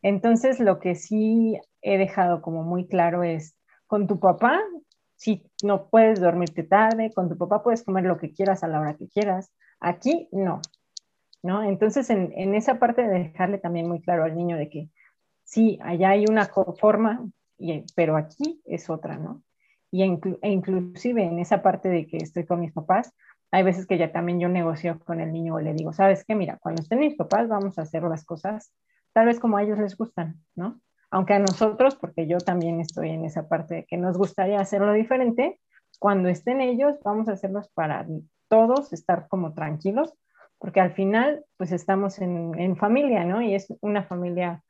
Entonces, 0.02 0.60
lo 0.60 0.80
que 0.80 0.96
sí 0.96 1.60
he 1.82 1.98
dejado 1.98 2.42
como 2.42 2.64
muy 2.64 2.88
claro 2.88 3.24
es, 3.24 3.58
con 3.88 4.08
tu 4.08 4.20
papá, 4.20 4.60
si 5.16 5.44
no 5.64 5.90
puedes 5.90 6.20
dormirte 6.20 6.64
tarde, 6.64 7.12
con 7.14 7.30
tu 7.30 7.38
papá 7.38 7.64
puedes 7.64 7.84
comer 7.84 8.04
lo 8.06 8.18
que 8.18 8.32
quieras 8.32 8.64
a 8.64 8.68
la 8.68 8.80
hora 8.80 8.98
que 8.98 9.08
quieras. 9.08 9.52
Aquí 9.80 10.30
no, 10.32 10.62
¿no? 11.42 11.64
Entonces, 11.64 12.10
en, 12.10 12.32
en 12.36 12.54
esa 12.56 12.80
parte 12.80 13.02
de 13.02 13.20
dejarle 13.20 13.58
también 13.58 13.88
muy 13.88 14.02
claro 14.02 14.24
al 14.24 14.36
niño 14.36 14.58
de 14.58 14.70
que 14.70 14.90
sí, 15.46 15.80
allá 15.82 16.10
hay 16.10 16.26
una 16.30 16.46
forma, 16.46 17.26
pero 17.96 18.18
aquí 18.18 18.62
es 18.66 18.90
otra, 18.90 19.18
¿no? 19.18 19.44
Y 19.92 20.04
e 20.04 20.50
inclusive 20.52 21.24
en 21.24 21.40
esa 21.40 21.62
parte 21.62 21.88
de 21.88 22.06
que 22.06 22.18
estoy 22.18 22.46
con 22.46 22.60
mis 22.60 22.74
papás, 22.74 23.14
hay 23.52 23.64
veces 23.64 23.88
que 23.88 23.98
ya 23.98 24.12
también 24.12 24.42
yo 24.42 24.50
negocio 24.50 25.00
con 25.06 25.22
el 25.22 25.32
niño 25.32 25.56
o 25.56 25.60
le 25.60 25.74
digo, 25.74 25.94
¿sabes 25.94 26.26
qué? 26.26 26.36
Mira, 26.36 26.58
cuando 26.58 26.82
estén 26.82 27.00
mis 27.00 27.16
papás 27.16 27.48
vamos 27.48 27.78
a 27.78 27.84
hacer 27.84 28.04
las 28.04 28.26
cosas 28.26 28.74
tal 29.14 29.28
vez 29.28 29.40
como 29.40 29.56
a 29.56 29.64
ellos 29.64 29.80
les 29.80 29.96
gustan, 29.96 30.44
¿no? 30.56 30.82
Aunque 31.10 31.34
a 31.34 31.40
nosotros, 31.40 31.96
porque 31.96 32.28
yo 32.28 32.40
también 32.40 32.82
estoy 32.82 33.12
en 33.12 33.24
esa 33.24 33.48
parte 33.48 33.76
de 33.76 33.86
que 33.86 33.96
nos 33.96 34.18
gustaría 34.18 34.60
hacerlo 34.60 34.92
diferente, 34.92 35.62
cuando 36.00 36.28
estén 36.28 36.60
ellos 36.60 36.96
vamos 37.02 37.30
a 37.30 37.34
hacerlos 37.34 37.70
para 37.74 38.06
todos 38.50 38.92
estar 38.92 39.30
como 39.30 39.54
tranquilos, 39.54 40.14
porque 40.58 40.82
al 40.82 40.92
final 40.92 41.46
pues 41.56 41.72
estamos 41.72 42.20
en, 42.20 42.60
en 42.60 42.76
familia, 42.76 43.24
¿no? 43.24 43.42
Y 43.42 43.56
es 43.56 43.74
una 43.80 44.04
familia 44.04 44.62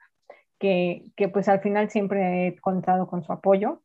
que, 0.60 1.12
pues 1.34 1.48
al 1.50 1.62
final 1.62 1.90
siempre 1.90 2.48
he 2.48 2.60
contado 2.60 3.08
con 3.08 3.24
su 3.24 3.32
apoyo 3.34 3.82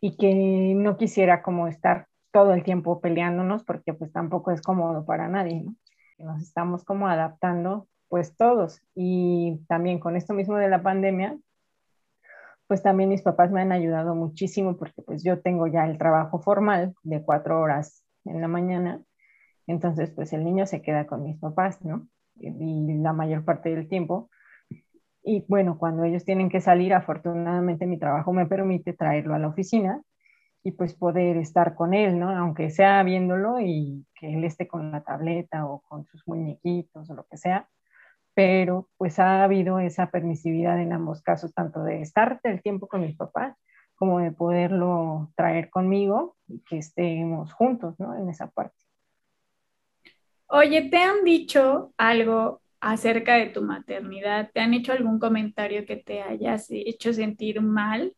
y 0.00 0.16
que 0.16 0.34
no 0.76 0.96
quisiera 0.96 1.42
como 1.42 1.68
estar 1.68 2.08
todo 2.32 2.52
el 2.54 2.62
tiempo 2.64 3.00
peleándonos 3.00 3.64
porque 3.64 3.94
pues 3.94 4.12
tampoco 4.12 4.50
es 4.50 4.60
cómodo 4.62 5.04
para 5.06 5.28
nadie, 5.28 5.62
¿no? 5.62 5.74
Nos 6.18 6.42
estamos 6.42 6.84
como 6.84 7.08
adaptando 7.08 7.88
pues 8.08 8.36
todos 8.36 8.82
y 8.94 9.60
también 9.68 9.98
con 9.98 10.16
esto 10.16 10.34
mismo 10.34 10.56
de 10.56 10.68
la 10.68 10.82
pandemia, 10.82 11.38
pues 12.66 12.82
también 12.82 13.08
mis 13.10 13.22
papás 13.22 13.50
me 13.50 13.60
han 13.62 13.72
ayudado 13.72 14.14
muchísimo 14.14 14.76
porque 14.76 15.02
pues 15.02 15.22
yo 15.22 15.40
tengo 15.40 15.66
ya 15.66 15.86
el 15.86 15.98
trabajo 15.98 16.40
formal 16.40 16.94
de 17.02 17.22
cuatro 17.22 17.60
horas 17.60 18.04
en 18.24 18.40
la 18.40 18.48
mañana 18.48 19.02
Entonces, 19.66 20.10
pues 20.10 20.32
el 20.32 20.44
niño 20.44 20.66
se 20.66 20.82
queda 20.82 21.06
con 21.06 21.22
mis 21.24 21.38
papás, 21.38 21.84
¿no? 21.84 22.08
Y 22.36 22.98
la 22.98 23.12
mayor 23.12 23.44
parte 23.44 23.70
del 23.74 23.88
tiempo. 23.88 24.30
Y 25.28 25.44
bueno, 25.48 25.76
cuando 25.76 26.04
ellos 26.04 26.24
tienen 26.24 26.48
que 26.48 26.60
salir, 26.60 26.94
afortunadamente 26.94 27.84
mi 27.84 27.98
trabajo 27.98 28.32
me 28.32 28.46
permite 28.46 28.92
traerlo 28.92 29.34
a 29.34 29.40
la 29.40 29.48
oficina 29.48 30.00
y 30.62 30.70
pues 30.70 30.94
poder 30.94 31.36
estar 31.36 31.74
con 31.74 31.94
él, 31.94 32.16
¿no? 32.16 32.30
Aunque 32.30 32.70
sea 32.70 33.02
viéndolo 33.02 33.58
y 33.58 34.06
que 34.14 34.32
él 34.32 34.44
esté 34.44 34.68
con 34.68 34.92
la 34.92 35.02
tableta 35.02 35.66
o 35.66 35.80
con 35.80 36.06
sus 36.06 36.22
muñequitos 36.28 37.10
o 37.10 37.14
lo 37.14 37.26
que 37.26 37.38
sea, 37.38 37.68
pero 38.34 38.88
pues 38.98 39.18
ha 39.18 39.42
habido 39.42 39.80
esa 39.80 40.12
permisividad 40.12 40.80
en 40.80 40.92
ambos 40.92 41.22
casos, 41.22 41.52
tanto 41.52 41.82
de 41.82 42.02
estar 42.02 42.38
el 42.44 42.62
tiempo 42.62 42.86
con 42.86 43.00
mis 43.00 43.16
papás 43.16 43.56
como 43.96 44.20
de 44.20 44.30
poderlo 44.30 45.32
traer 45.34 45.70
conmigo 45.70 46.36
y 46.46 46.60
que 46.60 46.78
estemos 46.78 47.52
juntos, 47.52 47.98
¿no? 47.98 48.16
En 48.16 48.28
esa 48.28 48.46
parte. 48.46 48.76
Oye, 50.46 50.88
¿te 50.88 50.98
han 50.98 51.24
dicho 51.24 51.92
algo 51.96 52.60
acerca 52.80 53.34
de 53.34 53.46
tu 53.46 53.62
maternidad? 53.62 54.50
¿Te 54.52 54.60
han 54.60 54.74
hecho 54.74 54.92
algún 54.92 55.18
comentario 55.18 55.86
que 55.86 55.96
te 55.96 56.22
hayas 56.22 56.66
hecho 56.70 57.12
sentir 57.12 57.60
mal? 57.60 58.14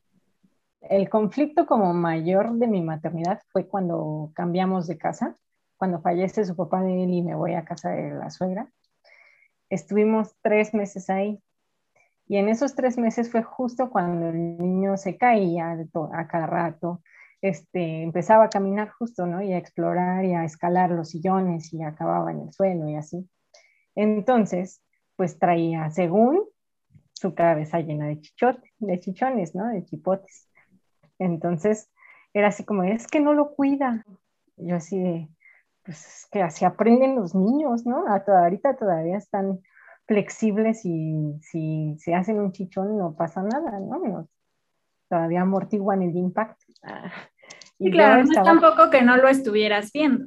El 0.80 1.08
conflicto 1.08 1.66
como 1.66 1.92
mayor 1.92 2.52
de 2.54 2.68
mi 2.68 2.82
maternidad 2.82 3.40
fue 3.48 3.66
cuando 3.66 4.30
cambiamos 4.34 4.86
de 4.86 4.96
casa, 4.96 5.36
cuando 5.76 6.00
fallece 6.00 6.44
su 6.44 6.54
papá 6.54 6.82
de 6.82 7.04
él 7.04 7.10
y 7.10 7.22
me 7.22 7.34
voy 7.34 7.54
a 7.54 7.64
casa 7.64 7.90
de 7.90 8.10
la 8.10 8.30
suegra. 8.30 8.70
Estuvimos 9.70 10.34
tres 10.40 10.74
meses 10.74 11.10
ahí 11.10 11.42
y 12.26 12.36
en 12.36 12.48
esos 12.48 12.74
tres 12.74 12.98
meses 12.98 13.30
fue 13.30 13.42
justo 13.42 13.90
cuando 13.90 14.28
el 14.28 14.58
niño 14.58 14.96
se 14.96 15.16
caía 15.16 15.76
a 16.12 16.28
cada 16.28 16.46
rato, 16.46 17.02
este, 17.40 18.02
empezaba 18.02 18.44
a 18.44 18.50
caminar 18.50 18.90
justo, 18.90 19.26
¿no? 19.26 19.40
Y 19.42 19.52
a 19.52 19.58
explorar 19.58 20.24
y 20.24 20.34
a 20.34 20.44
escalar 20.44 20.90
los 20.90 21.10
sillones 21.10 21.72
y 21.72 21.82
acababa 21.82 22.30
en 22.32 22.40
el 22.42 22.52
suelo 22.52 22.88
y 22.88 22.96
así. 22.96 23.28
Entonces, 24.00 24.80
pues 25.16 25.40
traía, 25.40 25.90
según 25.90 26.44
su 27.14 27.34
cabeza 27.34 27.80
llena 27.80 28.06
de 28.06 28.20
de 28.78 29.00
chichones, 29.00 29.56
¿no? 29.56 29.66
De 29.66 29.84
chipotes. 29.84 30.48
Entonces, 31.18 31.90
era 32.32 32.46
así 32.46 32.64
como, 32.64 32.84
es 32.84 33.08
que 33.08 33.18
no 33.18 33.34
lo 33.34 33.56
cuida. 33.56 34.06
Yo 34.56 34.76
así 34.76 35.02
de, 35.02 35.28
pues 35.82 36.06
es 36.06 36.28
que 36.30 36.42
así 36.42 36.64
aprenden 36.64 37.16
los 37.16 37.34
niños, 37.34 37.86
¿no? 37.86 38.04
ahorita 38.06 38.76
todavía 38.76 39.16
están 39.16 39.58
flexibles 40.06 40.84
y 40.84 41.36
si 41.42 41.96
se 41.98 42.14
hacen 42.14 42.38
un 42.38 42.52
chichón 42.52 42.96
no 42.96 43.16
pasa 43.16 43.42
nada, 43.42 43.80
¿no? 43.80 44.28
todavía 45.08 45.40
amortiguan 45.40 46.02
el 46.02 46.16
impacto. 46.16 46.66
Ah, 46.84 47.10
y 47.80 47.90
claro, 47.90 48.22
no 48.22 48.30
es 48.30 48.42
tampoco 48.44 48.90
que 48.90 49.02
no 49.02 49.16
lo 49.16 49.26
estuvieras 49.26 49.90
viendo. 49.90 50.26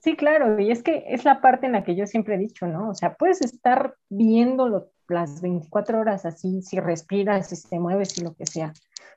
Sí, 0.00 0.16
claro, 0.16 0.58
y 0.58 0.70
es 0.70 0.82
que 0.82 1.04
es 1.08 1.24
la 1.26 1.42
parte 1.42 1.66
en 1.66 1.72
la 1.72 1.84
que 1.84 1.94
yo 1.94 2.06
siempre 2.06 2.34
he 2.34 2.38
dicho, 2.38 2.66
¿no? 2.66 2.88
O 2.88 2.94
sea, 2.94 3.14
puedes 3.14 3.42
estar 3.42 3.96
viéndolo 4.08 4.90
las 5.08 5.42
24 5.42 6.00
horas 6.00 6.24
así, 6.24 6.62
si 6.62 6.80
respiras, 6.80 7.48
si 7.50 7.56
se 7.56 7.78
mueves, 7.78 8.16
y 8.16 8.22
lo 8.22 8.34
que 8.34 8.46
sea, 8.46 8.72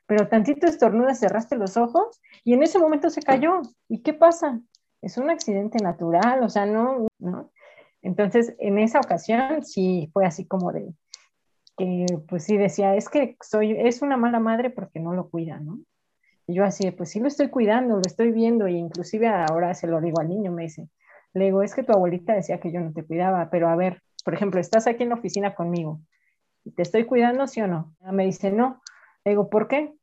pero 0.06 0.28
tantito 0.28 0.66
estornudas, 0.66 1.20
cerraste 1.20 1.56
los 1.56 1.76
ojos 1.76 2.20
y 2.44 2.52
en 2.52 2.62
ese 2.62 2.78
momento 2.78 3.08
se 3.08 3.22
cayó. 3.22 3.62
¿Y 3.88 4.02
qué 4.02 4.12
pasa? 4.12 4.60
Es 5.00 5.16
un 5.16 5.30
accidente 5.30 5.78
natural, 5.82 6.42
o 6.42 6.50
sea, 6.50 6.66
no, 6.66 7.06
¿no? 7.18 7.50
Entonces, 8.02 8.54
en 8.58 8.78
esa 8.78 9.00
ocasión 9.00 9.64
sí 9.64 10.10
fue 10.12 10.26
así 10.26 10.46
como 10.46 10.72
de, 10.72 10.92
que 11.78 12.06
pues 12.28 12.44
sí 12.44 12.58
decía, 12.58 12.94
es 12.94 13.08
que 13.08 13.36
soy, 13.40 13.72
es 13.72 14.02
una 14.02 14.18
mala 14.18 14.40
madre 14.40 14.68
porque 14.68 15.00
no 15.00 15.14
lo 15.14 15.30
cuida, 15.30 15.58
¿no? 15.60 15.80
Yo 16.46 16.64
así, 16.64 16.90
pues 16.90 17.10
sí 17.10 17.20
lo 17.20 17.28
estoy 17.28 17.48
cuidando, 17.48 17.96
lo 17.96 18.02
estoy 18.06 18.32
viendo, 18.32 18.66
e 18.66 18.72
inclusive 18.72 19.28
ahora 19.28 19.74
se 19.74 19.86
lo 19.86 20.00
digo 20.00 20.20
al 20.20 20.28
niño, 20.28 20.52
me 20.52 20.64
dice, 20.64 20.88
le 21.32 21.46
digo, 21.46 21.62
es 21.62 21.74
que 21.74 21.82
tu 21.82 21.92
abuelita 21.92 22.34
decía 22.34 22.60
que 22.60 22.70
yo 22.70 22.80
no 22.80 22.92
te 22.92 23.04
cuidaba, 23.04 23.48
pero 23.50 23.68
a 23.68 23.76
ver, 23.76 24.02
por 24.24 24.34
ejemplo, 24.34 24.60
estás 24.60 24.86
aquí 24.86 25.02
en 25.02 25.08
la 25.10 25.16
oficina 25.16 25.54
conmigo, 25.54 26.00
¿te 26.76 26.82
estoy 26.82 27.04
cuidando, 27.04 27.46
sí 27.46 27.60
o 27.60 27.66
no? 27.66 27.94
Me 28.00 28.24
dice, 28.24 28.50
no. 28.50 28.82
Le 29.24 29.32
digo, 29.32 29.48
¿por 29.50 29.68
qué? 29.68 29.94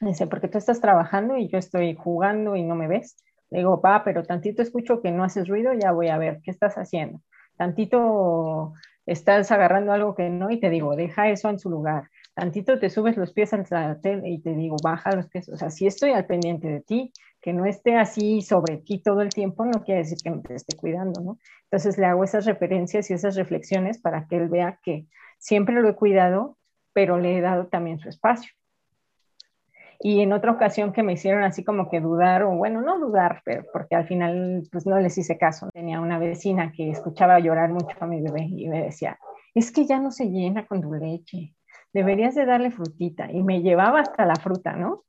Me 0.00 0.10
dice, 0.10 0.26
porque 0.26 0.48
tú 0.48 0.58
estás 0.58 0.80
trabajando 0.80 1.36
y 1.36 1.48
yo 1.48 1.58
estoy 1.58 1.94
jugando 1.94 2.56
y 2.56 2.64
no 2.64 2.74
me 2.74 2.88
ves. 2.88 3.16
Le 3.50 3.58
digo, 3.58 3.80
va, 3.80 4.04
pero 4.04 4.22
tantito 4.24 4.62
escucho 4.62 5.00
que 5.00 5.10
no 5.10 5.24
haces 5.24 5.48
ruido, 5.48 5.72
ya 5.74 5.92
voy 5.92 6.08
a 6.08 6.18
ver, 6.18 6.40
¿qué 6.42 6.50
estás 6.50 6.74
haciendo? 6.76 7.20
Tantito 7.56 8.74
estás 9.06 9.50
agarrando 9.50 9.92
algo 9.92 10.14
que 10.14 10.28
no 10.30 10.50
y 10.50 10.60
te 10.60 10.70
digo, 10.70 10.94
deja 10.96 11.28
eso 11.30 11.48
en 11.50 11.58
su 11.58 11.70
lugar. 11.70 12.04
Tantito 12.38 12.78
te 12.78 12.88
subes 12.88 13.16
los 13.16 13.32
pies 13.32 13.52
al 13.52 14.00
tele 14.00 14.28
y 14.28 14.40
te 14.40 14.54
digo, 14.54 14.76
baja 14.80 15.10
los 15.10 15.26
pies. 15.26 15.48
O 15.48 15.56
sea, 15.56 15.70
si 15.70 15.88
estoy 15.88 16.12
al 16.12 16.24
pendiente 16.24 16.68
de 16.68 16.80
ti, 16.80 17.12
que 17.40 17.52
no 17.52 17.66
esté 17.66 17.96
así 17.96 18.42
sobre 18.42 18.76
ti 18.76 19.02
todo 19.02 19.22
el 19.22 19.30
tiempo, 19.30 19.64
no 19.64 19.82
quiere 19.82 20.02
decir 20.02 20.18
que 20.22 20.30
me 20.30 20.40
te 20.42 20.54
esté 20.54 20.76
cuidando, 20.76 21.20
¿no? 21.20 21.38
Entonces 21.64 21.98
le 21.98 22.06
hago 22.06 22.22
esas 22.22 22.46
referencias 22.46 23.10
y 23.10 23.14
esas 23.14 23.34
reflexiones 23.34 24.00
para 24.00 24.28
que 24.28 24.36
él 24.36 24.48
vea 24.48 24.78
que 24.84 25.08
siempre 25.38 25.82
lo 25.82 25.88
he 25.88 25.96
cuidado, 25.96 26.56
pero 26.92 27.18
le 27.18 27.36
he 27.36 27.40
dado 27.40 27.66
también 27.66 27.98
su 27.98 28.08
espacio. 28.08 28.52
Y 29.98 30.20
en 30.20 30.32
otra 30.32 30.52
ocasión 30.52 30.92
que 30.92 31.02
me 31.02 31.14
hicieron 31.14 31.42
así 31.42 31.64
como 31.64 31.90
que 31.90 31.98
dudar, 31.98 32.44
o 32.44 32.54
bueno, 32.54 32.82
no 32.82 33.00
dudar, 33.00 33.42
pero 33.44 33.64
porque 33.72 33.96
al 33.96 34.06
final 34.06 34.62
pues 34.70 34.86
no 34.86 35.00
les 35.00 35.18
hice 35.18 35.36
caso. 35.38 35.70
Tenía 35.72 36.00
una 36.00 36.20
vecina 36.20 36.70
que 36.70 36.88
escuchaba 36.88 37.40
llorar 37.40 37.70
mucho 37.70 37.96
a 37.98 38.06
mi 38.06 38.22
bebé 38.22 38.42
y 38.44 38.68
me 38.68 38.84
decía, 38.84 39.18
es 39.56 39.72
que 39.72 39.86
ya 39.86 39.98
no 39.98 40.12
se 40.12 40.30
llena 40.30 40.68
con 40.68 40.80
tu 40.80 40.94
leche, 40.94 41.56
deberías 41.92 42.34
de 42.34 42.46
darle 42.46 42.70
frutita. 42.70 43.30
Y 43.30 43.42
me 43.42 43.62
llevaba 43.62 44.00
hasta 44.00 44.26
la 44.26 44.36
fruta, 44.36 44.72
¿no? 44.72 45.04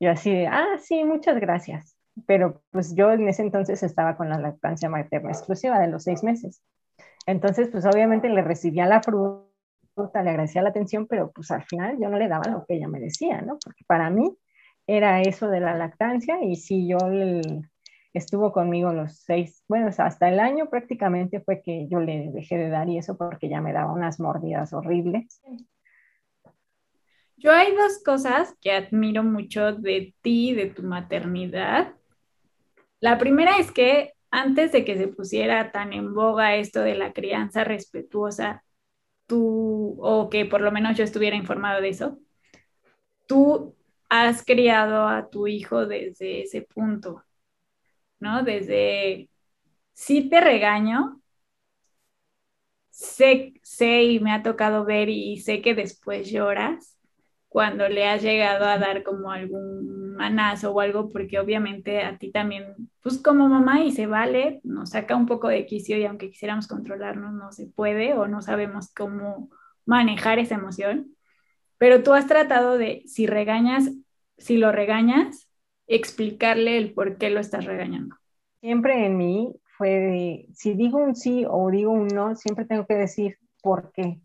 Yo 0.00 0.10
así 0.10 0.32
de, 0.32 0.46
ah, 0.46 0.76
sí, 0.80 1.04
muchas 1.04 1.38
gracias. 1.40 1.96
Pero 2.26 2.62
pues 2.70 2.94
yo 2.94 3.12
en 3.12 3.28
ese 3.28 3.42
entonces 3.42 3.82
estaba 3.82 4.16
con 4.16 4.28
la 4.28 4.38
lactancia 4.38 4.88
materna 4.88 5.30
exclusiva 5.30 5.78
de 5.78 5.88
los 5.88 6.04
seis 6.04 6.22
meses. 6.22 6.62
Entonces, 7.26 7.68
pues 7.70 7.84
obviamente 7.84 8.28
le 8.28 8.42
recibía 8.42 8.86
la 8.86 9.02
fruta 9.02 9.46
le 10.22 10.30
agradecía 10.30 10.62
la 10.62 10.70
atención, 10.70 11.06
pero 11.06 11.30
pues 11.32 11.50
al 11.50 11.64
final 11.64 11.96
yo 12.00 12.08
no 12.08 12.18
le 12.18 12.28
daba 12.28 12.50
lo 12.50 12.64
que 12.66 12.74
ella 12.74 12.88
me 12.88 13.00
decía, 13.00 13.40
¿no? 13.40 13.58
Porque 13.62 13.84
para 13.86 14.10
mí 14.10 14.36
era 14.86 15.22
eso 15.22 15.48
de 15.48 15.60
la 15.60 15.74
lactancia 15.74 16.42
y 16.42 16.56
si 16.56 16.86
yo 16.86 16.98
estuvo 18.12 18.52
conmigo 18.52 18.92
los 18.92 19.18
seis, 19.18 19.64
bueno, 19.68 19.90
hasta 19.96 20.28
el 20.28 20.38
año 20.38 20.68
prácticamente 20.68 21.40
fue 21.40 21.62
que 21.62 21.88
yo 21.88 22.00
le 22.00 22.30
dejé 22.30 22.58
de 22.58 22.68
dar 22.68 22.88
y 22.88 22.98
eso 22.98 23.16
porque 23.16 23.48
ya 23.48 23.60
me 23.60 23.72
daba 23.72 23.92
unas 23.92 24.20
mordidas 24.20 24.72
horribles. 24.72 25.40
Yo 27.36 27.52
hay 27.52 27.74
dos 27.74 28.02
cosas 28.04 28.54
que 28.60 28.72
admiro 28.72 29.22
mucho 29.22 29.72
de 29.72 30.14
ti, 30.22 30.54
de 30.54 30.66
tu 30.66 30.82
maternidad. 30.82 31.94
La 33.00 33.18
primera 33.18 33.58
es 33.58 33.72
que 33.72 34.12
antes 34.30 34.72
de 34.72 34.84
que 34.84 34.96
se 34.98 35.08
pusiera 35.08 35.72
tan 35.72 35.92
en 35.92 36.14
boga 36.14 36.56
esto 36.56 36.80
de 36.80 36.94
la 36.94 37.12
crianza 37.12 37.64
respetuosa, 37.64 38.64
tú, 39.26 39.96
o 40.00 40.30
que 40.30 40.46
por 40.46 40.60
lo 40.62 40.72
menos 40.72 40.96
yo 40.98 41.04
estuviera 41.04 41.36
informado 41.36 41.80
de 41.82 41.90
eso, 41.90 42.18
tú 43.26 43.74
has 44.08 44.44
criado 44.44 45.08
a 45.08 45.28
tu 45.30 45.46
hijo 45.46 45.86
desde 45.86 46.42
ese 46.42 46.62
punto, 46.62 47.24
¿no? 48.20 48.42
Desde, 48.44 49.30
sí 49.94 50.28
te 50.30 50.40
regaño, 50.40 51.22
sé, 52.90 53.54
sé 53.62 54.04
y 54.04 54.20
me 54.20 54.32
ha 54.32 54.42
tocado 54.42 54.84
ver 54.84 55.08
y 55.08 55.38
sé 55.40 55.62
que 55.62 55.74
después 55.74 56.30
lloras, 56.30 56.95
cuando 57.56 57.88
le 57.88 58.06
has 58.06 58.20
llegado 58.20 58.66
a 58.66 58.76
dar 58.76 59.02
como 59.02 59.32
algún 59.32 60.14
manazo 60.14 60.72
o 60.72 60.80
algo, 60.80 61.08
porque 61.08 61.38
obviamente 61.38 62.02
a 62.02 62.18
ti 62.18 62.30
también, 62.30 62.74
pues 63.00 63.16
como 63.16 63.48
mamá 63.48 63.82
y 63.82 63.92
se 63.92 64.06
vale, 64.06 64.60
nos 64.62 64.90
saca 64.90 65.16
un 65.16 65.24
poco 65.24 65.48
de 65.48 65.64
quicio 65.64 65.96
y 65.96 66.04
aunque 66.04 66.28
quisiéramos 66.28 66.66
controlarnos 66.66 67.32
no 67.32 67.52
se 67.52 67.66
puede 67.66 68.12
o 68.12 68.28
no 68.28 68.42
sabemos 68.42 68.92
cómo 68.92 69.48
manejar 69.86 70.38
esa 70.38 70.56
emoción. 70.56 71.16
Pero 71.78 72.02
tú 72.02 72.12
has 72.12 72.26
tratado 72.26 72.76
de, 72.76 73.04
si 73.06 73.26
regañas, 73.26 73.90
si 74.36 74.58
lo 74.58 74.70
regañas, 74.70 75.48
explicarle 75.86 76.76
el 76.76 76.92
por 76.92 77.16
qué 77.16 77.30
lo 77.30 77.40
estás 77.40 77.64
regañando. 77.64 78.16
Siempre 78.60 79.06
en 79.06 79.16
mí 79.16 79.54
fue 79.78 80.46
si 80.52 80.74
digo 80.74 80.98
un 80.98 81.16
sí 81.16 81.46
o 81.48 81.70
digo 81.70 81.92
un 81.92 82.08
no, 82.08 82.36
siempre 82.36 82.66
tengo 82.66 82.86
que 82.86 82.96
decir 82.96 83.38
por 83.62 83.92
qué. 83.92 84.20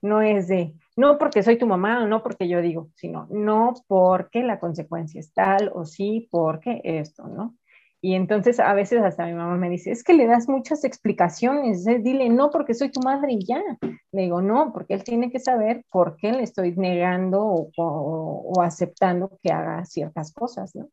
No 0.00 0.22
es 0.22 0.46
de, 0.46 0.74
no 0.98 1.16
porque 1.16 1.44
soy 1.44 1.56
tu 1.56 1.66
mamá 1.66 2.02
o 2.02 2.08
no 2.08 2.24
porque 2.24 2.48
yo 2.48 2.60
digo, 2.60 2.90
sino 2.96 3.28
no 3.30 3.72
porque 3.86 4.42
la 4.42 4.58
consecuencia 4.58 5.20
es 5.20 5.32
tal 5.32 5.70
o 5.72 5.84
sí 5.84 6.28
porque 6.28 6.80
esto, 6.82 7.28
¿no? 7.28 7.54
Y 8.00 8.14
entonces 8.14 8.58
a 8.58 8.74
veces 8.74 9.02
hasta 9.02 9.24
mi 9.26 9.32
mamá 9.32 9.56
me 9.56 9.70
dice, 9.70 9.92
es 9.92 10.02
que 10.02 10.14
le 10.14 10.26
das 10.26 10.48
muchas 10.48 10.82
explicaciones, 10.82 11.86
¿eh? 11.86 12.00
dile 12.02 12.28
no 12.30 12.50
porque 12.50 12.74
soy 12.74 12.90
tu 12.90 13.00
madre 13.00 13.32
y 13.32 13.44
ya. 13.44 13.62
Le 14.10 14.22
digo, 14.22 14.42
no, 14.42 14.72
porque 14.72 14.94
él 14.94 15.04
tiene 15.04 15.30
que 15.30 15.38
saber 15.38 15.84
por 15.90 16.16
qué 16.16 16.32
le 16.32 16.42
estoy 16.42 16.74
negando 16.76 17.44
o, 17.44 17.70
o 17.76 18.62
aceptando 18.62 19.38
que 19.40 19.52
haga 19.52 19.84
ciertas 19.84 20.32
cosas, 20.32 20.74
¿no? 20.74 20.88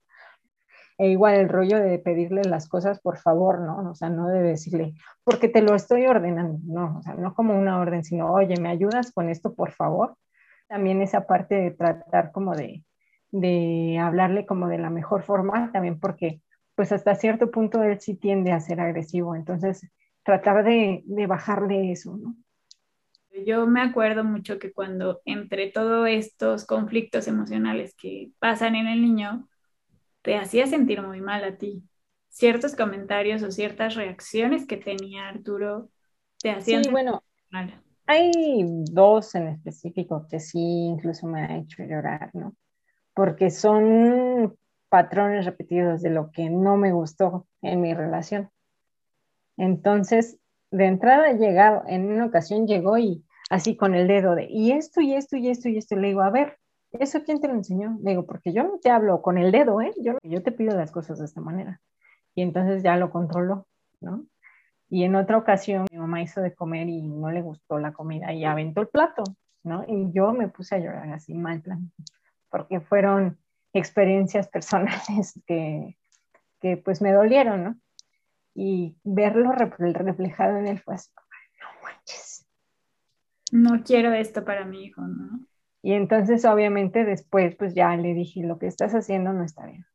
E 0.98 1.10
igual 1.10 1.36
el 1.36 1.50
rollo 1.50 1.78
de 1.80 2.00
pedirle 2.00 2.42
las 2.44 2.70
cosas 2.70 3.02
por 3.02 3.18
favor, 3.18 3.60
¿no? 3.60 3.90
O 3.92 3.96
sea, 3.96 4.10
no 4.10 4.28
de 4.30 4.42
decirle, 4.42 4.94
porque 5.24 5.50
te 5.50 5.62
lo 5.62 5.76
estoy 5.76 6.06
ordenando, 6.08 6.60
no, 6.64 6.98
o 7.00 7.02
sea, 7.02 7.16
no 7.16 7.34
como 7.34 7.58
una 7.58 7.80
orden, 7.80 8.04
sino, 8.06 8.32
oye, 8.32 8.56
¿me 8.60 8.70
ayudas 8.70 9.12
con 9.12 9.30
esto, 9.30 9.54
por 9.56 9.72
favor? 9.72 10.16
También 10.68 11.02
esa 11.02 11.28
parte 11.28 11.56
de 11.56 11.72
tratar 11.72 12.32
como 12.32 12.56
de, 12.56 12.84
de 13.32 13.98
hablarle 14.00 14.46
como 14.46 14.68
de 14.70 14.78
la 14.78 14.90
mejor 14.90 15.24
forma, 15.24 15.72
también 15.74 16.00
porque 16.00 16.42
pues 16.76 16.92
hasta 16.92 17.16
cierto 17.16 17.52
punto 17.52 17.84
él 17.84 18.00
sí 18.00 18.16
tiende 18.16 18.52
a 18.52 18.60
ser 18.62 18.80
agresivo, 18.80 19.36
entonces 19.36 19.90
tratar 20.24 20.64
de, 20.64 21.04
de 21.06 21.28
bajarle 21.28 21.92
eso, 21.92 22.18
¿no? 22.18 22.36
Yo 23.46 23.68
me 23.68 23.82
acuerdo 23.82 24.24
mucho 24.24 24.60
que 24.60 24.72
cuando 24.72 25.22
entre 25.26 25.70
todos 25.70 26.08
estos 26.08 26.66
conflictos 26.66 27.28
emocionales 27.28 27.94
que 27.96 28.32
pasan 28.40 28.76
en 28.76 28.88
el 28.88 29.02
niño, 29.02 29.48
te 30.26 30.36
hacía 30.36 30.66
sentir 30.66 31.02
muy 31.04 31.22
mal 31.22 31.44
a 31.44 31.56
ti. 31.56 31.84
Ciertos 32.30 32.76
comentarios 32.76 33.44
o 33.44 33.52
ciertas 33.52 33.96
reacciones 33.96 34.66
que 34.66 34.76
tenía 34.76 35.30
Arturo 35.30 35.90
te 36.42 36.50
hacían 36.50 36.84
sí, 36.84 36.90
bueno, 36.90 37.24
mal. 37.52 37.82
Hay 38.08 38.32
dos 38.92 39.36
en 39.36 39.48
específico 39.48 40.28
que 40.30 40.40
sí 40.40 40.60
incluso 40.60 41.28
me 41.28 41.42
ha 41.42 41.58
hecho 41.58 41.84
llorar, 41.84 42.32
¿no? 42.34 42.56
Porque 43.14 43.52
son 43.52 44.58
patrones 44.90 45.46
repetidos 45.46 46.02
de 46.02 46.10
lo 46.10 46.32
que 46.32 46.50
no 46.50 46.76
me 46.76 46.92
gustó 46.92 47.48
en 47.62 47.82
mi 47.82 47.94
relación. 47.94 48.50
Entonces, 49.58 50.38
de 50.72 50.86
entrada 50.86 51.34
llegado, 51.34 51.84
en 51.88 52.12
una 52.12 52.26
ocasión 52.26 52.68
llegó 52.68 52.98
y 52.98 53.24
así 53.50 53.78
con 53.78 53.96
el 53.96 54.08
dedo 54.08 54.36
de, 54.36 54.48
y 54.50 54.72
esto, 54.72 55.02
y 55.02 55.14
esto, 55.14 55.38
y 55.38 55.50
esto, 55.50 55.70
y 55.70 55.78
esto, 55.78 55.96
le 55.96 56.10
digo, 56.10 56.22
a 56.22 56.32
ver, 56.32 56.58
¿eso 57.00 57.24
quién 57.24 57.40
te 57.40 57.48
lo 57.48 57.54
enseñó? 57.54 57.98
Le 58.02 58.12
digo, 58.12 58.26
porque 58.26 58.54
yo 58.54 58.64
no 58.64 58.80
te 58.80 58.90
hablo 58.90 59.22
con 59.22 59.38
el 59.38 59.52
dedo, 59.52 59.82
¿eh? 59.82 59.94
Yo, 60.02 60.18
yo 60.24 60.44
te 60.44 60.52
pido 60.52 60.76
las 60.76 60.92
cosas 60.92 61.20
de 61.20 61.26
esta 61.26 61.42
manera. 61.42 61.82
Y 62.34 62.42
entonces 62.42 62.84
ya 62.84 62.98
lo 62.98 63.12
controló, 63.12 63.68
¿no? 64.02 64.26
Y 64.90 65.04
en 65.04 65.16
otra 65.16 65.38
ocasión 65.38 65.86
mi 65.92 65.98
mamá 65.98 66.22
hizo 66.22 66.42
de 66.42 66.54
comer 66.54 66.88
y 66.90 67.02
no 67.02 67.32
le 67.32 67.42
gustó 67.42 67.80
la 67.80 67.94
comida 67.94 68.34
y 68.34 68.46
aventó 68.46 68.82
el 68.82 68.88
plato, 68.88 69.24
¿no? 69.64 69.84
Y 69.88 70.12
yo 70.12 70.32
me 70.34 70.48
puse 70.48 70.76
a 70.76 70.80
llorar 70.80 71.12
así 71.12 71.34
mal 71.34 71.62
plan, 71.62 71.92
porque 72.50 72.80
fueron 72.80 73.38
experiencias 73.74 74.48
personales 74.48 75.42
que, 75.48 75.98
que 76.62 76.78
pues 76.78 77.02
me 77.02 77.12
dolieron, 77.12 77.64
¿no? 77.64 77.76
Y 78.54 78.96
verlo 79.04 79.52
reflejado 79.52 80.58
en 80.58 80.68
él 80.68 80.80
fue 80.80 80.96
así, 80.96 81.10
no 81.60 81.68
manches. 81.84 82.48
No 83.52 83.84
quiero 83.84 84.14
esto 84.14 84.46
para 84.46 84.66
mi 84.66 84.86
hijo, 84.86 85.02
¿no? 85.02 85.46
Y 85.86 85.94
entonces 85.94 86.46
obviamente 86.46 87.06
después 87.06 87.56
pues 87.56 87.76
ya 87.76 87.96
le 87.96 88.14
dije, 88.14 88.42
lo 88.42 88.58
que 88.58 88.66
estás 88.66 88.94
haciendo 88.94 89.34
no 89.34 89.44
está 89.44 89.68
bien. 89.68 89.86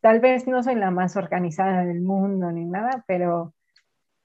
Tal 0.00 0.20
vez 0.20 0.46
no 0.46 0.62
soy 0.62 0.76
la 0.76 0.92
más 0.92 1.16
organizada 1.16 1.84
del 1.84 2.00
mundo 2.00 2.52
ni 2.52 2.64
nada, 2.64 3.04
pero 3.08 3.52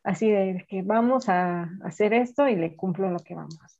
así 0.03 0.29
de 0.29 0.65
que 0.69 0.83
vamos 0.83 1.29
a 1.29 1.71
hacer 1.83 2.13
esto 2.13 2.47
y 2.47 2.55
le 2.55 2.75
cumplo 2.75 3.09
lo 3.09 3.19
que 3.19 3.33
vamos 3.33 3.79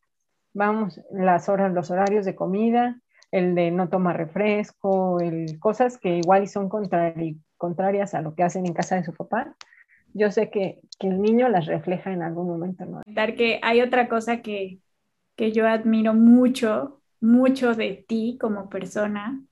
vamos, 0.53 1.01
las 1.11 1.49
horas, 1.49 1.73
los 1.73 1.91
horarios 1.91 2.25
de 2.25 2.35
comida, 2.35 2.99
el 3.31 3.55
de 3.55 3.71
no 3.71 3.89
tomar 3.89 4.17
refresco, 4.17 5.19
el, 5.19 5.59
cosas 5.59 5.97
que 5.97 6.17
igual 6.17 6.47
son 6.47 6.69
contrarias 6.69 8.13
a 8.13 8.21
lo 8.21 8.35
que 8.35 8.43
hacen 8.43 8.65
en 8.65 8.73
casa 8.73 8.95
de 8.95 9.03
su 9.03 9.13
papá. 9.13 9.55
Yo 10.13 10.31
sé 10.31 10.49
que, 10.49 10.79
que 10.99 11.07
el 11.07 11.21
niño 11.21 11.49
las 11.49 11.65
refleja 11.65 12.11
en 12.13 12.21
algún 12.21 12.47
momento. 12.47 12.85
¿no? 12.85 13.01
Que 13.35 13.59
hay 13.63 13.81
otra 13.81 14.07
cosa 14.07 14.41
que, 14.41 14.79
que 15.35 15.51
yo 15.51 15.67
admiro 15.67 16.13
mucho, 16.13 17.01
mucho 17.21 17.73
de 17.75 18.05
ti 18.07 18.37
como 18.39 18.69
persona, 18.69 19.43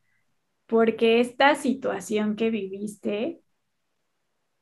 porque 0.67 1.21
esta 1.21 1.55
situación 1.55 2.35
que 2.35 2.49
viviste 2.49 3.41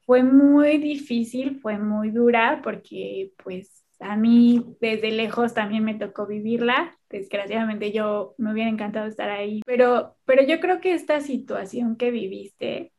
fue 0.06 0.24
muy 0.24 0.78
difícil, 0.78 1.60
fue 1.62 1.78
muy 1.78 2.12
dura, 2.12 2.62
porque 2.64 3.32
pues 3.44 3.86
a 4.00 4.16
mí 4.16 4.66
desde 4.82 5.12
lejos 5.12 5.54
también 5.54 5.84
me 5.84 5.96
tocó 5.96 6.26
vivirla. 6.28 6.98
Desgraciadamente 7.10 7.92
yo 7.92 8.36
me 8.38 8.52
hubiera 8.54 8.70
encantado 8.70 9.08
estar 9.08 9.30
ahí, 9.30 9.62
pero, 9.66 10.16
pero 10.26 10.44
yo 10.44 10.60
creo 10.60 10.82
que 10.82 10.94
esta 10.94 11.22
situación 11.22 11.96
que 11.98 12.12
viviste 12.12 12.92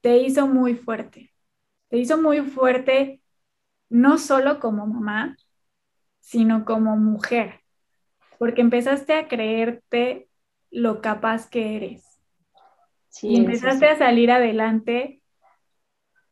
te 0.00 0.16
hizo 0.18 0.46
muy 0.46 0.74
fuerte. 0.74 1.32
Te 1.88 1.98
hizo 1.98 2.20
muy 2.20 2.40
fuerte 2.42 3.20
no 3.88 4.18
solo 4.18 4.58
como 4.60 4.86
mamá, 4.86 5.36
sino 6.20 6.64
como 6.64 6.96
mujer, 6.96 7.60
porque 8.38 8.60
empezaste 8.60 9.14
a 9.14 9.28
creerte 9.28 10.28
lo 10.70 11.00
capaz 11.00 11.48
que 11.48 11.76
eres. 11.76 12.04
y 13.22 13.36
empezaste 13.36 13.86
a 13.86 13.96
salir 13.96 14.30
adelante 14.30 15.22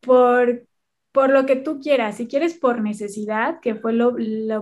por 0.00 0.66
por 1.14 1.30
lo 1.30 1.46
que 1.46 1.54
tú 1.54 1.78
quieras, 1.78 2.16
si 2.16 2.26
quieres 2.26 2.54
por 2.54 2.80
necesidad, 2.80 3.60
que 3.60 3.76
fue 3.76 3.92
lo, 3.92 4.16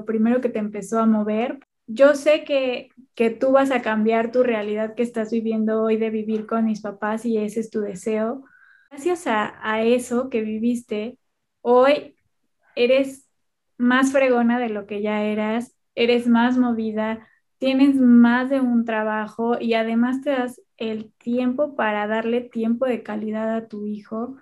primero 0.04 0.42
que 0.42 0.50
te 0.50 0.58
empezó 0.58 0.98
a 0.98 1.06
mover, 1.06 1.60
yo 1.86 2.14
sé 2.14 2.44
que, 2.44 2.90
que, 3.14 3.30
tú 3.30 3.52
vas 3.52 3.70
a 3.70 3.80
cambiar 3.80 4.32
tu 4.32 4.42
realidad 4.42 4.94
que 4.94 5.02
estás 5.02 5.30
viviendo 5.30 5.82
hoy 5.82 5.96
de 5.96 6.10
vivir 6.10 6.46
con 6.46 6.66
mis 6.66 6.82
papás 6.82 7.24
y 7.24 7.38
ese 7.38 7.60
es 7.60 7.70
tu 7.70 7.80
deseo. 7.80 8.44
Gracias 8.92 9.26
a, 9.26 9.82
eso 9.82 10.28
que 10.28 10.42
viviste, 10.42 11.18
hoy 11.62 12.14
eres 12.76 13.26
más 13.78 14.12
fregona 14.12 14.58
de 14.58 14.68
lo 14.68 14.86
que 14.86 15.00
ya 15.00 15.24
eras, 15.24 15.74
eres 15.94 16.26
más 16.28 16.58
movida, 16.58 17.26
tienes 17.56 17.96
más 17.96 18.50
de 18.50 18.60
un 18.60 18.84
trabajo 18.84 19.58
y 19.58 19.72
además 19.74 20.20
te 20.20 20.30
das 20.32 20.60
el 20.76 21.10
tiempo 21.14 21.74
para 21.74 22.06
darle 22.06 22.42
tiempo 22.42 22.84
de 22.84 23.02
calidad 23.02 23.56
a 23.56 23.66
tu 23.66 23.86
hijo. 23.86 24.36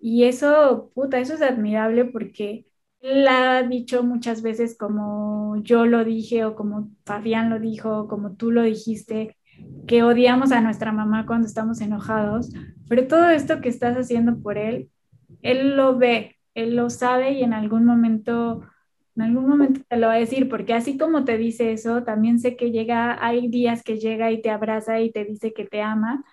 Y 0.00 0.24
eso, 0.24 0.90
puta, 0.94 1.20
eso 1.20 1.34
es 1.34 1.42
admirable 1.42 2.04
porque 2.06 2.66
él 3.00 3.28
ha 3.28 3.62
dicho 3.62 4.02
muchas 4.02 4.42
veces 4.42 4.76
como 4.78 5.56
yo 5.62 5.86
lo 5.86 6.04
dije 6.04 6.44
o 6.44 6.56
como 6.56 6.90
Fabián 7.06 7.50
lo 7.50 7.60
dijo, 7.60 8.00
o 8.00 8.08
como 8.08 8.36
tú 8.36 8.50
lo 8.52 8.62
dijiste, 8.62 9.37
que 9.86 10.02
odiamos 10.02 10.52
a 10.52 10.60
nuestra 10.60 10.92
mamá 10.92 11.26
cuando 11.26 11.46
estamos 11.46 11.80
enojados, 11.80 12.50
pero 12.88 13.06
todo 13.06 13.30
esto 13.30 13.60
que 13.60 13.68
estás 13.68 13.96
haciendo 13.96 14.38
por 14.40 14.58
él, 14.58 14.90
él 15.42 15.76
lo 15.76 15.96
ve, 15.96 16.36
él 16.54 16.76
lo 16.76 16.90
sabe 16.90 17.32
y 17.32 17.42
en 17.42 17.52
algún 17.54 17.84
momento, 17.84 18.62
en 19.16 19.22
algún 19.22 19.48
momento 19.48 19.80
te 19.88 19.96
lo 19.96 20.08
va 20.08 20.14
a 20.14 20.18
decir, 20.18 20.48
porque 20.48 20.74
así 20.74 20.98
como 20.98 21.24
te 21.24 21.38
dice 21.38 21.72
eso, 21.72 22.02
también 22.04 22.38
sé 22.38 22.56
que 22.56 22.70
llega, 22.70 23.24
hay 23.24 23.48
días 23.48 23.82
que 23.82 23.98
llega 23.98 24.30
y 24.32 24.42
te 24.42 24.50
abraza 24.50 25.00
y 25.00 25.10
te 25.12 25.24
dice 25.24 25.52
que 25.52 25.64
te 25.64 25.82
ama, 25.82 26.24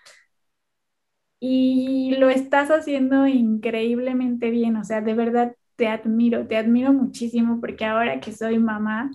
y 1.39 2.15
lo 2.17 2.29
estás 2.29 2.69
haciendo 2.71 3.27
increíblemente 3.27 4.49
bien, 4.51 4.77
o 4.77 4.83
sea, 4.83 5.01
de 5.01 5.13
verdad 5.13 5.55
te 5.75 5.87
admiro, 5.87 6.47
te 6.47 6.57
admiro 6.57 6.93
muchísimo 6.93 7.59
porque 7.61 7.85
ahora 7.85 8.19
que 8.19 8.31
soy 8.31 8.59
mamá, 8.59 9.11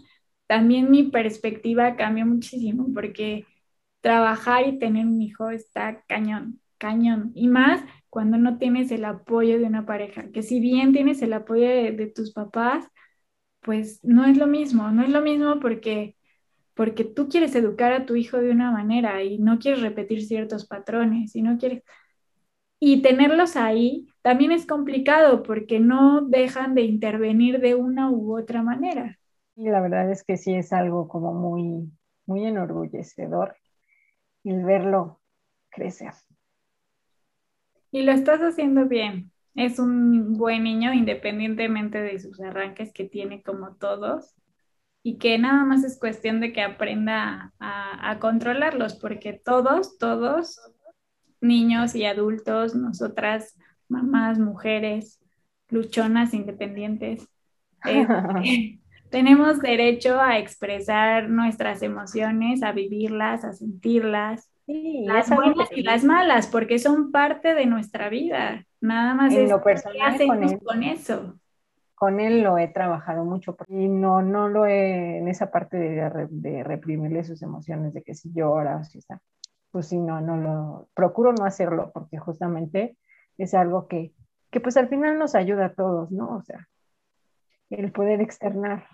también 0.46 0.90
mi 0.90 1.04
perspectiva 1.04 1.96
cambió 1.96 2.26
muchísimo 2.26 2.88
porque 2.94 3.46
trabajar 4.00 4.66
y 4.66 4.78
tener 4.78 5.06
un 5.06 5.20
hijo 5.20 5.50
está 5.50 6.02
cañón, 6.06 6.60
cañón. 6.78 7.32
Y 7.34 7.48
más 7.48 7.82
cuando 8.08 8.38
no 8.38 8.58
tienes 8.58 8.90
el 8.90 9.04
apoyo 9.04 9.58
de 9.58 9.66
una 9.66 9.86
pareja, 9.86 10.30
que 10.32 10.42
si 10.42 10.60
bien 10.60 10.92
tienes 10.92 11.22
el 11.22 11.32
apoyo 11.32 11.68
de, 11.68 12.12
tus 12.14 12.32
papás, 12.32 12.86
pues 13.60 14.00
no 14.04 14.24
es 14.24 14.36
lo 14.38 14.46
mismo, 14.46 14.90
no 14.90 15.02
es 15.02 15.10
lo 15.10 15.20
mismo 15.22 15.60
porque 15.60 16.16
porque 16.74 17.04
tú 17.04 17.28
quieres 17.28 17.54
educar 17.54 17.92
a 17.92 18.06
tu 18.06 18.16
hijo 18.16 18.38
de 18.38 18.50
una 18.50 18.70
manera 18.70 19.22
y 19.22 19.38
no 19.38 19.58
quieres 19.58 19.82
repetir 19.82 20.24
ciertos 20.24 20.66
patrones 20.66 21.36
y 21.36 21.42
no 21.42 21.58
quieres 21.58 21.82
y 22.80 23.02
tenerlos 23.02 23.56
ahí 23.56 24.08
también 24.22 24.52
es 24.52 24.66
complicado 24.66 25.42
porque 25.42 25.78
no 25.78 26.22
dejan 26.22 26.74
de 26.74 26.82
intervenir 26.82 27.60
de 27.60 27.74
una 27.74 28.10
u 28.10 28.38
otra 28.38 28.62
manera. 28.62 29.18
Y 29.54 29.68
la 29.68 29.82
verdad 29.82 30.10
es 30.10 30.24
que 30.24 30.38
sí 30.38 30.54
es 30.54 30.72
algo 30.72 31.06
como 31.06 31.34
muy, 31.34 31.92
muy 32.24 32.46
enorgullecedor 32.46 33.56
el 34.44 34.64
verlo 34.64 35.20
crecer. 35.70 36.12
Y 37.90 38.02
lo 38.02 38.12
estás 38.12 38.40
haciendo 38.40 38.86
bien. 38.86 39.32
Es 39.54 39.78
un 39.78 40.34
buen 40.34 40.62
niño 40.64 40.92
independientemente 40.92 42.00
de 42.00 42.18
sus 42.18 42.40
arranques 42.40 42.92
que 42.92 43.04
tiene 43.04 43.42
como 43.42 43.74
todos 43.76 44.34
y 45.02 45.18
que 45.18 45.38
nada 45.38 45.64
más 45.64 45.82
es 45.82 45.98
cuestión 45.98 46.40
de 46.40 46.52
que 46.52 46.62
aprenda 46.62 47.52
a, 47.58 48.10
a 48.10 48.18
controlarlos 48.18 48.94
porque 48.94 49.32
todos, 49.32 49.98
todos 49.98 50.60
niños 51.40 51.94
y 51.94 52.04
adultos, 52.04 52.74
nosotras, 52.74 53.56
mamás, 53.88 54.38
mujeres, 54.38 55.20
luchonas, 55.68 56.34
independientes, 56.34 57.28
este, 57.84 58.80
tenemos 59.10 59.60
derecho 59.60 60.20
a 60.20 60.38
expresar 60.38 61.28
nuestras 61.28 61.82
emociones, 61.82 62.62
a 62.62 62.72
vivirlas, 62.72 63.44
a 63.44 63.52
sentirlas, 63.52 64.50
las 64.66 65.28
buenas 65.28 65.68
y 65.72 65.82
las 65.82 66.04
malas, 66.04 66.46
porque 66.46 66.78
son 66.78 67.10
parte 67.10 67.54
de 67.54 67.66
nuestra 67.66 68.08
vida. 68.08 68.64
Nada 68.80 69.14
más 69.14 69.34
es 69.34 69.50
lo 69.50 69.62
personal, 69.62 70.16
con, 70.26 70.58
con, 70.58 70.82
eso. 70.82 71.34
Con 71.94 72.20
él 72.20 72.42
lo 72.42 72.56
he 72.56 72.68
trabajado 72.68 73.24
mucho 73.24 73.56
y 73.68 73.88
no, 73.88 74.22
no 74.22 74.48
lo 74.48 74.66
he 74.66 75.18
en 75.18 75.28
esa 75.28 75.50
parte 75.50 75.76
de, 75.76 76.28
de 76.30 76.64
reprimirle 76.64 77.24
sus 77.24 77.42
emociones, 77.42 77.92
de 77.92 78.02
que 78.02 78.14
si 78.14 78.32
llora 78.32 78.76
o 78.76 78.84
si 78.84 78.98
está 78.98 79.20
pues 79.70 79.88
sí, 79.88 79.98
no, 79.98 80.20
no 80.20 80.36
lo, 80.36 80.88
procuro 80.94 81.32
no 81.32 81.44
hacerlo 81.44 81.90
porque 81.92 82.18
justamente 82.18 82.96
es 83.38 83.54
algo 83.54 83.86
que, 83.86 84.12
que 84.50 84.60
pues 84.60 84.76
al 84.76 84.88
final 84.88 85.18
nos 85.18 85.34
ayuda 85.34 85.66
a 85.66 85.74
todos, 85.74 86.10
¿no? 86.10 86.36
O 86.36 86.42
sea, 86.42 86.68
el 87.70 87.92
poder 87.92 88.20
externar. 88.20 88.86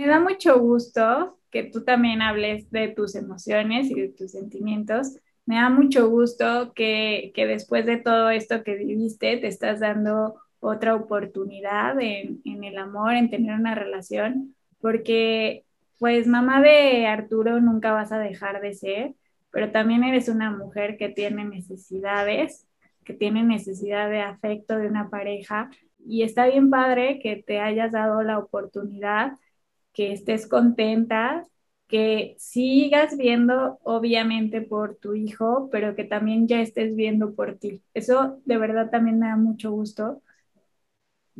Me 0.00 0.06
da 0.06 0.18
mucho 0.18 0.58
gusto 0.58 1.38
que 1.50 1.62
tú 1.62 1.84
también 1.84 2.22
hables 2.22 2.70
de 2.70 2.88
tus 2.88 3.14
emociones 3.14 3.90
y 3.90 4.00
de 4.00 4.08
tus 4.08 4.30
sentimientos. 4.30 5.18
Me 5.44 5.56
da 5.56 5.68
mucho 5.68 6.08
gusto 6.08 6.72
que, 6.74 7.32
que 7.34 7.46
después 7.46 7.84
de 7.84 7.98
todo 7.98 8.30
esto 8.30 8.64
que 8.64 8.76
viviste, 8.76 9.36
te 9.36 9.46
estás 9.46 9.78
dando 9.78 10.36
otra 10.58 10.94
oportunidad 10.94 12.00
en, 12.00 12.40
en 12.46 12.64
el 12.64 12.78
amor, 12.78 13.12
en 13.12 13.28
tener 13.28 13.54
una 13.54 13.74
relación, 13.74 14.56
porque 14.80 15.66
pues 15.98 16.26
mamá 16.26 16.62
de 16.62 17.06
Arturo 17.06 17.60
nunca 17.60 17.92
vas 17.92 18.10
a 18.10 18.18
dejar 18.18 18.62
de 18.62 18.72
ser, 18.72 19.14
pero 19.50 19.70
también 19.70 20.02
eres 20.02 20.30
una 20.30 20.50
mujer 20.50 20.96
que 20.96 21.10
tiene 21.10 21.44
necesidades, 21.44 22.66
que 23.04 23.12
tiene 23.12 23.42
necesidad 23.42 24.08
de 24.08 24.22
afecto 24.22 24.78
de 24.78 24.86
una 24.86 25.10
pareja 25.10 25.68
y 25.98 26.22
está 26.22 26.46
bien 26.46 26.70
padre 26.70 27.18
que 27.22 27.36
te 27.36 27.60
hayas 27.60 27.92
dado 27.92 28.22
la 28.22 28.38
oportunidad, 28.38 29.32
que 29.92 30.12
estés 30.12 30.48
contenta, 30.48 31.46
que 31.88 32.36
sigas 32.38 33.16
viendo 33.16 33.78
obviamente 33.82 34.60
por 34.62 34.96
tu 34.96 35.14
hijo, 35.14 35.68
pero 35.72 35.96
que 35.96 36.04
también 36.04 36.46
ya 36.46 36.60
estés 36.60 36.94
viendo 36.94 37.34
por 37.34 37.56
ti. 37.58 37.82
Eso 37.94 38.40
de 38.44 38.56
verdad 38.58 38.90
también 38.90 39.18
me 39.18 39.26
da 39.28 39.36
mucho 39.36 39.72
gusto, 39.72 40.22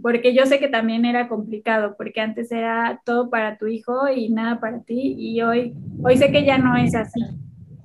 porque 0.03 0.35
yo 0.35 0.47
sé 0.47 0.59
que 0.59 0.69
también 0.69 1.05
era 1.05 1.29
complicado, 1.29 1.95
porque 1.97 2.21
antes 2.21 2.51
era 2.53 3.01
todo 3.05 3.31
para 3.31 3.59
tu 3.59 3.67
hijo 3.67 4.09
y 4.09 4.31
nada 4.31 4.61
para 4.61 4.81
ti, 4.83 5.15
y 5.19 5.43
hoy, 5.43 5.75
hoy 6.03 6.17
sé 6.17 6.33
que 6.33 6.45
ya 6.45 6.59
no 6.59 6.77
es 6.77 6.95
así. 6.95 7.21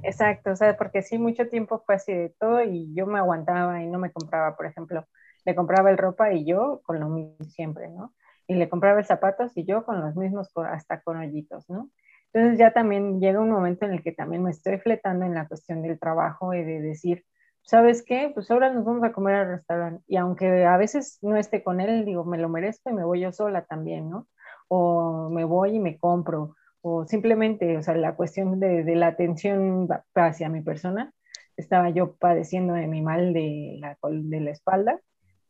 Exacto, 0.04 0.52
o 0.52 0.56
sea, 0.56 0.78
porque 0.78 1.02
sí, 1.02 1.18
mucho 1.18 1.48
tiempo 1.48 1.82
fue 1.86 1.96
así 1.96 2.14
de 2.14 2.30
todo 2.40 2.64
y 2.64 2.94
yo 2.94 3.06
me 3.08 3.20
aguantaba 3.20 3.82
y 3.82 3.88
no 3.88 4.00
me 4.00 4.12
compraba, 4.12 4.56
por 4.56 4.68
ejemplo, 4.68 5.06
le 5.46 5.56
compraba 5.56 5.90
el 5.90 5.98
ropa 5.98 6.32
y 6.32 6.46
yo 6.46 6.82
con 6.86 7.00
lo 7.00 7.10
mismo 7.10 7.44
siempre, 7.46 7.90
¿no? 7.90 8.14
Y 8.48 8.56
le 8.56 8.70
compraba 8.70 9.00
el 9.00 9.06
zapatos 9.06 9.52
y 9.56 9.66
yo 9.66 9.86
con 9.86 10.02
los 10.02 10.16
mismos, 10.16 10.52
hasta 10.70 11.02
con 11.02 11.18
hoyitos, 11.18 11.70
¿no? 11.70 11.90
Entonces 12.34 12.60
ya 12.60 12.74
también 12.74 13.20
llega 13.22 13.40
un 13.40 13.50
momento 13.50 13.86
en 13.86 13.94
el 13.94 14.04
que 14.04 14.12
también 14.12 14.44
me 14.44 14.52
estoy 14.52 14.78
fletando 14.80 15.26
en 15.26 15.34
la 15.34 15.48
cuestión 15.48 15.82
del 15.82 15.98
trabajo 16.00 16.54
y 16.54 16.64
de 16.64 16.82
decir, 16.82 17.24
¿sabes 17.62 18.04
qué? 18.04 18.32
Pues 18.34 18.52
ahora 18.52 18.72
nos 18.74 18.86
vamos 18.86 19.04
a 19.04 19.14
comer 19.14 19.36
al 19.36 19.48
restaurante. 19.48 20.04
Y 20.08 20.18
aunque 20.18 20.66
a 20.66 20.78
veces 20.78 21.18
no 21.22 21.38
esté 21.38 21.64
con 21.64 21.80
él, 21.82 22.06
digo, 22.06 22.26
me 22.26 22.38
lo 22.38 22.50
merezco 22.50 22.90
y 22.90 22.94
me 22.94 23.06
voy 23.06 23.22
yo 23.22 23.32
sola 23.32 23.66
también, 23.66 24.10
¿no? 24.10 24.28
O 24.68 25.30
me 25.30 25.46
voy 25.46 25.76
y 25.78 25.80
me 25.80 25.98
compro. 25.98 26.56
O 26.82 27.06
simplemente, 27.06 27.78
o 27.78 27.82
sea, 27.82 27.96
la 27.96 28.16
cuestión 28.16 28.60
de, 28.60 28.84
de 28.84 28.96
la 28.96 29.08
atención 29.08 29.88
hacia 30.16 30.50
mi 30.50 30.62
persona. 30.62 31.14
Estaba 31.58 31.90
yo 31.90 32.16
padeciendo 32.18 32.74
de 32.74 32.88
mi 32.88 33.02
mal 33.02 33.34
de 33.34 33.78
la, 33.80 33.98
de 34.12 34.40
la 34.42 34.52
espalda 34.52 35.00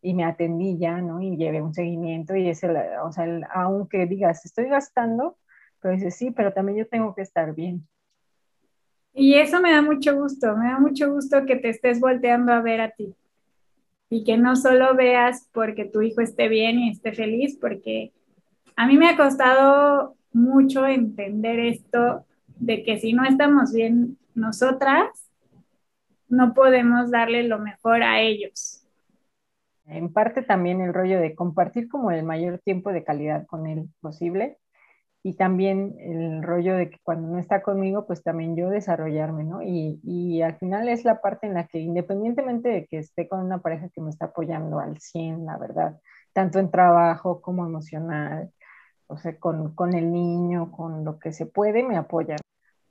y 0.01 0.13
me 0.13 0.23
atendí 0.23 0.77
ya, 0.77 1.01
¿no? 1.01 1.21
Y 1.21 1.35
llevé 1.35 1.61
un 1.61 1.73
seguimiento 1.73 2.35
y 2.35 2.49
ese, 2.49 2.69
o 3.01 3.11
sea, 3.11 3.25
aunque 3.53 4.05
digas, 4.05 4.45
estoy 4.45 4.65
gastando, 4.65 5.37
pero 5.79 5.95
dices, 5.95 6.15
sí, 6.15 6.31
pero 6.31 6.53
también 6.53 6.77
yo 6.77 6.87
tengo 6.87 7.15
que 7.15 7.21
estar 7.21 7.53
bien. 7.55 7.87
Y 9.13 9.35
eso 9.35 9.61
me 9.61 9.71
da 9.71 9.81
mucho 9.81 10.15
gusto, 10.15 10.55
me 10.57 10.67
da 10.67 10.79
mucho 10.79 11.11
gusto 11.11 11.45
que 11.45 11.55
te 11.55 11.69
estés 11.69 11.99
volteando 11.99 12.53
a 12.53 12.61
ver 12.61 12.81
a 12.81 12.91
ti 12.91 13.15
y 14.09 14.23
que 14.23 14.37
no 14.37 14.55
solo 14.55 14.95
veas 14.95 15.49
porque 15.53 15.85
tu 15.85 16.01
hijo 16.01 16.21
esté 16.21 16.49
bien 16.49 16.79
y 16.79 16.91
esté 16.91 17.13
feliz, 17.13 17.57
porque 17.59 18.13
a 18.75 18.87
mí 18.87 18.97
me 18.97 19.09
ha 19.09 19.17
costado 19.17 20.15
mucho 20.33 20.85
entender 20.85 21.59
esto 21.59 22.25
de 22.57 22.83
que 22.83 22.99
si 22.99 23.13
no 23.13 23.25
estamos 23.25 23.73
bien 23.73 24.17
nosotras, 24.35 25.07
no 26.27 26.53
podemos 26.53 27.09
darle 27.09 27.43
lo 27.43 27.57
mejor 27.59 28.03
a 28.03 28.21
ellos 28.21 28.84
en 29.87 30.11
parte 30.13 30.41
también 30.41 30.81
el 30.81 30.93
rollo 30.93 31.19
de 31.19 31.35
compartir 31.35 31.87
como 31.89 32.11
el 32.11 32.23
mayor 32.23 32.59
tiempo 32.59 32.91
de 32.91 33.03
calidad 33.03 33.45
con 33.47 33.67
él 33.67 33.89
posible 34.01 34.57
y 35.23 35.35
también 35.35 35.95
el 35.99 36.43
rollo 36.43 36.75
de 36.75 36.89
que 36.91 36.99
cuando 37.03 37.27
no 37.27 37.39
está 37.39 37.63
conmigo, 37.63 38.05
pues 38.05 38.21
también 38.23 38.55
yo 38.55 38.69
desarrollarme, 38.69 39.43
¿no? 39.43 39.63
Y, 39.63 39.99
y, 40.03 40.41
al 40.43 40.55
final 40.57 40.87
es 40.87 41.03
la 41.03 41.19
parte 41.19 41.47
en 41.47 41.55
la 41.55 41.67
que 41.67 41.79
independientemente 41.79 42.69
de 42.69 42.85
que 42.85 42.99
esté 42.99 43.27
con 43.27 43.41
una 43.43 43.59
pareja 43.59 43.89
que 43.89 44.01
me 44.01 44.11
está 44.11 44.25
apoyando 44.25 44.79
al 44.79 44.99
100, 44.99 45.45
la 45.47 45.57
verdad, 45.57 45.99
tanto 46.33 46.59
en 46.59 46.69
trabajo 46.69 47.41
como 47.41 47.65
emocional, 47.65 48.51
o 49.07 49.17
sea, 49.17 49.37
con, 49.39 49.73
con 49.75 49.95
el 49.95 50.11
niño, 50.11 50.71
con 50.71 51.03
lo 51.05 51.17
que 51.19 51.31
se 51.33 51.47
puede, 51.47 51.83
me 51.83 51.97
apoya 51.97 52.35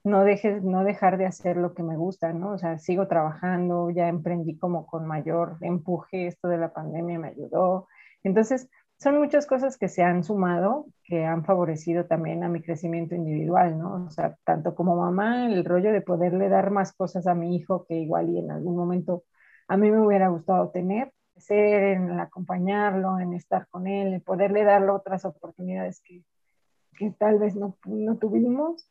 no 0.05 0.23
dejes, 0.25 0.63
no 0.63 0.85
dejar 0.85 1.17
de 1.19 1.27
hacer 1.27 1.57
lo 1.57 1.75
que 1.75 1.83
me 1.83 1.97
gusta, 1.97 2.33
¿no? 2.33 2.53
O 2.53 2.59
sea, 2.59 2.79
sigo 2.79 3.09
trabajando, 3.09 3.91
ya 3.91 4.09
emprendí 4.09 4.59
como 4.59 4.87
con 4.87 5.07
mayor 5.07 5.57
empuje, 5.63 6.27
esto 6.27 6.49
de 6.49 6.59
la 6.59 6.73
pandemia 6.73 7.19
me 7.19 7.29
ayudó. 7.29 7.89
Entonces, 8.23 8.69
son 8.99 9.19
muchas 9.19 9.47
cosas 9.47 9.79
que 9.79 9.89
se 9.89 10.03
han 10.03 10.23
sumado, 10.23 10.87
que 11.05 11.25
han 11.25 11.45
favorecido 11.45 12.05
también 12.07 12.45
a 12.45 12.49
mi 12.49 12.63
crecimiento 12.63 13.15
individual, 13.15 13.79
¿no? 13.79 14.05
O 14.07 14.11
sea, 14.11 14.37
tanto 14.45 14.75
como 14.75 14.97
mamá, 14.97 15.47
el 15.47 15.65
rollo 15.65 15.91
de 15.93 16.03
poderle 16.03 16.49
dar 16.49 16.71
más 16.71 16.93
cosas 16.93 17.27
a 17.27 17.35
mi 17.35 17.57
hijo 17.57 17.87
que 17.87 17.95
igual 17.97 18.31
y 18.31 18.39
en 18.39 18.51
algún 18.51 18.77
momento 18.77 19.25
a 19.69 19.77
mí 19.79 19.91
me 19.91 20.01
hubiera 20.07 20.29
gustado 20.29 20.71
tener, 20.71 21.13
ser, 21.37 21.83
en 21.83 22.21
acompañarlo, 22.21 23.19
en 23.21 23.33
estar 23.33 23.67
con 23.69 23.87
él, 23.87 24.15
en 24.15 24.21
poderle 24.21 24.65
darle 24.65 24.91
otras 24.91 25.25
oportunidades 25.25 26.01
que, 26.03 26.23
que 26.97 27.11
tal 27.11 27.39
vez 27.39 27.57
no, 27.57 27.77
no 27.87 28.17
tuvimos 28.19 28.87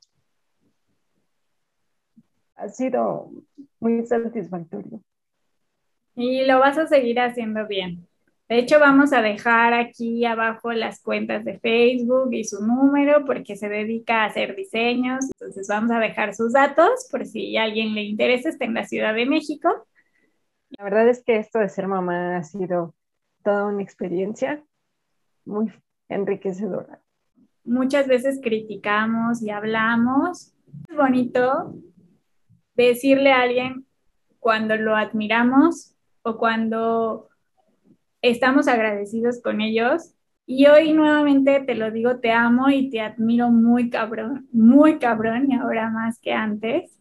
ha 2.55 2.69
sido 2.69 3.31
muy 3.79 4.05
satisfactorio. 4.05 5.01
Y 6.15 6.45
lo 6.45 6.59
vas 6.59 6.77
a 6.77 6.87
seguir 6.87 7.19
haciendo 7.19 7.67
bien. 7.67 8.07
De 8.49 8.59
hecho, 8.59 8.79
vamos 8.79 9.13
a 9.13 9.21
dejar 9.21 9.73
aquí 9.73 10.25
abajo 10.25 10.73
las 10.73 11.01
cuentas 11.01 11.43
de 11.45 11.59
Facebook 11.59 12.33
y 12.33 12.43
su 12.43 12.63
número 12.65 13.25
porque 13.25 13.55
se 13.55 13.69
dedica 13.69 14.23
a 14.23 14.25
hacer 14.25 14.55
diseños. 14.55 15.25
Entonces 15.33 15.67
vamos 15.67 15.91
a 15.91 15.99
dejar 15.99 16.35
sus 16.35 16.53
datos 16.53 17.07
por 17.09 17.25
si 17.25 17.57
a 17.57 17.63
alguien 17.63 17.95
le 17.95 18.03
interesa, 18.03 18.49
está 18.49 18.65
en 18.65 18.75
la 18.75 18.85
Ciudad 18.85 19.15
de 19.15 19.25
México. 19.25 19.87
La 20.77 20.83
verdad 20.83 21.07
es 21.07 21.23
que 21.23 21.37
esto 21.37 21.59
de 21.59 21.69
ser 21.69 21.87
mamá 21.87 22.37
ha 22.37 22.43
sido 22.43 22.93
toda 23.43 23.65
una 23.65 23.81
experiencia 23.81 24.63
muy 25.45 25.71
enriquecedora. 26.09 27.01
Muchas 27.63 28.07
veces 28.07 28.39
criticamos 28.43 29.41
y 29.41 29.49
hablamos. 29.49 30.53
Es 30.89 30.95
bonito 30.95 31.75
decirle 32.75 33.31
a 33.31 33.41
alguien 33.41 33.85
cuando 34.39 34.75
lo 34.75 34.95
admiramos 34.95 35.95
o 36.21 36.37
cuando 36.37 37.29
estamos 38.21 38.67
agradecidos 38.67 39.41
con 39.41 39.61
ellos. 39.61 40.13
Y 40.45 40.65
hoy 40.67 40.93
nuevamente 40.93 41.61
te 41.61 41.75
lo 41.75 41.91
digo, 41.91 42.19
te 42.19 42.31
amo 42.31 42.69
y 42.69 42.89
te 42.89 42.99
admiro 42.99 43.49
muy 43.49 43.89
cabrón, 43.89 44.47
muy 44.51 44.99
cabrón 44.99 45.49
y 45.49 45.55
ahora 45.55 45.89
más 45.89 46.19
que 46.19 46.33
antes. 46.33 46.91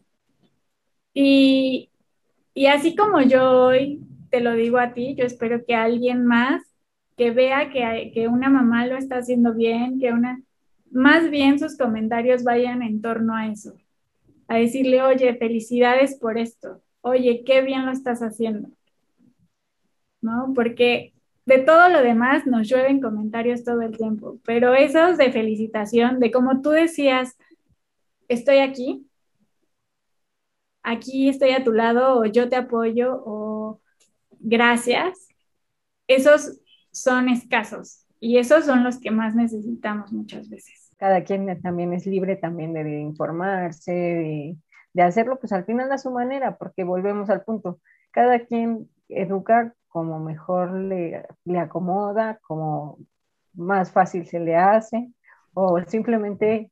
Y, 1.14 1.90
así 2.70 2.94
como 2.94 3.20
yo 3.20 3.66
hoy 3.66 4.00
te 4.30 4.40
lo 4.40 4.54
digo 4.54 4.78
a 4.78 4.94
ti, 4.94 5.14
yo 5.16 5.24
espero 5.24 5.64
que 5.66 5.74
alguien 5.74 6.24
más 6.24 6.62
que 7.16 7.30
vea 7.30 7.70
que, 7.70 8.12
que 8.14 8.28
una 8.28 8.48
mamá 8.48 8.86
lo 8.86 8.96
está 8.96 9.18
haciendo 9.18 9.52
bien, 9.54 9.98
que 10.00 10.12
una, 10.12 10.40
más 10.90 11.30
bien 11.30 11.58
sus 11.58 11.76
comentarios 11.76 12.44
vayan 12.44 12.82
en 12.82 13.02
torno 13.02 13.34
a 13.34 13.48
eso, 13.48 13.74
a 14.48 14.56
decirle, 14.56 15.02
oye, 15.02 15.34
felicidades 15.36 16.16
por 16.18 16.38
esto, 16.38 16.82
oye, 17.00 17.44
qué 17.44 17.62
bien 17.62 17.86
lo 17.86 17.92
estás 17.92 18.20
haciendo, 18.20 18.68
¿no? 20.20 20.52
Porque 20.54 21.12
de 21.46 21.58
todo 21.58 21.88
lo 21.88 22.02
demás 22.02 22.46
nos 22.46 22.68
llueven 22.68 23.00
comentarios 23.00 23.64
todo 23.64 23.82
el 23.82 23.96
tiempo, 23.96 24.38
pero 24.44 24.74
esos 24.74 25.18
de 25.18 25.32
felicitación, 25.32 26.20
de 26.20 26.30
como 26.30 26.60
tú 26.62 26.70
decías, 26.70 27.36
estoy 28.28 28.58
aquí, 28.58 29.06
aquí 30.82 31.28
estoy 31.28 31.50
a 31.50 31.64
tu 31.64 31.72
lado, 31.72 32.18
o 32.18 32.24
yo 32.26 32.48
te 32.48 32.56
apoyo, 32.56 33.22
o 33.24 33.80
gracias, 34.40 35.28
esos 36.06 36.60
son 36.90 37.28
escasos 37.28 38.06
y 38.20 38.38
esos 38.38 38.64
son 38.64 38.84
los 38.84 38.98
que 38.98 39.10
más 39.10 39.34
necesitamos 39.34 40.12
muchas 40.12 40.48
veces 40.48 40.81
cada 41.02 41.24
quien 41.24 41.60
también 41.60 41.92
es 41.92 42.06
libre 42.06 42.36
también 42.36 42.72
de, 42.74 43.00
informarse, 43.00 44.56
de, 44.92 45.02
hacerlo 45.02 45.36
pues 45.40 45.52
al 45.52 45.64
final 45.64 45.90
a 45.90 45.98
su 45.98 46.12
manera, 46.12 46.56
porque 46.56 46.84
volvemos 46.84 47.28
al 47.28 47.42
punto, 47.42 47.80
cada 48.12 48.46
quien 48.46 48.88
educa 49.08 49.74
como 49.88 50.20
mejor 50.20 50.70
le, 50.70 51.26
le 51.44 51.58
acomoda, 51.58 52.38
como 52.46 52.98
más 53.52 53.90
fácil 53.90 54.28
se 54.28 54.38
le 54.38 54.54
hace, 54.54 55.12
o 55.54 55.80
simplemente 55.88 56.70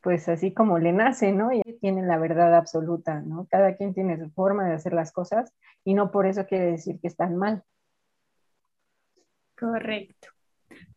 pues 0.00 0.30
así 0.30 0.54
como 0.54 0.78
le 0.78 0.94
nace, 0.94 1.32
¿no? 1.32 1.52
Y 1.52 1.60
tienen 1.78 2.08
la 2.08 2.16
verdad 2.16 2.54
absoluta, 2.56 3.20
¿no? 3.20 3.46
Cada 3.50 3.76
quien 3.76 3.92
tiene 3.92 4.18
su 4.18 4.30
forma 4.30 4.66
de 4.66 4.76
hacer 4.76 4.94
las 4.94 5.12
cosas 5.12 5.52
y 5.84 5.92
no 5.92 6.10
por 6.10 6.24
eso 6.26 6.46
quiere 6.46 6.70
decir 6.70 6.98
que 7.02 7.08
están 7.08 7.36
mal. 7.36 7.62
Correcto. 9.58 10.28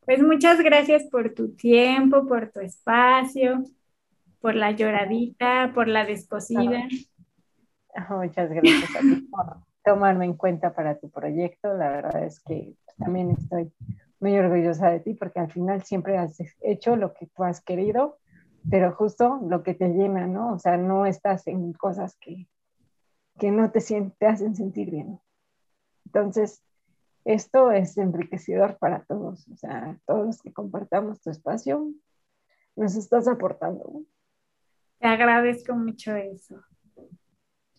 Pues 0.05 0.21
muchas 0.21 0.61
gracias 0.61 1.03
por 1.05 1.33
tu 1.33 1.55
tiempo, 1.55 2.27
por 2.27 2.51
tu 2.51 2.59
espacio, 2.59 3.63
por 4.39 4.55
la 4.55 4.71
lloradita, 4.71 5.71
por 5.73 5.87
la 5.87 6.05
descosida. 6.05 6.87
Muchas 8.09 8.49
gracias 8.49 8.95
a 8.95 8.99
ti 8.99 9.27
por 9.31 9.57
tomarme 9.83 10.25
en 10.25 10.33
cuenta 10.33 10.73
para 10.73 10.97
tu 10.97 11.09
proyecto. 11.09 11.73
La 11.73 11.89
verdad 11.89 12.23
es 12.23 12.39
que 12.39 12.75
también 12.97 13.31
estoy 13.31 13.71
muy 14.19 14.37
orgullosa 14.37 14.91
de 14.91 14.99
ti 14.99 15.13
porque 15.13 15.39
al 15.39 15.51
final 15.51 15.83
siempre 15.83 16.17
has 16.17 16.37
hecho 16.61 16.95
lo 16.95 17.13
que 17.13 17.27
tú 17.27 17.43
has 17.43 17.61
querido 17.61 18.17
pero 18.69 18.93
justo 18.93 19.39
lo 19.47 19.63
que 19.63 19.73
te 19.73 19.89
llena, 19.89 20.27
¿no? 20.27 20.53
O 20.53 20.59
sea, 20.59 20.77
no 20.77 21.05
estás 21.05 21.47
en 21.47 21.73
cosas 21.73 22.17
que, 22.19 22.47
que 23.37 23.51
no 23.51 23.71
te, 23.71 23.79
te 24.17 24.25
hacen 24.25 24.55
sentir 24.55 24.91
bien. 24.91 25.19
Entonces, 26.05 26.63
esto 27.25 27.71
es 27.71 27.97
enriquecedor 27.97 28.77
para 28.77 29.03
todos, 29.03 29.47
o 29.49 29.57
sea, 29.57 29.97
todos 30.05 30.27
los 30.27 30.41
que 30.41 30.53
compartamos 30.53 31.21
tu 31.21 31.31
espacio, 31.31 31.91
nos 32.75 32.95
estás 32.95 33.27
aportando. 33.27 34.03
Te 34.99 35.07
agradezco 35.07 35.73
mucho 35.75 36.15
eso, 36.15 36.63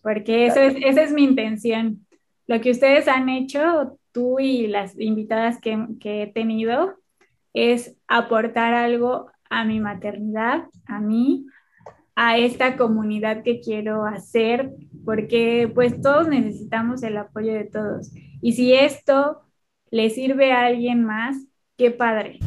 porque 0.03 0.47
eso 0.47 0.61
es, 0.61 0.77
esa 0.85 1.03
es 1.03 1.13
mi 1.13 1.25
intención. 1.25 2.07
Lo 2.47 2.61
que 2.61 2.73
ustedes 2.73 3.09
han 3.09 3.29
hecho, 3.29 3.99
tú 4.13 4.39
y 4.41 4.67
las 4.67 4.99
invitadas 4.99 5.61
que, 5.61 5.87
que 6.01 6.23
he 6.23 6.27
tenido, 6.27 6.97
es 7.53 7.97
aportar 8.09 8.75
algo 8.75 9.31
a 9.49 9.65
mi 9.65 9.81
maternidad, 9.81 10.65
a 10.87 11.01
mí, 11.01 11.47
a 12.17 12.39
esta 12.39 12.77
comunidad 12.77 13.43
que 13.43 13.61
quiero 13.61 14.05
hacer, 14.05 14.73
porque 15.07 15.71
pues 15.75 16.03
todos 16.03 16.29
necesitamos 16.29 17.03
el 17.03 17.17
apoyo 17.17 17.55
de 17.55 17.65
todos. 17.65 18.11
Y 18.43 18.53
si 18.53 18.75
esto 18.75 19.41
le 19.91 20.11
sirve 20.11 20.53
a 20.53 20.67
alguien 20.67 21.05
más, 21.05 21.37
qué 21.79 21.93
padre. 21.93 22.41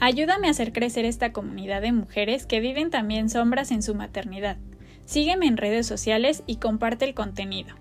Ayúdame 0.00 0.48
a 0.48 0.52
hacer 0.52 0.72
crecer 0.72 1.04
esta 1.04 1.32
comunidad 1.32 1.82
de 1.82 1.92
mujeres 1.92 2.46
que 2.46 2.60
viven 2.60 2.88
también 2.88 3.28
sombras 3.28 3.70
en 3.70 3.82
su 3.82 3.94
maternidad. 3.94 4.56
Sígueme 5.04 5.46
en 5.46 5.58
redes 5.58 5.86
sociales 5.86 6.42
y 6.46 6.56
comparte 6.56 7.04
el 7.04 7.14
contenido. 7.14 7.76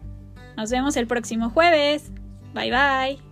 Nos 0.58 0.70
vemos 0.70 0.98
el 0.98 1.08
próximo 1.08 1.50
jueves. 1.50 2.12
Bye 2.54 2.72
bye. 2.72 3.29